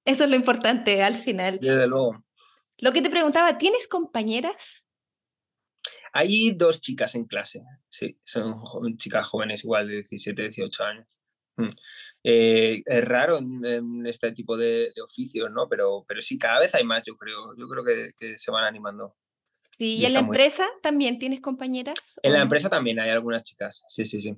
Eso 0.05 0.25
es 0.25 0.31
lo 0.31 0.37
importante 0.37 1.03
al 1.03 1.17
final. 1.17 1.59
Desde 1.61 1.87
luego. 1.89 2.25
Lo 2.79 2.93
que 2.93 3.03
te 3.03 3.11
preguntaba, 3.11 3.59
¿tienes 3.59 3.89
compañeras? 3.89 4.86
Hay 6.17 6.53
dos 6.53 6.81
chicas 6.81 7.15
en 7.15 7.27
clase, 7.27 7.63
sí, 7.89 8.19
son 8.25 8.97
chicas 8.97 9.27
jóvenes 9.27 9.65
igual 9.65 9.89
de 9.89 9.95
17, 9.97 10.43
18 10.43 10.85
años. 10.85 11.19
Mm. 11.57 11.69
Eh, 12.25 12.83
es 12.85 13.05
raro 13.05 13.39
en, 13.39 14.07
este 14.07 14.33
tipo 14.33 14.57
de, 14.57 14.93
oficios, 15.05 15.51
¿no? 15.51 15.69
Pero, 15.69 16.05
pero 16.09 16.21
sí, 16.21 16.39
cada 16.39 16.61
vez 16.61 16.75
hay 16.75 16.85
más, 16.85 17.03
yo 17.07 17.17
creo. 17.17 17.55
Yo 17.57 17.69
creo 17.69 17.85
que, 17.85 18.39
se 18.39 18.51
van 18.51 18.65
animando. 18.65 19.17
Sí, 19.73 19.97
¿y, 19.97 20.07
en 20.07 20.15
la 20.15 20.21
empresa 20.21 20.67
también 20.83 21.19
tienes 21.19 21.41
compañeras? 21.41 22.19
En 22.23 22.33
la 22.33 22.41
empresa 22.41 22.71
también 22.71 22.99
hay 22.99 23.11
algunas 23.11 23.43
chicas, 23.43 23.85
sí, 23.89 24.07
sí, 24.07 24.23
sí. 24.23 24.37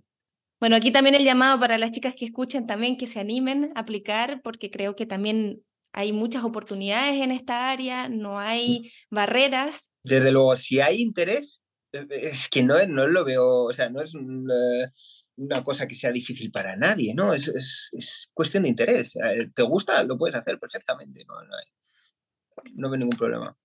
Bueno, 0.61 0.75
aquí 0.75 0.91
también 0.91 1.15
el 1.15 1.25
llamado 1.25 1.61
para 1.61 1.79
las 1.79 1.93
chicas 1.93 2.15
que 2.17 2.25
escuchan 2.25 2.67
también 2.67 2.97
que 2.97 3.07
se 3.07 3.21
animen 3.21 3.73
a 3.77 3.81
aplicar, 3.81 4.43
porque 4.43 4.71
creo 4.71 4.97
que 4.97 5.07
también 5.07 5.63
hay 5.93 6.13
muchas 6.13 6.45
oportunidades 6.45 7.23
en 7.23 7.31
esta 7.31 7.71
área, 7.71 8.09
no 8.09 8.35
mm. 8.35 8.39
hay 8.39 8.93
barreras. 9.11 9.91
Desde 10.03 10.33
luego, 10.33 10.57
si 10.57 10.81
hay 10.81 11.01
interés, 11.01 11.63
es 11.93 12.49
que 12.49 12.63
no, 12.63 12.85
no 12.87 13.07
lo 13.07 13.25
veo, 13.25 13.65
o 13.65 13.73
sea, 13.73 13.89
no 13.89 14.01
es 14.01 14.15
una, 14.15 15.65
cosa 15.65 15.87
que 15.87 15.95
sea 15.95 16.13
difícil 16.13 16.51
para 16.51 16.77
nadie, 16.77 17.15
¿no? 17.15 17.33
Es, 17.33 17.49
es, 17.49 18.31
cuestión 18.35 18.65
de 18.65 18.71
interés. 18.71 19.17
¿Te 19.55 19.63
gusta? 19.63 20.03
Lo 20.05 20.19
puedes 20.19 20.37
hacer 20.37 20.59
perfectamente, 20.59 21.25
no, 21.25 21.35
no, 21.43 21.57
hay, 21.57 22.73
no 22.75 22.91
veo 22.91 22.99
ningún 22.99 23.19
problema. 23.19 23.57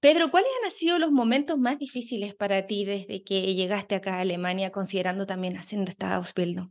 Pedro, 0.00 0.30
¿cuáles 0.30 0.50
han 0.64 0.70
sido 0.70 0.98
los 0.98 1.10
momentos 1.10 1.58
más 1.58 1.78
difíciles 1.78 2.34
para 2.34 2.66
ti 2.66 2.84
desde 2.84 3.24
que 3.24 3.54
llegaste 3.54 3.94
acá 3.94 4.16
a 4.16 4.20
Alemania, 4.20 4.70
considerando 4.70 5.26
también 5.26 5.56
haciendo 5.56 5.90
esta 5.90 6.14
Ausbildung? 6.14 6.70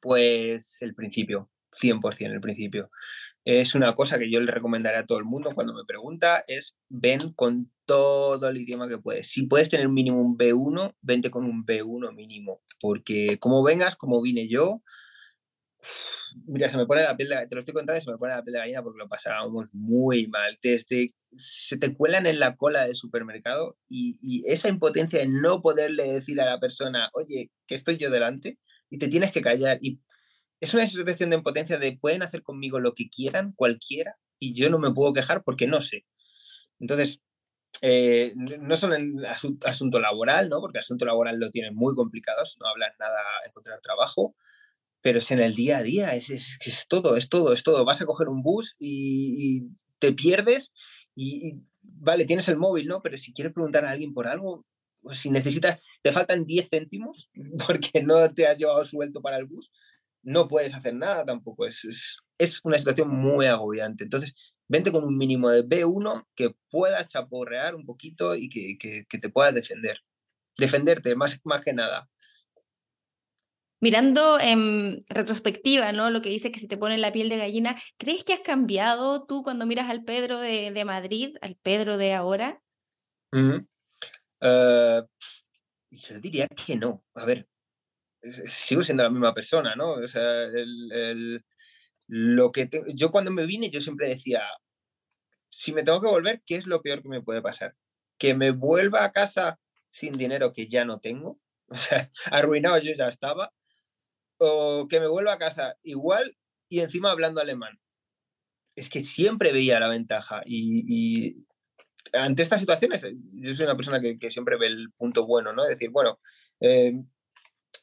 Pues 0.00 0.80
el 0.82 0.94
principio, 0.94 1.50
100% 1.72 2.32
el 2.32 2.40
principio 2.40 2.90
es 3.44 3.74
una 3.74 3.94
cosa 3.94 4.18
que 4.18 4.30
yo 4.30 4.40
le 4.40 4.50
recomendaré 4.50 4.96
a 4.96 5.06
todo 5.06 5.18
el 5.18 5.24
mundo 5.24 5.54
cuando 5.54 5.74
me 5.74 5.84
pregunta, 5.84 6.44
es 6.46 6.78
ven 6.88 7.32
con 7.34 7.72
todo 7.86 8.48
el 8.48 8.58
idioma 8.58 8.88
que 8.88 8.98
puedes. 8.98 9.28
Si 9.28 9.46
puedes 9.46 9.70
tener 9.70 9.88
mínimo 9.88 10.20
un 10.20 10.36
B1, 10.36 10.94
vente 11.02 11.30
con 11.30 11.44
un 11.44 11.64
B1 11.64 12.14
mínimo, 12.14 12.62
porque 12.80 13.38
como 13.38 13.62
vengas, 13.62 13.96
como 13.96 14.20
vine 14.22 14.48
yo, 14.48 14.82
mira, 16.46 16.68
se 16.68 16.76
me 16.76 16.86
pone 16.86 17.02
la 17.02 17.16
piel 17.16 17.28
de, 17.28 17.46
te 17.46 17.54
lo 17.54 17.58
estoy 17.58 17.74
contando, 17.74 18.00
se 18.00 18.10
me 18.10 18.18
pone 18.18 18.34
la 18.34 18.42
piel 18.42 18.54
de 18.54 18.60
gallina 18.60 18.82
porque 18.82 18.98
lo 18.98 19.08
pasábamos 19.08 19.74
muy 19.74 20.26
mal. 20.28 20.58
Desde, 20.62 21.14
se 21.36 21.76
te 21.76 21.94
cuelan 21.94 22.26
en 22.26 22.40
la 22.40 22.56
cola 22.56 22.86
del 22.86 22.96
supermercado 22.96 23.76
y, 23.88 24.18
y 24.22 24.42
esa 24.50 24.68
impotencia 24.68 25.18
de 25.18 25.28
no 25.28 25.62
poderle 25.62 26.04
decir 26.04 26.40
a 26.40 26.46
la 26.46 26.60
persona, 26.60 27.10
oye, 27.12 27.50
que 27.66 27.74
estoy 27.74 27.98
yo 27.98 28.10
delante, 28.10 28.58
y 28.90 28.98
te 28.98 29.08
tienes 29.08 29.32
que 29.32 29.42
callar 29.42 29.78
y 29.80 30.00
es 30.60 30.72
una 30.72 30.86
situación 30.86 31.30
de 31.30 31.36
impotencia 31.36 31.78
de 31.78 31.98
pueden 31.98 32.22
hacer 32.22 32.42
conmigo 32.42 32.78
lo 32.80 32.94
que 32.94 33.10
quieran, 33.10 33.52
cualquiera, 33.54 34.16
y 34.38 34.54
yo 34.54 34.70
no 34.70 34.78
me 34.78 34.92
puedo 34.92 35.12
quejar 35.12 35.42
porque 35.44 35.66
no 35.66 35.82
sé. 35.82 36.06
Entonces, 36.78 37.20
eh, 37.82 38.32
no 38.36 38.76
solo 38.76 38.94
en 38.94 39.22
asunto 39.64 40.00
laboral, 40.00 40.48
¿no? 40.48 40.60
porque 40.60 40.78
asunto 40.78 41.04
laboral 41.04 41.38
lo 41.38 41.50
tienen 41.50 41.74
muy 41.74 41.94
complicado, 41.94 42.42
no 42.60 42.68
hablan 42.68 42.92
nada 42.98 43.20
encontrar 43.46 43.80
trabajo, 43.80 44.34
pero 45.04 45.18
es 45.18 45.30
en 45.30 45.40
el 45.40 45.54
día 45.54 45.78
a 45.78 45.82
día, 45.82 46.14
es, 46.14 46.30
es, 46.30 46.86
todo, 46.88 47.16
es 47.16 47.28
todo, 47.28 47.52
es 47.52 47.62
todo. 47.62 47.84
Vas 47.84 48.00
a 48.00 48.06
coger 48.06 48.28
un 48.28 48.42
bus 48.42 48.74
y, 48.78 49.66
te 49.98 50.12
pierdes 50.12 50.72
y, 51.14 51.60
vale, 51.82 52.24
tienes 52.24 52.48
el 52.48 52.56
móvil, 52.56 52.88
¿no? 52.88 53.02
Pero 53.02 53.18
si 53.18 53.32
quieres 53.32 53.52
preguntar 53.52 53.84
a 53.84 53.90
alguien 53.90 54.14
por 54.14 54.26
algo, 54.26 54.64
si 55.12 55.30
necesitas, 55.30 55.80
te 56.02 56.10
faltan 56.10 56.46
10 56.46 56.68
céntimos 56.70 57.28
porque 57.66 58.02
no 58.02 58.32
te 58.32 58.46
has 58.46 58.56
llevado 58.56 58.84
suelto 58.86 59.20
para 59.20 59.36
el 59.36 59.44
bus, 59.44 59.70
no 60.22 60.48
puedes 60.48 60.74
hacer 60.74 60.94
nada 60.94 61.24
tampoco. 61.24 61.66
Es, 61.66 62.18
es, 62.38 62.60
una 62.64 62.78
situación 62.78 63.10
muy 63.10 63.44
agobiante. 63.44 64.04
Entonces, 64.04 64.34
vente 64.68 64.92
con 64.92 65.04
un 65.04 65.16
mínimo 65.16 65.50
de 65.50 65.64
B1 65.64 66.26
que 66.34 66.54
puedas 66.70 67.06
chaporrear 67.06 67.74
un 67.74 67.84
poquito 67.84 68.34
y 68.34 68.48
que, 68.48 68.76
que, 68.78 69.18
te 69.18 69.28
puedas 69.28 69.54
defender. 69.54 70.00
Defenderte, 70.56 71.16
más, 71.16 71.40
más 71.44 71.64
que 71.64 71.72
nada. 71.72 72.08
Mirando 73.80 74.40
en 74.40 75.04
retrospectiva, 75.08 75.92
¿no? 75.92 76.10
Lo 76.10 76.22
que 76.22 76.30
dice 76.30 76.50
que 76.50 76.60
se 76.60 76.68
te 76.68 76.78
pone 76.78 76.96
la 76.96 77.12
piel 77.12 77.28
de 77.28 77.36
gallina, 77.36 77.76
¿crees 77.98 78.24
que 78.24 78.32
has 78.32 78.40
cambiado 78.40 79.26
tú 79.26 79.42
cuando 79.42 79.66
miras 79.66 79.90
al 79.90 80.04
Pedro 80.04 80.38
de, 80.38 80.70
de 80.70 80.84
Madrid, 80.84 81.36
al 81.42 81.56
Pedro 81.56 81.98
de 81.98 82.14
ahora? 82.14 82.62
Eh, 84.40 85.02
yo 85.90 86.20
diría 86.20 86.48
que 86.48 86.76
no. 86.76 87.04
A 87.14 87.24
ver, 87.24 87.48
sigo 88.46 88.82
siendo 88.82 89.02
la 89.02 89.10
misma 89.10 89.34
persona, 89.34 89.74
¿no? 89.74 89.92
O 89.92 90.08
sea, 90.08 90.44
el, 90.44 91.44
lo 92.06 92.52
que 92.52 92.68
yo 92.94 93.10
cuando 93.10 93.30
me 93.30 93.46
vine, 93.46 93.70
yo 93.70 93.80
siempre 93.80 94.08
decía, 94.08 94.42
si 95.50 95.72
me 95.72 95.82
tengo 95.82 96.00
que 96.00 96.08
volver, 96.08 96.42
¿qué 96.44 96.56
es 96.56 96.66
lo 96.66 96.82
peor 96.82 97.02
que 97.02 97.08
me 97.08 97.22
puede 97.22 97.42
pasar? 97.42 97.76
Que 98.18 98.34
me 98.34 98.50
vuelva 98.50 99.04
a 99.04 99.12
casa 99.12 99.60
sin 99.90 100.14
dinero 100.14 100.52
que 100.52 100.68
ya 100.68 100.84
no 100.84 101.00
tengo, 101.00 101.40
o 101.68 101.76
sea, 101.76 102.10
arruinado 102.30 102.78
yo 102.78 102.92
ya 102.96 103.08
estaba, 103.08 103.52
o 104.38 104.88
que 104.88 105.00
me 105.00 105.06
vuelva 105.08 105.34
a 105.34 105.38
casa 105.38 105.76
igual 105.82 106.36
y 106.68 106.80
encima 106.80 107.10
hablando 107.10 107.40
alemán. 107.40 107.80
Es 108.76 108.90
que 108.90 109.00
siempre 109.00 109.52
veía 109.52 109.78
la 109.78 109.88
ventaja 109.88 110.42
y, 110.44 111.46
ante 112.12 112.42
estas 112.42 112.60
situaciones, 112.60 113.06
yo 113.32 113.54
soy 113.54 113.64
una 113.66 113.76
persona 113.76 114.00
que, 114.00 114.30
siempre 114.30 114.58
ve 114.58 114.66
el 114.66 114.92
punto 114.92 115.26
bueno, 115.26 115.52
¿no? 115.52 115.64
Decir, 115.64 115.90
bueno, 115.90 116.20
eh, 116.60 116.94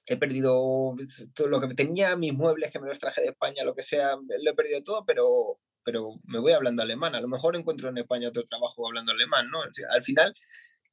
he 0.06 0.18
perdido 0.18 0.96
todo 1.34 1.48
lo 1.48 1.62
que 1.62 1.74
tenía, 1.74 2.16
mis 2.16 2.34
muebles 2.34 2.72
que 2.72 2.80
me 2.80 2.88
los 2.88 3.00
traje 3.00 3.22
de 3.22 3.28
España, 3.28 3.64
lo 3.64 3.76
que 3.76 3.82
sea, 3.82 4.16
lo 4.16 4.52
he 4.52 4.54
perdido 4.54 4.84
todo, 4.84 5.06
pero, 5.06 5.60
pero 5.84 6.20
me 6.26 6.40
voy 6.40 6.54
hablando 6.54 6.82
alemán. 6.82 7.16
A 7.16 7.22
lo 7.22 7.28
mejor 7.28 7.56
encuentro 7.56 7.90
en 7.90 7.98
España 7.98 8.30
otro 8.30 8.46
trabajo 8.46 8.88
hablando 8.88 9.12
alemán, 9.12 9.50
¿no? 9.50 9.60
al 9.62 10.04
final, 10.04 10.34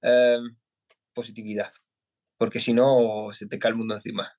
em, 0.02 0.56
positividad, 1.12 1.72
porque 2.36 2.60
si 2.60 2.72
no, 2.72 3.30
se 3.32 3.46
te 3.46 3.58
cae 3.58 3.70
el 3.70 3.76
mundo 3.76 3.94
encima. 3.94 4.32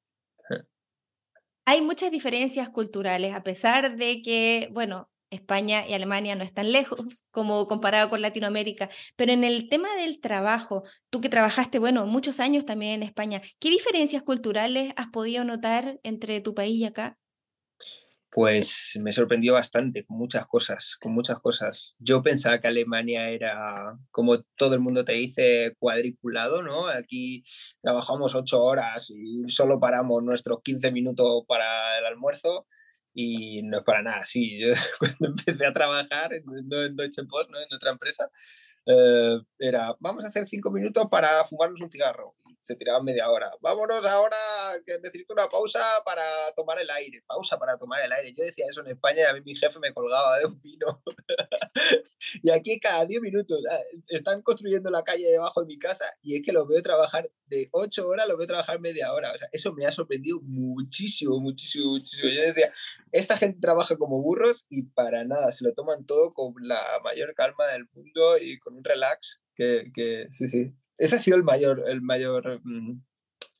Hay 1.65 1.83
muchas 1.83 2.09
diferencias 2.09 2.69
culturales, 2.69 3.35
a 3.35 3.43
pesar 3.43 3.95
de 3.95 4.23
que, 4.23 4.69
bueno, 4.71 5.07
España 5.31 5.87
y 5.87 5.93
Alemania 5.93 6.35
no 6.35 6.43
están 6.43 6.71
lejos 6.71 7.25
como 7.31 7.67
comparado 7.67 8.09
con 8.09 8.21
Latinoamérica, 8.21 8.89
pero 9.15 9.31
en 9.31 9.43
el 9.43 9.69
tema 9.69 9.95
del 9.95 10.19
trabajo, 10.19 10.83
tú 11.09 11.21
que 11.21 11.29
trabajaste, 11.29 11.79
bueno, 11.79 12.05
muchos 12.05 12.39
años 12.39 12.65
también 12.65 12.93
en 12.93 13.03
España, 13.03 13.41
¿qué 13.59 13.69
diferencias 13.69 14.23
culturales 14.23 14.93
has 14.95 15.07
podido 15.07 15.43
notar 15.43 15.99
entre 16.03 16.41
tu 16.41 16.53
país 16.53 16.79
y 16.79 16.85
acá? 16.85 17.17
Pues 18.31 18.97
me 19.01 19.11
sorprendió 19.11 19.53
bastante 19.53 20.05
con 20.05 20.17
muchas 20.17 20.45
cosas, 20.45 20.95
con 21.01 21.13
muchas 21.13 21.39
cosas. 21.39 21.95
Yo 21.97 22.21
pensaba 22.21 22.59
que 22.59 22.67
Alemania 22.67 23.29
era, 23.29 23.97
como 24.11 24.43
todo 24.55 24.75
el 24.75 24.81
mundo 24.81 25.03
te 25.03 25.13
dice, 25.13 25.73
cuadriculado, 25.79 26.61
¿no? 26.61 26.87
Aquí 26.87 27.43
trabajamos 27.81 28.35
ocho 28.35 28.63
horas 28.63 29.09
y 29.09 29.41
solo 29.47 29.79
paramos 29.79 30.23
nuestros 30.23 30.61
15 30.61 30.91
minutos 30.91 31.43
para 31.47 31.97
el 31.97 32.05
almuerzo 32.05 32.67
y 33.13 33.61
no 33.63 33.79
es 33.79 33.83
para 33.83 34.01
nada 34.01 34.17
así. 34.17 34.59
Yo 34.59 34.73
cuando 34.99 35.27
empecé 35.27 35.65
a 35.65 35.73
trabajar 35.73 36.33
en, 36.33 36.43
en 36.71 36.95
Deutsche 36.95 37.23
Post, 37.23 37.49
¿no? 37.49 37.59
en 37.59 37.73
otra 37.73 37.91
empresa, 37.91 38.29
eh, 38.85 39.39
era, 39.59 39.95
vamos 39.99 40.25
a 40.25 40.29
hacer 40.29 40.47
cinco 40.47 40.71
minutos 40.71 41.07
para 41.11 41.45
fumarnos 41.45 41.81
un 41.81 41.91
cigarro. 41.91 42.35
Se 42.61 42.75
tiraban 42.75 43.03
media 43.03 43.29
hora. 43.29 43.51
Vámonos 43.61 44.05
ahora, 44.05 44.35
que 44.85 44.99
necesito 44.99 45.33
una 45.33 45.47
pausa 45.47 45.79
para 46.05 46.23
tomar 46.55 46.79
el 46.79 46.89
aire. 46.89 47.23
Pausa 47.25 47.57
para 47.57 47.77
tomar 47.77 48.01
el 48.01 48.11
aire. 48.11 48.33
Yo 48.37 48.43
decía 48.43 48.65
eso 48.69 48.81
en 48.81 48.91
España 48.91 49.21
y 49.21 49.25
a 49.25 49.33
mí 49.33 49.41
mi 49.41 49.55
jefe 49.55 49.79
me 49.79 49.93
colgaba 49.93 50.37
de 50.39 50.45
un 50.45 50.59
pino. 50.59 51.01
y 52.43 52.49
aquí 52.49 52.79
cada 52.79 53.05
diez 53.05 53.21
minutos 53.21 53.59
ah, 53.71 53.79
están 54.07 54.41
construyendo 54.41 54.89
la 54.89 55.03
calle 55.03 55.25
debajo 55.25 55.61
de 55.61 55.67
mi 55.67 55.77
casa 55.77 56.05
y 56.21 56.35
es 56.35 56.41
que 56.43 56.51
lo 56.51 56.65
veo 56.65 56.81
trabajar 56.81 57.29
de 57.47 57.69
ocho 57.71 58.07
horas, 58.07 58.27
lo 58.27 58.37
veo 58.37 58.47
trabajar 58.47 58.79
media 58.79 59.11
hora. 59.13 59.31
O 59.33 59.37
sea, 59.37 59.47
eso 59.51 59.73
me 59.73 59.85
ha 59.85 59.91
sorprendido 59.91 60.39
muchísimo, 60.41 61.39
muchísimo, 61.39 61.91
muchísimo. 61.91 62.29
Yo 62.29 62.41
decía, 62.41 62.71
esta 63.11 63.37
gente 63.37 63.59
trabaja 63.59 63.97
como 63.97 64.21
burros 64.21 64.65
y 64.69 64.83
para 64.83 65.23
nada, 65.25 65.51
se 65.51 65.63
lo 65.63 65.73
toman 65.73 66.05
todo 66.05 66.33
con 66.33 66.53
la 66.61 66.81
mayor 67.03 67.33
calma 67.33 67.65
del 67.67 67.87
mundo 67.93 68.37
y 68.39 68.59
con 68.59 68.75
un 68.75 68.83
relax 68.83 69.41
que, 69.55 69.91
que 69.93 70.27
sí, 70.31 70.47
sí. 70.47 70.73
Ese 70.97 71.15
ha 71.15 71.19
sido 71.19 71.37
el 71.37 71.43
mayor, 71.43 71.83
el 71.87 72.01
mayor, 72.01 72.61
mm, 72.63 73.01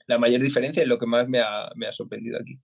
la 0.08 0.18
mayor 0.18 0.42
diferencia 0.42 0.84
y 0.84 0.88
lo 0.88 1.00
que 1.00 1.06
más 1.06 1.28
me 1.28 1.40
ha, 1.40 1.70
me 1.76 1.88
ha 1.88 1.92
sorprendido 1.92 2.38
aquí. 2.40 2.60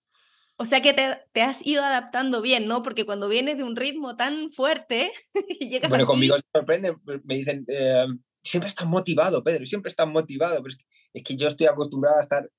O 0.58 0.66
sea 0.66 0.82
que 0.82 0.94
te, 0.94 1.20
te, 1.34 1.42
has 1.42 1.66
ido 1.66 1.84
adaptando 1.84 2.42
bien, 2.42 2.68
¿no? 2.68 2.82
Porque 2.82 3.06
cuando 3.06 3.28
vienes 3.28 3.58
de 3.58 3.64
un 3.64 3.76
ritmo 3.76 4.16
tan 4.16 4.52
fuerte 4.52 5.12
y 5.60 5.70
llegas 5.70 5.90
Bueno, 5.90 6.06
conmigo 6.06 6.36
se 6.38 6.44
sorprende, 6.54 6.96
me 7.24 7.36
dicen, 7.36 7.66
eh, 7.68 8.06
siempre 8.44 8.70
estás 8.70 8.88
motivado, 8.88 9.44
Pedro, 9.44 9.66
siempre 9.66 9.90
estás 9.90 10.08
motivado, 10.08 10.56
pero 10.58 10.70
es 10.70 10.78
que, 10.78 10.86
es 11.14 11.24
que 11.24 11.36
yo 11.36 11.48
estoy 11.48 11.68
acostumbrado 11.68 12.18
a 12.18 12.22
estar 12.22 12.50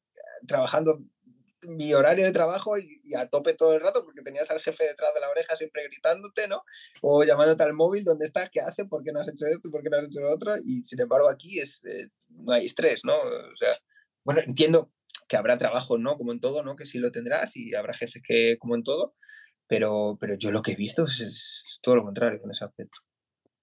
trabajando 0.46 1.00
mi 1.62 1.92
horario 1.94 2.24
de 2.24 2.32
trabajo 2.32 2.76
y, 2.78 3.14
a 3.14 3.28
tope 3.28 3.54
todo 3.54 3.74
el 3.74 3.80
rato 3.80 4.04
porque 4.04 4.22
tenías 4.22 4.50
al 4.50 4.60
jefe 4.60 4.84
detrás 4.84 5.12
de 5.14 5.20
la 5.20 5.30
oreja 5.30 5.56
siempre 5.56 5.84
gritándote, 5.84 6.48
¿no? 6.48 6.62
O 7.02 7.24
llamándote 7.24 7.62
al 7.62 7.72
móvil, 7.72 8.04
¿dónde 8.04 8.26
estás? 8.26 8.50
¿Qué 8.50 8.60
hace? 8.60 8.84
¿Por 8.84 9.02
qué 9.02 9.12
no 9.12 9.20
has 9.20 9.28
hecho 9.28 9.46
esto? 9.46 9.70
¿Por 9.70 9.82
qué 9.82 9.90
no 9.90 9.96
has 9.98 10.04
hecho 10.04 10.20
lo 10.20 10.32
otro? 10.32 10.52
Y 10.64 10.84
sin 10.84 11.00
embargo 11.00 11.28
aquí 11.28 11.58
es, 11.58 11.84
eh, 11.84 12.08
no 12.28 12.52
hay 12.52 12.66
estrés, 12.66 13.00
¿no? 13.04 13.14
O 13.14 13.56
sea, 13.56 13.76
bueno, 14.24 14.42
entiendo 14.46 14.90
que 15.28 15.36
habrá 15.36 15.58
trabajo, 15.58 15.98
¿no? 15.98 16.16
Como 16.16 16.32
en 16.32 16.40
todo, 16.40 16.62
¿no? 16.62 16.76
Que 16.76 16.86
sí 16.86 16.98
lo 16.98 17.12
tendrás 17.12 17.56
y 17.56 17.74
habrá 17.74 17.94
jefes 17.94 18.22
que 18.24 18.58
como 18.58 18.74
en 18.76 18.84
todo, 18.84 19.14
pero, 19.68 20.16
pero 20.20 20.36
yo 20.36 20.50
lo 20.50 20.62
que 20.62 20.72
he 20.72 20.76
visto 20.76 21.04
es 21.06 21.64
todo 21.82 21.96
lo 21.96 22.04
contrario 22.04 22.40
con 22.40 22.50
ese 22.50 22.64
aspecto. 22.64 23.00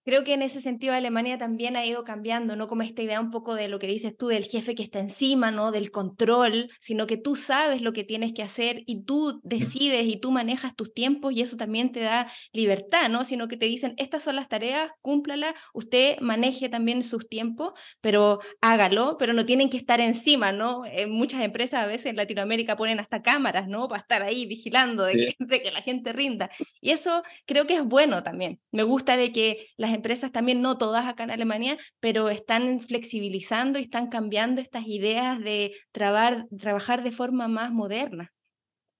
Creo 0.05 0.23
que 0.23 0.33
en 0.33 0.41
ese 0.41 0.59
sentido 0.59 0.93
Alemania 0.93 1.37
también 1.37 1.77
ha 1.77 1.85
ido 1.85 2.03
cambiando, 2.03 2.55
no 2.55 2.67
como 2.67 2.81
esta 2.81 3.01
idea 3.01 3.21
un 3.21 3.31
poco 3.31 3.55
de 3.55 3.69
lo 3.69 3.79
que 3.79 3.87
dices 3.87 4.15
tú 4.17 4.27
del 4.27 4.43
jefe 4.43 4.75
que 4.75 4.83
está 4.83 4.99
encima, 4.99 5.49
¿no? 5.49 5.71
Del 5.71 5.91
control, 5.91 6.69
sino 6.81 7.07
que 7.07 7.15
tú 7.15 7.37
sabes 7.37 7.81
lo 7.81 7.93
que 7.93 8.03
tienes 8.03 8.33
que 8.33 8.43
hacer 8.43 8.83
y 8.85 9.03
tú 9.03 9.39
decides 9.43 10.05
y 10.05 10.17
tú 10.17 10.31
manejas 10.31 10.75
tus 10.75 10.93
tiempos 10.93 11.33
y 11.33 11.41
eso 11.41 11.55
también 11.55 11.91
te 11.93 12.01
da 12.01 12.29
libertad, 12.51 13.09
¿no? 13.09 13.23
Sino 13.23 13.47
que 13.47 13.55
te 13.55 13.65
dicen, 13.65 13.93
estas 13.97 14.23
son 14.23 14.35
las 14.35 14.49
tareas, 14.49 14.91
cúmplala, 15.01 15.55
usted 15.73 16.19
maneje 16.19 16.67
también 16.67 17.03
sus 17.05 17.29
tiempos, 17.29 17.71
pero 18.01 18.39
hágalo, 18.59 19.15
pero 19.17 19.31
no 19.31 19.45
tienen 19.45 19.69
que 19.69 19.77
estar 19.77 20.01
encima, 20.01 20.51
¿no? 20.51 20.85
En 20.85 21.11
muchas 21.11 21.41
empresas 21.41 21.81
a 21.81 21.85
veces 21.85 22.07
en 22.07 22.17
Latinoamérica 22.17 22.75
ponen 22.75 22.99
hasta 22.99 23.21
cámaras, 23.21 23.69
¿no? 23.69 23.87
Para 23.87 24.01
estar 24.01 24.21
ahí 24.21 24.45
vigilando 24.45 25.03
de, 25.03 25.13
que, 25.13 25.35
de 25.39 25.61
que 25.61 25.71
la 25.71 25.81
gente 25.81 26.11
rinda. 26.11 26.49
Y 26.81 26.91
eso 26.91 27.23
creo 27.45 27.65
que 27.67 27.75
es 27.75 27.85
bueno 27.85 28.21
también. 28.21 28.59
Me 28.71 28.83
gusta 28.83 29.15
de 29.15 29.31
que 29.31 29.67
las 29.77 29.92
empresas 29.93 30.31
también, 30.31 30.61
no 30.61 30.77
todas 30.77 31.05
acá 31.05 31.23
en 31.23 31.31
Alemania, 31.31 31.77
pero 31.99 32.29
están 32.29 32.81
flexibilizando 32.81 33.79
y 33.79 33.83
están 33.83 34.07
cambiando 34.07 34.61
estas 34.61 34.87
ideas 34.87 35.39
de 35.39 35.73
trabar, 35.91 36.45
trabajar 36.59 37.03
de 37.03 37.11
forma 37.11 37.47
más 37.47 37.71
moderna. 37.71 38.31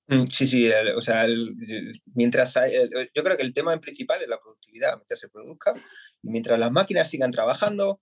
Mm, 0.08 0.26
sí, 0.28 0.46
sí, 0.46 0.70
o 0.96 1.02
sea, 1.02 1.26
mientras 2.14 2.58
hay, 2.58 2.74
yo 3.14 3.24
creo 3.24 3.38
que 3.38 3.44
el 3.44 3.54
tema 3.54 3.78
principal 3.80 4.22
es 4.22 4.28
la 4.28 4.40
productividad, 4.40 4.96
mientras 4.98 5.20
se 5.20 5.30
produzca 5.30 5.74
y 6.22 6.30
mientras 6.30 6.60
las 6.60 6.72
máquinas 6.72 7.10
sigan 7.10 7.32
trabajando, 7.32 8.02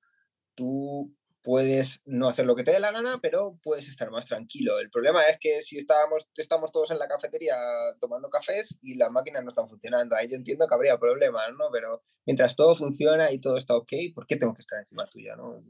tú 0.56 1.16
puedes 1.44 2.02
no 2.06 2.28
hacer 2.28 2.46
lo 2.46 2.56
que 2.56 2.64
te 2.64 2.72
dé 2.72 2.80
la 2.80 2.92
gana, 2.92 3.20
pero 3.22 3.60
puedes 3.64 3.88
estar 3.90 4.12
más 4.12 4.26
tranquilo. 4.26 4.80
El 4.80 4.90
problema 4.90 5.24
es 5.24 5.38
que 5.40 5.62
si 5.62 5.78
estábamos, 5.78 6.30
estamos 6.36 6.72
todos 6.72 6.92
en 6.92 7.00
la 7.00 7.08
cafetería 7.08 7.56
tomando 8.00 8.30
cafés 8.30 8.78
y 8.82 8.96
las 8.96 9.12
máquinas 9.12 9.44
no 9.44 9.50
están 9.50 9.68
funcionando, 9.68 10.16
ahí 10.16 10.28
yo 10.30 10.36
entiendo 10.36 10.68
que 10.68 10.76
habría 10.76 10.98
problemas, 11.00 11.50
¿no? 11.58 11.66
Pero 11.72 12.04
mientras 12.26 12.56
todo 12.56 12.76
funciona 12.76 13.32
y 13.32 13.40
todo 13.40 13.58
está 13.58 13.76
ok, 13.76 13.92
¿por 14.14 14.28
qué 14.28 14.38
tengo 14.38 14.54
que 14.54 14.62
estar 14.62 14.80
encima 14.80 15.08
tuya, 15.08 15.36
no? 15.36 15.64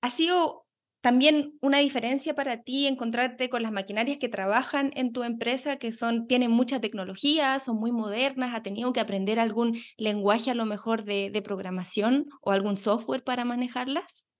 ¿Ha 0.00 0.10
sido 0.10 0.66
también 1.02 1.58
una 1.62 1.78
diferencia 1.78 2.34
para 2.34 2.62
ti 2.62 2.86
encontrarte 2.86 3.48
con 3.48 3.62
las 3.62 3.72
maquinarias 3.72 4.18
que 4.18 4.28
trabajan 4.28 4.90
en 4.96 5.12
tu 5.12 5.22
empresa, 5.22 5.76
que 5.76 5.92
son, 5.92 6.26
tienen 6.26 6.50
mucha 6.50 6.80
tecnología, 6.80 7.58
son 7.60 7.76
muy 7.76 7.92
modernas? 7.92 8.54
¿Ha 8.54 8.62
tenido 8.62 8.92
que 8.92 9.00
aprender 9.00 9.38
algún 9.38 9.78
lenguaje 9.96 10.50
a 10.50 10.54
lo 10.54 10.66
mejor 10.66 11.04
de, 11.04 11.30
de 11.30 11.42
programación 11.42 12.26
o 12.42 12.52
algún 12.52 12.76
software 12.76 13.24
para 13.24 13.44
manejarlas? 13.44 14.30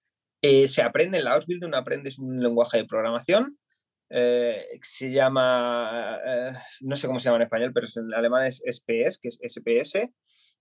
Eh, 0.43 0.68
se 0.68 0.82
aprende 0.82 1.18
en 1.18 1.24
la 1.24 1.34
Ausbildung, 1.34 1.74
aprendes 1.74 2.18
un 2.18 2.41
lenguaje 2.41 2.78
de 2.78 2.86
programación, 2.86 3.59
eh, 4.09 4.78
se 4.82 5.11
llama, 5.11 6.18
eh, 6.26 6.53
no 6.80 6.97
sé 6.97 7.07
cómo 7.07 7.20
se 7.20 7.26
llama 7.26 7.36
en 7.36 7.43
español, 7.43 7.72
pero 7.74 7.86
en 7.95 8.14
alemán 8.14 8.47
es 8.47 8.62
SPS, 8.64 9.18
que 9.20 9.28
es 9.28 9.38
SPS, 9.43 10.11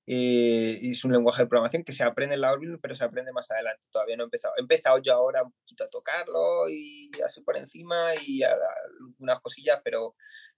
y 0.05 0.91
es 0.91 1.05
un 1.05 1.13
lenguaje 1.13 1.43
de 1.43 1.47
programación 1.47 1.83
que 1.83 1.93
se 1.93 2.03
aprende 2.03 2.35
en 2.35 2.41
la 2.41 2.49
Ausbildung, 2.49 2.81
pero 2.81 2.95
se 2.95 3.05
aprende 3.05 3.31
más 3.31 3.49
adelante, 3.51 3.83
todavía 3.91 4.17
no 4.17 4.23
he 4.23 4.25
empezado. 4.25 4.53
He 4.57 4.61
empezado 4.61 4.99
yo 5.01 5.13
ahora 5.13 5.43
un 5.43 5.51
poquito 5.51 5.83
a 5.85 5.89
tocarlo 5.89 6.67
y 6.69 7.11
así 7.23 7.41
por 7.41 7.57
encima 7.57 8.15
y 8.25 8.41
algunas 8.43 9.39
cosillas, 9.39 9.79
pero, 9.83 10.15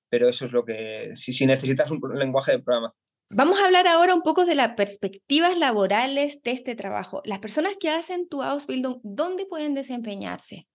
pero 0.10 0.30
eso 0.30 0.46
es 0.46 0.52
lo 0.52 0.66
que, 0.66 1.16
si, 1.16 1.34
si 1.34 1.46
necesitas 1.46 1.92
un 1.92 2.00
lenguaje 2.16 2.54
de 2.54 2.60
programación 2.60 3.01
Vamos 3.34 3.60
a 3.60 3.66
hablar 3.66 3.88
ahora 3.88 4.14
un 4.14 4.24
poco 4.24 4.46
de 4.46 4.56
las 4.56 4.76
perspectivas 4.76 5.58
laborales 5.58 6.44
de 6.44 6.52
este 6.52 6.76
trabajo. 6.76 7.22
Las 7.24 7.40
personas 7.40 7.78
que 7.80 7.90
hacen 7.90 8.28
tu 8.28 8.44
Ausbildung, 8.44 9.00
¿dónde 9.04 9.46
pueden 9.46 9.74
desempeñarse? 9.74 10.68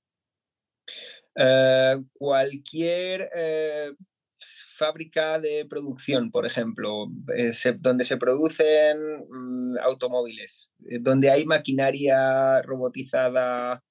Eh, 1.35 1.97
cualquier 2.15 3.29
eh, 3.35 3.93
fábrica 4.39 5.39
de 5.39 5.67
producción, 5.69 6.31
por 6.31 6.47
ejemplo, 6.47 7.09
eh, 7.37 7.53
donde 7.79 8.07
se 8.07 8.17
producen 8.17 8.99
mm, 9.29 9.77
automóviles, 9.83 10.73
donde 10.79 11.31
hay 11.31 11.45
maquinaria 11.45 12.63
robotizada 12.63 13.83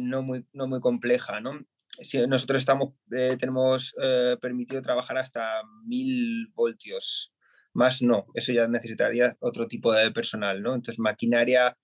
no, 0.00 0.22
muy, 0.22 0.44
no 0.52 0.68
muy 0.68 0.80
compleja, 0.80 1.40
¿no? 1.40 1.60
Nosotros 2.28 2.60
estamos, 2.60 2.94
tenemos 3.08 3.94
permitido 4.40 4.82
trabajar 4.82 5.18
hasta 5.18 5.62
mil 5.84 6.48
voltios, 6.54 7.32
más 7.78 8.02
no, 8.02 8.26
eso 8.34 8.52
ya 8.52 8.68
necesitaría 8.68 9.36
otro 9.40 9.66
tipo 9.66 9.94
de 9.94 10.10
personal, 10.10 10.60
¿no? 10.62 10.74
Entonces, 10.74 10.98
maquinaria 10.98 11.76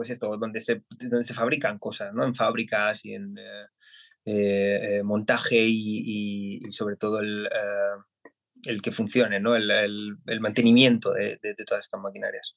pues 0.00 0.08
esto, 0.08 0.34
donde 0.38 0.60
se, 0.60 0.82
donde 0.88 1.24
se 1.26 1.34
fabrican 1.34 1.78
cosas, 1.78 2.14
¿no? 2.14 2.24
En 2.24 2.34
fábricas 2.34 3.04
y 3.04 3.12
en 3.12 3.36
eh, 3.36 3.66
eh, 4.24 4.96
eh, 4.96 5.02
montaje 5.02 5.58
y, 5.60 6.58
sobre 6.70 6.96
todo 6.96 7.20
el, 7.20 7.46
el, 8.64 8.80
que 8.80 8.92
funcione, 8.92 9.40
¿no? 9.40 9.54
El, 9.54 9.70
el, 9.70 10.40
mantenimiento 10.40 11.12
de, 11.12 11.38
de, 11.42 11.54
todas 11.66 11.84
estas 11.84 12.00
maquinarias. 12.00 12.56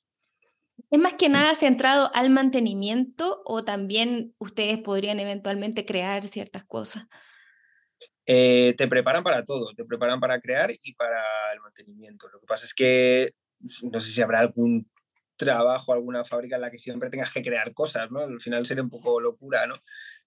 ¿Es 0.90 0.98
más 0.98 1.16
que 1.16 1.28
nada 1.28 1.54
centrado 1.56 2.10
al 2.16 2.30
mantenimiento 2.30 3.42
o 3.44 3.66
también 3.66 4.34
ustedes 4.40 4.78
podrían 4.78 5.20
eventualmente 5.20 5.86
crear 5.86 6.30
ciertas 6.30 6.64
cosas? 6.64 7.08
Te 8.26 8.88
preparan 8.88 9.24
para 9.24 9.44
todo, 9.44 9.74
te 9.76 9.86
preparan 9.86 10.20
para 10.20 10.40
crear 10.40 10.72
y 10.82 10.94
para 10.96 11.22
el 11.54 11.60
mantenimiento. 11.62 12.30
Lo 12.30 12.40
que 12.40 12.48
pasa 12.48 12.66
es 12.66 12.74
que 12.74 13.34
no 13.82 14.02
sé 14.02 14.12
si 14.12 14.22
habrá 14.22 14.40
algún 14.40 14.90
trabajo, 15.36 15.94
alguna 15.94 16.24
fábrica 16.24 16.56
en 16.56 16.62
la 16.62 16.72
que 16.72 16.80
siempre 16.80 17.10
tengas 17.10 17.32
que 17.32 17.42
crear 17.42 17.74
cosas, 17.74 18.10
¿no? 18.12 18.20
Al 18.20 18.42
final 18.42 18.66
sería 18.66 18.84
un 18.84 18.90
poco 18.90 19.20
locura, 19.20 19.66
¿no? 19.68 19.76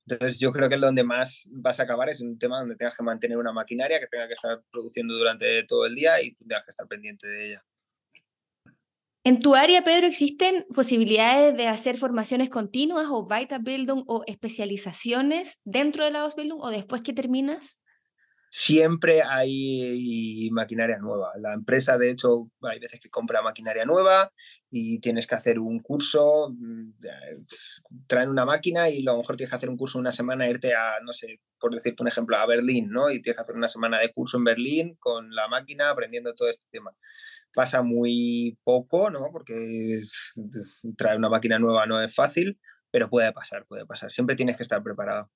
Entonces 0.07 0.39
yo 0.39 0.53
creo 0.53 0.69
que 0.69 0.77
es 0.77 0.81
donde 0.81 1.03
más 1.03 1.49
vas 1.51 1.81
a 1.81 1.83
acabar 1.83 2.09
es 2.09 2.21
un 2.21 2.39
tema 2.39 2.61
donde 2.61 2.77
tengas 2.77 2.97
que 2.97 3.03
mantener 3.03 3.39
una 3.39 3.53
maquinaria 3.53 3.99
que 3.99 4.07
tenga 4.07 4.29
que 4.29 4.35
estar 4.35 4.63
produciendo 4.71 5.15
durante 5.15 5.65
todo 5.65 5.87
el 5.87 5.95
día 5.95 6.23
y 6.23 6.35
tengas 6.35 6.65
que 6.65 6.71
estar 6.71 6.87
pendiente 6.87 7.27
de 7.27 7.49
ella. 7.49 7.65
En 9.25 9.41
tu 9.41 9.57
área, 9.57 9.83
Pedro, 9.83 10.07
¿existen 10.07 10.65
posibilidades 10.73 11.57
de 11.57 11.67
hacer 11.67 11.99
formaciones 11.99 12.49
continuas 12.49 13.07
o 13.09 13.27
Weiterbildung 13.29 14.05
o 14.07 14.23
especializaciones 14.29 15.61
dentro 15.65 16.05
de 16.05 16.13
la 16.13 16.21
Ausbildung 16.21 16.61
o 16.61 16.71
después 16.71 17.03
que 17.03 17.13
terminas? 17.13 17.81
Siempre 18.59 19.21
hay 19.23 20.49
maquinaria 20.51 20.99
nueva. 20.99 21.31
La 21.39 21.53
empresa, 21.53 21.99
de 21.99 22.11
hecho, 22.11 22.51
hay 22.63 22.79
veces 22.79 23.01
que 23.01 23.11
compra 23.11 23.43
maquinaria 23.43 23.85
nueva 23.85 24.33
y 24.71 24.99
tienes 25.01 25.27
que 25.27 25.35
hacer 25.35 25.59
un 25.59 25.81
curso, 25.81 26.55
mm, 26.57 26.93
traen 28.07 28.31
una 28.31 28.47
máquina 28.47 28.89
y 28.89 29.07
a 29.07 29.13
lo 29.13 29.19
mejor 29.19 29.37
tienes 29.37 29.51
que 29.51 29.57
hacer 29.57 29.69
un 29.69 29.77
curso 29.77 29.99
una 29.99 30.11
semana, 30.11 30.49
irte 30.49 30.75
a, 30.75 31.01
no 31.05 31.13
sé, 31.13 31.43
por 31.61 31.75
decirte 31.75 32.03
un 32.03 32.09
ejemplo, 32.09 32.39
a 32.39 32.47
Berlín, 32.47 32.89
¿no? 32.89 33.11
Y 33.11 33.21
tienes 33.21 33.37
que 33.37 33.43
hacer 33.43 33.57
una 33.57 33.69
semana 33.69 33.99
de 34.01 34.11
curso 34.15 34.39
en 34.39 34.45
Berlín 34.45 34.97
con 35.01 35.35
la 35.35 35.49
máquina 35.49 35.91
aprendiendo 35.91 36.35
todo 36.35 36.49
este 36.49 36.65
tema. 36.71 36.97
Pasa 37.55 37.83
muy 37.83 38.59
poco, 38.65 39.11
¿no? 39.11 39.29
Porque 39.33 40.01
traer 40.97 41.19
una 41.19 41.29
máquina 41.29 41.59
nueva 41.59 41.85
no 41.85 42.01
es 42.01 42.15
fácil, 42.15 42.59
pero 42.91 43.11
puede 43.11 43.31
pasar, 43.35 43.67
puede 43.67 43.85
pasar. 43.85 44.11
Siempre 44.11 44.35
tienes 44.35 44.57
que 44.57 44.63
estar 44.63 44.83
preparado. 44.83 45.31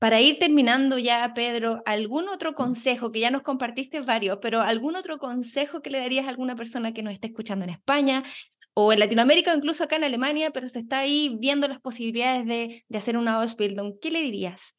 Para 0.00 0.22
ir 0.22 0.38
terminando 0.38 0.96
ya, 0.96 1.34
Pedro, 1.34 1.82
¿algún 1.84 2.30
otro 2.30 2.54
consejo, 2.54 3.12
que 3.12 3.20
ya 3.20 3.30
nos 3.30 3.42
compartiste 3.42 4.00
varios, 4.00 4.38
pero 4.40 4.62
algún 4.62 4.96
otro 4.96 5.18
consejo 5.18 5.82
que 5.82 5.90
le 5.90 5.98
darías 5.98 6.24
a 6.24 6.30
alguna 6.30 6.56
persona 6.56 6.94
que 6.94 7.02
nos 7.02 7.12
esté 7.12 7.26
escuchando 7.26 7.66
en 7.66 7.72
España 7.72 8.24
o 8.72 8.94
en 8.94 8.98
Latinoamérica 8.98 9.52
o 9.52 9.56
incluso 9.56 9.84
acá 9.84 9.96
en 9.96 10.04
Alemania, 10.04 10.52
pero 10.52 10.70
se 10.70 10.78
está 10.78 11.00
ahí 11.00 11.36
viendo 11.38 11.68
las 11.68 11.82
posibilidades 11.82 12.46
de, 12.46 12.82
hacer 12.96 13.18
una 13.18 13.42
Ausbildung? 13.42 13.98
¿Qué 14.00 14.10
le 14.10 14.22
dirías? 14.22 14.74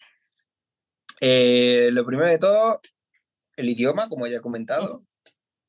Eh, 1.19 1.89
lo 1.91 2.03
primero 2.03 2.27
de 2.27 2.39
todo, 2.39 2.81
el 3.57 3.69
idioma, 3.69 4.09
como 4.09 4.25
ya 4.25 4.37
he 4.37 4.41
comentado, 4.41 5.05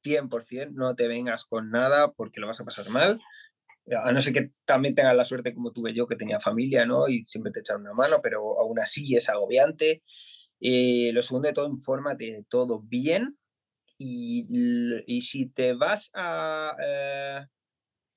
100%, 0.03 0.71
no 0.71 0.97
te 0.97 1.09
vengas 1.09 1.45
con 1.45 1.71
nada 1.71 2.11
porque 2.13 2.41
lo 2.41 2.47
vas 2.47 2.61
a 2.63 2.65
pasar 2.65 2.89
mal 2.89 3.21
a 3.91 4.13
no 4.13 4.21
ser 4.21 4.33
que 4.33 4.51
también 4.65 4.95
tengas 4.95 5.17
la 5.17 5.25
suerte 5.25 5.55
como 5.55 5.73
tuve 5.73 5.95
yo, 5.95 6.07
que 6.07 6.17
tenía 6.17 6.41
familia, 6.41 6.87
¿no? 6.87 7.09
Y 7.09 7.25
siempre 7.25 7.53
te 7.53 7.61
echan 7.61 7.81
una 7.81 7.93
mano, 7.93 8.21
pero 8.23 8.61
aún 8.61 8.79
así 8.79 9.17
es 9.17 9.29
agobiante. 9.29 10.03
Eh, 10.61 11.11
lo 11.13 11.23
segundo 11.23 11.49
de 11.49 11.55
todo, 11.55 11.69
infórmate 11.69 12.33
de 12.33 12.45
todo 12.49 12.81
bien. 12.81 13.39
Y, 13.99 14.47
y 15.07 15.23
si 15.23 15.47
te 15.47 15.75
vas 15.75 16.11
a... 16.15 16.77
Eh, 16.85 17.47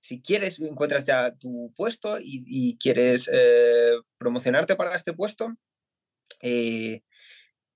si 0.02 0.22
quieres, 0.22 0.62
encuentras 0.62 1.06
ya 1.06 1.34
tu 1.36 1.74
puesto 1.76 2.20
y, 2.20 2.44
y 2.46 2.78
quieres 2.78 3.28
eh, 3.34 3.96
promocionarte 4.20 4.76
para 4.76 4.96
este 4.96 5.14
puesto, 5.14 5.56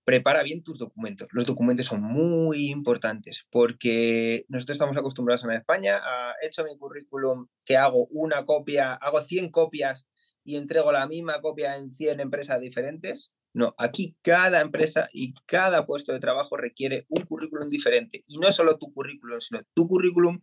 prepara 0.10 0.41
bien 0.41 0.64
tus 0.64 0.80
documentos. 0.80 1.30
Los 1.34 1.45
documentos 1.45 1.86
son 1.86 2.01
muy 2.01 2.72
importantes 2.72 3.45
porque 3.51 4.43
nosotros 4.49 4.74
estamos 4.74 4.97
acostumbrados 4.97 5.43
en 5.43 5.51
España 5.51 6.01
a 6.03 6.34
hecho 6.41 6.64
mi 6.64 6.76
currículum 6.80 7.45
que 7.64 7.78
hago 7.78 8.07
una 8.07 8.43
copia, 8.43 8.95
hago 8.95 9.22
100 9.22 9.51
copias 9.51 10.07
y 10.43 10.55
entrego 10.55 10.91
la 10.91 11.05
misma 11.05 11.41
copia 11.41 11.78
en 11.78 11.91
100 11.91 12.22
empresas 12.22 12.60
diferentes. 12.60 13.32
No, 13.53 13.76
aquí 13.78 14.18
cada 14.24 14.62
empresa 14.62 15.10
y 15.14 15.36
cada 15.45 15.86
puesto 15.86 16.12
de 16.12 16.20
trabajo 16.20 16.57
requiere 16.57 17.05
un 17.10 17.24
currículum 17.26 17.70
diferente. 17.70 18.24
Y 18.26 18.39
no 18.39 18.51
solo 18.51 18.80
tu 18.80 18.91
currículum, 18.91 19.39
sino 19.39 19.62
tu 19.76 19.88
currículum, 19.88 20.41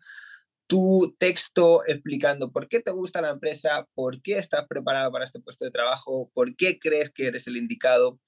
tu 0.68 1.16
texto 1.18 1.84
explicando 1.88 2.52
por 2.52 2.68
qué 2.68 2.78
te 2.78 2.92
gusta 2.92 3.20
la 3.20 3.30
empresa, 3.30 3.88
por 3.94 4.22
qué 4.22 4.38
estás 4.38 4.64
preparado 4.68 5.10
para 5.10 5.24
este 5.24 5.40
puesto 5.40 5.64
de 5.64 5.72
trabajo, 5.72 6.30
por 6.34 6.54
qué 6.54 6.78
crees 6.78 7.10
que 7.10 7.26
eres 7.26 7.48
el 7.48 7.56
indicado, 7.56 8.20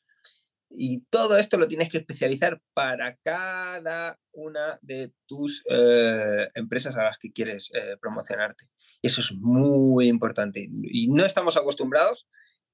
y 0.71 1.01
todo 1.11 1.39
esto 1.39 1.57
lo 1.57 1.69
tienes 1.69 1.89
que 1.89 1.99
especializar 1.99 2.61
para 2.75 3.17
cada 3.25 4.19
una 4.33 4.79
de 4.83 5.13
tus 5.27 5.65
eh, 5.71 6.47
empresas 6.55 6.97
a 6.97 7.05
las 7.05 7.19
que 7.19 7.33
quieres 7.33 7.71
eh, 7.75 7.97
promocionarte. 8.01 8.67
Y 9.01 9.07
eso 9.07 9.21
es 9.21 9.33
muy 9.33 10.09
importante. 10.09 10.69
Y 10.83 11.09
no 11.09 11.25
estamos 11.25 11.57
acostumbrados 11.57 12.27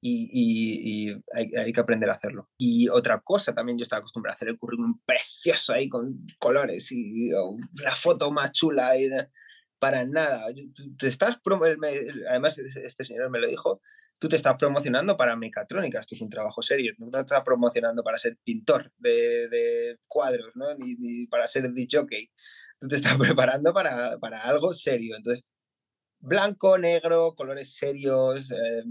y, 0.07 1.11
hay, 1.33 1.73
que 1.73 1.81
aprender 1.81 2.11
a 2.11 2.15
hacerlo. 2.15 2.51
Y 2.59 2.89
otra 2.89 3.21
cosa 3.21 3.55
también, 3.55 3.79
yo 3.79 3.85
estaba 3.85 4.01
acostumbrado 4.01 4.35
a 4.35 4.37
hacer 4.37 4.49
el 4.49 4.59
currículum 4.59 5.01
precioso 5.07 5.73
ahí 5.73 5.89
con 5.89 6.27
colores 6.39 6.93
y 6.93 7.31
la 7.83 7.95
foto 7.95 8.31
más 8.31 8.53
chula 8.53 8.99
y 8.99 9.09
para 9.79 10.05
nada. 10.05 10.47
Tú, 10.99 11.07
estás, 11.07 11.39
además 12.29 12.59
este 12.59 13.05
señor 13.05 13.31
me 13.31 13.41
lo 13.41 13.49
dijo, 13.49 13.81
tú 14.25 14.31
te 14.31 14.37
estás 14.37 14.57
promocionando 14.57 15.19
para 15.19 15.37
mecatrónica, 15.37 16.01
esto 16.01 16.15
es 16.15 16.23
un 16.23 16.31
trabajo 16.31 16.63
serio, 16.63 16.95
no 16.97 17.11
te 17.11 17.21
estás 17.21 17.43
promocionando 17.43 18.03
para 18.03 18.17
ser 18.17 18.39
pintor 18.43 18.91
de, 18.97 19.99
cuadros, 20.09 20.53
¿no? 20.55 20.75
Ni, 20.77 21.27
para 21.27 21.47
ser 21.47 21.71
jockey, 21.93 22.31
tú 22.81 22.89
te 22.89 22.97
estás 22.97 23.19
preparando 23.19 23.75
para, 23.75 24.17
para 24.19 24.41
algo 24.45 24.73
serio. 24.73 25.15
Entonces, 25.15 25.45
blanco, 26.21 26.79
negro, 26.79 27.35
colores 27.35 27.75
serios, 27.75 28.51
eh, 28.51 28.85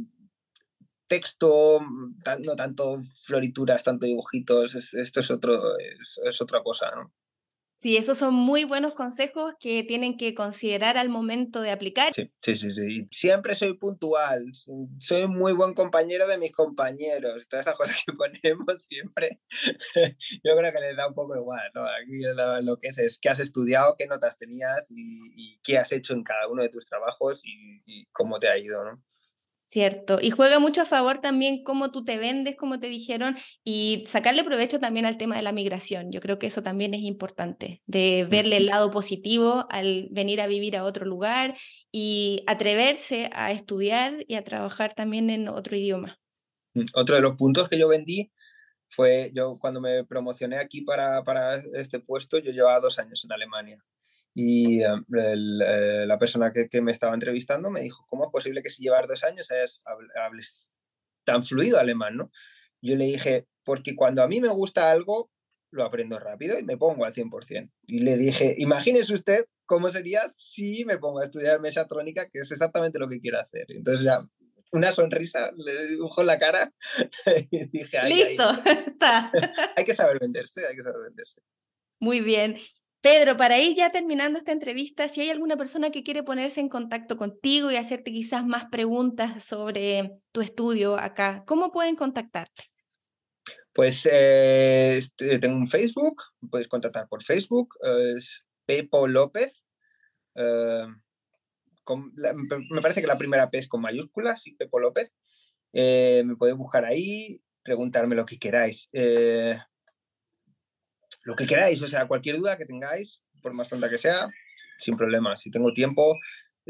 texto, 1.07 1.79
no 1.81 2.55
tanto 2.55 3.01
florituras, 3.23 3.83
tanto 3.83 4.05
dibujitos, 4.05 4.75
esto 4.93 5.19
es, 5.19 5.31
otro, 5.31 5.79
es 5.79 6.41
otra 6.41 6.61
cosa, 6.61 6.91
¿no? 6.95 7.11
Sí, 7.83 7.97
esos 7.97 8.17
son 8.17 8.33
muy 8.33 8.63
buenos 8.63 8.93
consejos 8.93 9.55
que 9.59 9.83
tienen 9.83 10.15
que 10.15 10.33
considerar 10.33 10.97
al 10.97 11.09
momento 11.09 11.59
de 11.59 11.69
aplicar. 11.69 12.13
Sí, 12.13 12.31
sí, 12.39 12.55
sí. 12.55 13.09
Siempre 13.11 13.55
soy 13.55 13.73
puntual, 13.73 14.45
soy 14.99 15.27
muy 15.27 15.51
buen 15.51 15.73
compañero 15.73 16.25
de 16.25 16.37
mis 16.37 16.53
compañeros. 16.53 17.45
Todas 17.49 17.65
esas 17.65 17.77
cosas 17.77 18.01
que 18.05 18.13
ponemos 18.17 18.85
siempre, 18.85 19.41
yo 20.45 20.55
creo 20.55 20.71
que 20.71 20.79
les 20.79 20.95
da 20.95 21.09
un 21.09 21.13
poco 21.13 21.35
igual, 21.35 21.71
¿no? 21.75 21.81
Aquí 21.83 22.21
lo, 22.63 22.77
que 22.77 22.87
es 22.87 22.99
es 22.99 23.19
qué 23.19 23.27
has 23.27 23.41
estudiado, 23.41 23.95
qué 23.97 24.07
notas 24.07 24.37
tenías 24.37 24.87
y, 24.89 25.59
qué 25.61 25.77
has 25.77 25.91
hecho 25.91 26.13
en 26.13 26.23
cada 26.23 26.47
uno 26.47 26.63
de 26.63 26.69
tus 26.69 26.85
trabajos 26.85 27.41
y 27.43 28.07
cómo 28.13 28.39
te 28.39 28.47
ha 28.47 28.57
ido, 28.57 28.81
¿no? 28.85 29.03
Cierto, 29.65 30.19
y 30.21 30.29
juega 30.29 30.59
mucho 30.59 30.81
a 30.81 30.85
favor 30.85 31.19
también 31.19 31.63
cómo 31.63 31.89
tú 31.91 32.03
te 32.03 32.17
vendes, 32.17 32.55
como 32.55 32.79
te 32.79 32.87
dijeron, 32.87 33.37
y 33.63 34.03
sacarle 34.05 34.43
provecho 34.43 34.79
también 34.79 35.05
al 35.05 35.17
tema 35.17 35.35
de 35.35 35.41
la 35.41 35.51
migración. 35.51 36.11
Yo 36.11 36.19
creo 36.19 36.37
que 36.37 36.47
eso 36.47 36.61
también 36.61 36.93
es 36.93 37.01
importante, 37.01 37.81
de 37.87 38.27
verle 38.29 38.57
el 38.57 38.67
lado 38.67 38.91
positivo 38.91 39.65
al 39.71 40.09
venir 40.11 40.41
a 40.41 40.47
vivir 40.47 40.77
a 40.77 40.83
otro 40.83 41.05
lugar 41.05 41.55
y 41.91 42.43
atreverse 42.45 43.29
a 43.33 43.51
estudiar 43.51 44.25
y 44.27 44.35
a 44.35 44.43
trabajar 44.43 44.93
también 44.93 45.29
en 45.29 45.47
otro 45.47 45.75
idioma. 45.75 46.19
Mm, 46.73 46.85
otro 46.93 47.15
de 47.15 47.21
los 47.21 47.35
puntos 47.35 47.69
que 47.69 47.79
yo 47.79 47.87
vendí 47.87 48.31
fue, 48.89 49.31
yo 49.33 49.57
cuando 49.59 49.81
me 49.81 50.03
promocioné 50.03 50.57
aquí 50.57 50.81
para, 50.81 51.23
para 51.23 51.63
este 51.73 51.99
puesto, 51.99 52.37
yo 52.37 52.51
llevaba 52.51 52.79
dos 52.79 52.99
años 52.99 53.23
en 53.23 53.31
Alemania. 53.31 53.83
Y 54.35 54.81
em, 54.81 55.05
eh, 55.17 56.05
la 56.07 56.17
persona 56.17 56.51
que, 56.51 56.81
me 56.81 56.91
estaba 56.91 57.13
entrevistando 57.13 57.69
me 57.69 57.81
dijo, 57.81 58.05
¿cómo 58.07 58.25
es 58.25 58.31
posible 58.31 58.63
que 58.63 58.69
si 58.69 58.83
llevas 58.83 59.07
dos 59.07 59.23
años 59.23 59.47
hables 60.15 60.77
tan 61.23 61.43
fluido 61.43 61.79
alemán? 61.79 62.17
¿no? 62.17 62.31
Yo 62.81 62.95
le 62.95 63.05
dije, 63.05 63.47
porque 63.63 63.95
cuando 63.95 64.23
a 64.23 64.27
mí 64.27 64.41
me 64.41 64.49
gusta 64.49 64.91
algo, 64.91 65.31
lo 65.71 65.83
aprendo 65.83 66.19
rápido 66.19 66.59
y 66.59 66.63
me 66.63 66.77
pongo 66.77 67.05
al 67.05 67.13
100%. 67.13 67.71
Y 67.87 67.99
le 67.99 68.17
dije, 68.17 68.55
imagínese 68.57 69.13
usted 69.13 69.45
cómo 69.65 69.89
sería 69.89 70.21
si 70.29 70.85
me 70.85 70.97
pongo 70.97 71.19
a 71.19 71.23
estudiar 71.23 71.59
mesatrónica, 71.59 72.29
que 72.31 72.41
es 72.41 72.51
exactamente 72.51 72.99
lo 72.99 73.09
que 73.09 73.19
quiero 73.19 73.39
hacer. 73.39 73.65
Entonces 73.69 74.05
ya 74.05 74.19
una 74.73 74.91
sonrisa, 74.91 75.51
le 75.55 75.87
dibujó 75.87 76.23
la 76.23 76.39
cara 76.39 76.73
y 77.51 77.65
dije, 77.67 77.97
listo, 78.09 78.51
está. 78.87 79.31
hay 79.75 79.85
que 79.85 79.93
saber 79.93 80.19
venderse, 80.19 80.65
hay 80.67 80.75
que 80.75 80.83
saber 80.83 81.01
venderse. 81.03 81.41
Muy 81.99 82.19
bien. 82.19 82.57
Pedro, 83.03 83.35
para 83.35 83.59
ir 83.59 83.75
ya 83.75 83.91
terminando 83.91 84.39
esta 84.39 84.53
entrevista, 84.53 85.09
si 85.09 85.19
hay 85.19 85.29
alguna 85.29 85.57
persona 85.57 85.89
que 85.89 86.03
quiere 86.03 86.23
ponerse 86.23 86.61
en 86.61 86.69
contacto 86.69 87.17
contigo 87.17 87.69
y 87.69 87.75
hacerte 87.75 88.13
quizás 88.13 88.45
más 88.45 88.67
preguntas 88.71 89.43
sobre 89.43 90.21
tu 90.31 90.39
estudio 90.39 90.97
acá, 90.97 91.43
¿cómo 91.45 91.69
pueden 91.69 91.97
contactarte? 91.97 92.63
Pues 93.73 94.07
eh, 94.09 94.95
este, 94.95 95.37
tengo 95.39 95.57
un 95.57 95.67
Facebook, 95.67 96.23
puedes 96.49 96.69
contactar 96.69 97.09
por 97.09 97.21
Facebook, 97.21 97.75
es 97.81 98.45
Pepo 98.65 99.05
López. 99.05 99.65
Eh, 100.35 100.87
me 102.69 102.81
parece 102.81 103.01
que 103.01 103.07
la 103.07 103.17
primera 103.17 103.49
P 103.49 103.57
es 103.57 103.67
con 103.67 103.81
mayúsculas, 103.81 104.47
y 104.47 104.55
Pepo 104.55 104.79
López. 104.79 105.11
Eh, 105.73 106.23
me 106.25 106.37
podéis 106.37 106.57
buscar 106.57 106.85
ahí, 106.85 107.41
preguntarme 107.63 108.15
lo 108.15 108.25
que 108.25 108.39
queráis. 108.39 108.89
Lo 111.23 111.35
que 111.35 111.47
queráis, 111.47 111.81
o 111.81 111.87
sea, 111.87 112.07
cualquier 112.07 112.37
duda 112.37 112.57
que 112.57 112.65
tengáis, 112.65 113.23
por 113.41 113.53
más 113.53 113.69
tonta 113.69 113.89
que 113.89 113.97
sea, 113.97 114.29
sin 114.79 114.95
problema. 114.97 115.35
Si 115.37 115.51
tengo 115.51 115.73
tiempo, 115.73 116.15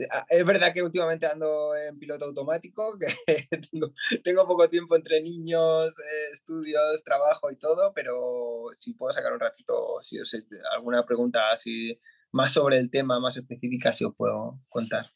Ah, 0.10 0.26
es 0.28 0.44
verdad 0.44 0.74
que 0.74 0.82
últimamente 0.82 1.28
ando 1.28 1.76
en 1.76 2.00
piloto 2.00 2.26
automático, 2.26 2.98
que 3.28 3.58
tengo, 4.24 4.48
poco 4.48 4.68
tiempo 4.70 4.96
entre 4.96 5.22
niños, 5.22 5.90
eh, 6.00 6.34
estudios, 6.34 7.04
trabajo 7.04 7.52
y 7.52 7.58
todo, 7.58 7.94
pero 7.94 8.16
si 8.78 8.94
puedo 8.94 9.14
sacar 9.14 9.34
un 9.34 9.40
ratito, 9.40 10.00
si 10.02 10.20
os 10.20 10.36
alguna 10.76 11.06
pregunta 11.06 11.52
así 11.52 12.00
más 12.32 12.52
sobre 12.52 12.80
el 12.80 12.90
tema, 12.90 13.20
más 13.20 13.38
específica, 13.38 13.94
si 13.94 14.04
os 14.04 14.16
puedo 14.16 14.60
contar. 14.68 15.12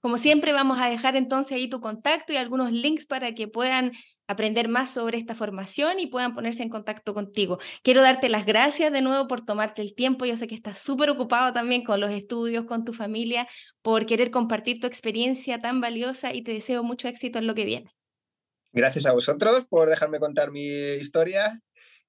Como 0.00 0.18
siempre, 0.18 0.52
vamos 0.52 0.78
a 0.80 0.88
dejar 0.88 1.14
entonces 1.16 1.52
ahí 1.52 1.68
tu 1.68 1.80
contacto 1.80 2.32
y 2.32 2.36
algunos 2.36 2.72
links 2.72 3.06
para 3.06 3.34
que 3.34 3.46
puedan 3.46 3.92
aprender 4.28 4.68
más 4.68 4.90
sobre 4.90 5.18
esta 5.18 5.34
formación 5.34 5.98
y 5.98 6.06
puedan 6.06 6.34
ponerse 6.34 6.62
en 6.62 6.68
contacto 6.68 7.14
contigo. 7.14 7.58
Quiero 7.82 8.02
darte 8.02 8.28
las 8.28 8.46
gracias 8.46 8.92
de 8.92 9.02
nuevo 9.02 9.26
por 9.26 9.44
tomarte 9.44 9.82
el 9.82 9.94
tiempo. 9.94 10.26
Yo 10.26 10.36
sé 10.36 10.46
que 10.46 10.54
estás 10.54 10.78
súper 10.78 11.10
ocupado 11.10 11.52
también 11.52 11.82
con 11.82 11.98
los 11.98 12.12
estudios, 12.12 12.64
con 12.64 12.84
tu 12.84 12.92
familia, 12.92 13.48
por 13.82 14.06
querer 14.06 14.30
compartir 14.30 14.80
tu 14.80 14.86
experiencia 14.86 15.60
tan 15.60 15.80
valiosa 15.80 16.34
y 16.34 16.42
te 16.42 16.52
deseo 16.52 16.82
mucho 16.84 17.08
éxito 17.08 17.38
en 17.38 17.46
lo 17.46 17.54
que 17.54 17.64
viene. 17.64 17.90
Gracias 18.72 19.06
a 19.06 19.12
vosotros 19.12 19.64
por 19.64 19.88
dejarme 19.88 20.20
contar 20.20 20.50
mi 20.50 20.66
historia 20.66 21.60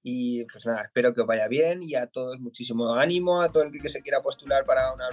y 0.04 0.44
pues 0.46 0.66
nada, 0.66 0.84
espero 0.84 1.14
que 1.14 1.22
os 1.22 1.28
vaya 1.28 1.48
bien 1.48 1.82
y 1.82 1.96
a 1.96 2.08
todos 2.08 2.40
muchísimo 2.40 2.94
ánimo, 2.96 3.42
a 3.42 3.50
todo 3.50 3.64
el 3.64 3.72
que 3.72 3.90
se 3.90 4.02
quiera 4.02 4.22
postular 4.22 4.66
para 4.66 4.94
una 4.94 5.08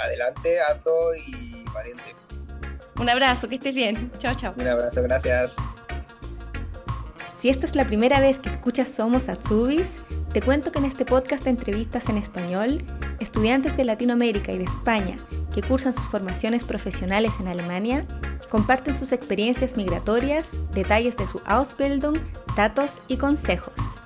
adelante, 0.00 0.60
alto 0.60 0.90
y 1.14 1.64
valiente. 1.72 2.14
Un 2.98 3.08
abrazo, 3.08 3.48
que 3.48 3.56
estés 3.56 3.74
bien. 3.74 4.10
Chao, 4.18 4.34
chao. 4.36 4.54
Un 4.56 4.66
abrazo, 4.66 5.02
gracias. 5.02 5.54
Si 7.46 7.50
esta 7.50 7.64
es 7.66 7.76
la 7.76 7.84
primera 7.84 8.18
vez 8.18 8.40
que 8.40 8.48
escuchas 8.48 8.88
Somos 8.88 9.28
Atsubis, 9.28 9.98
te 10.32 10.42
cuento 10.42 10.72
que 10.72 10.80
en 10.80 10.84
este 10.84 11.04
podcast 11.04 11.44
de 11.44 11.50
entrevistas 11.50 12.08
en 12.08 12.16
español, 12.16 12.84
estudiantes 13.20 13.76
de 13.76 13.84
Latinoamérica 13.84 14.50
y 14.50 14.58
de 14.58 14.64
España 14.64 15.16
que 15.54 15.62
cursan 15.62 15.94
sus 15.94 16.08
formaciones 16.08 16.64
profesionales 16.64 17.34
en 17.38 17.46
Alemania 17.46 18.04
comparten 18.50 18.98
sus 18.98 19.12
experiencias 19.12 19.76
migratorias, 19.76 20.48
detalles 20.74 21.16
de 21.16 21.28
su 21.28 21.40
Ausbildung, 21.44 22.18
datos 22.56 23.00
y 23.06 23.16
consejos. 23.16 24.00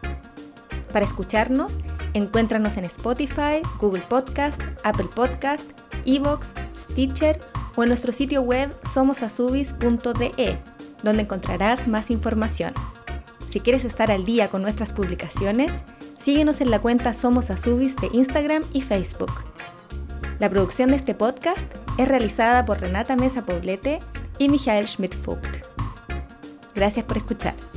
Para 0.92 1.06
escucharnos, 1.06 1.78
encuéntranos 2.12 2.76
en 2.76 2.84
Spotify, 2.84 3.62
Google 3.78 4.02
Podcast, 4.06 4.60
Apple 4.84 5.08
Podcast, 5.14 5.70
Evox, 6.04 6.52
Stitcher 6.90 7.40
o 7.74 7.84
en 7.84 7.88
nuestro 7.88 8.12
sitio 8.12 8.42
web 8.42 8.70
somosasubis.de, 8.92 10.58
donde 11.02 11.22
encontrarás 11.22 11.88
más 11.88 12.10
información. 12.10 12.74
Si 13.50 13.58
quieres 13.58 13.84
estar 13.84 14.12
al 14.12 14.24
día 14.24 14.48
con 14.48 14.62
nuestras 14.62 14.92
publicaciones, 14.92 15.84
síguenos 16.18 16.60
en 16.60 16.70
la 16.70 16.78
cuenta 16.78 17.12
Somos 17.12 17.50
Asubis 17.50 17.96
de 17.96 18.08
Instagram 18.12 18.62
y 18.72 18.80
Facebook. 18.80 19.32
La 20.38 20.48
producción 20.48 20.90
de 20.90 20.96
este 20.96 21.16
podcast 21.16 21.66
es 21.98 22.06
realizada 22.06 22.64
por 22.64 22.80
Renata 22.80 23.16
Mesa 23.16 23.44
Poblete 23.44 24.00
y 24.38 24.48
Michael 24.48 24.86
Schmidt-Vogt. 24.86 25.64
Gracias 26.76 27.04
por 27.04 27.16
escuchar. 27.16 27.69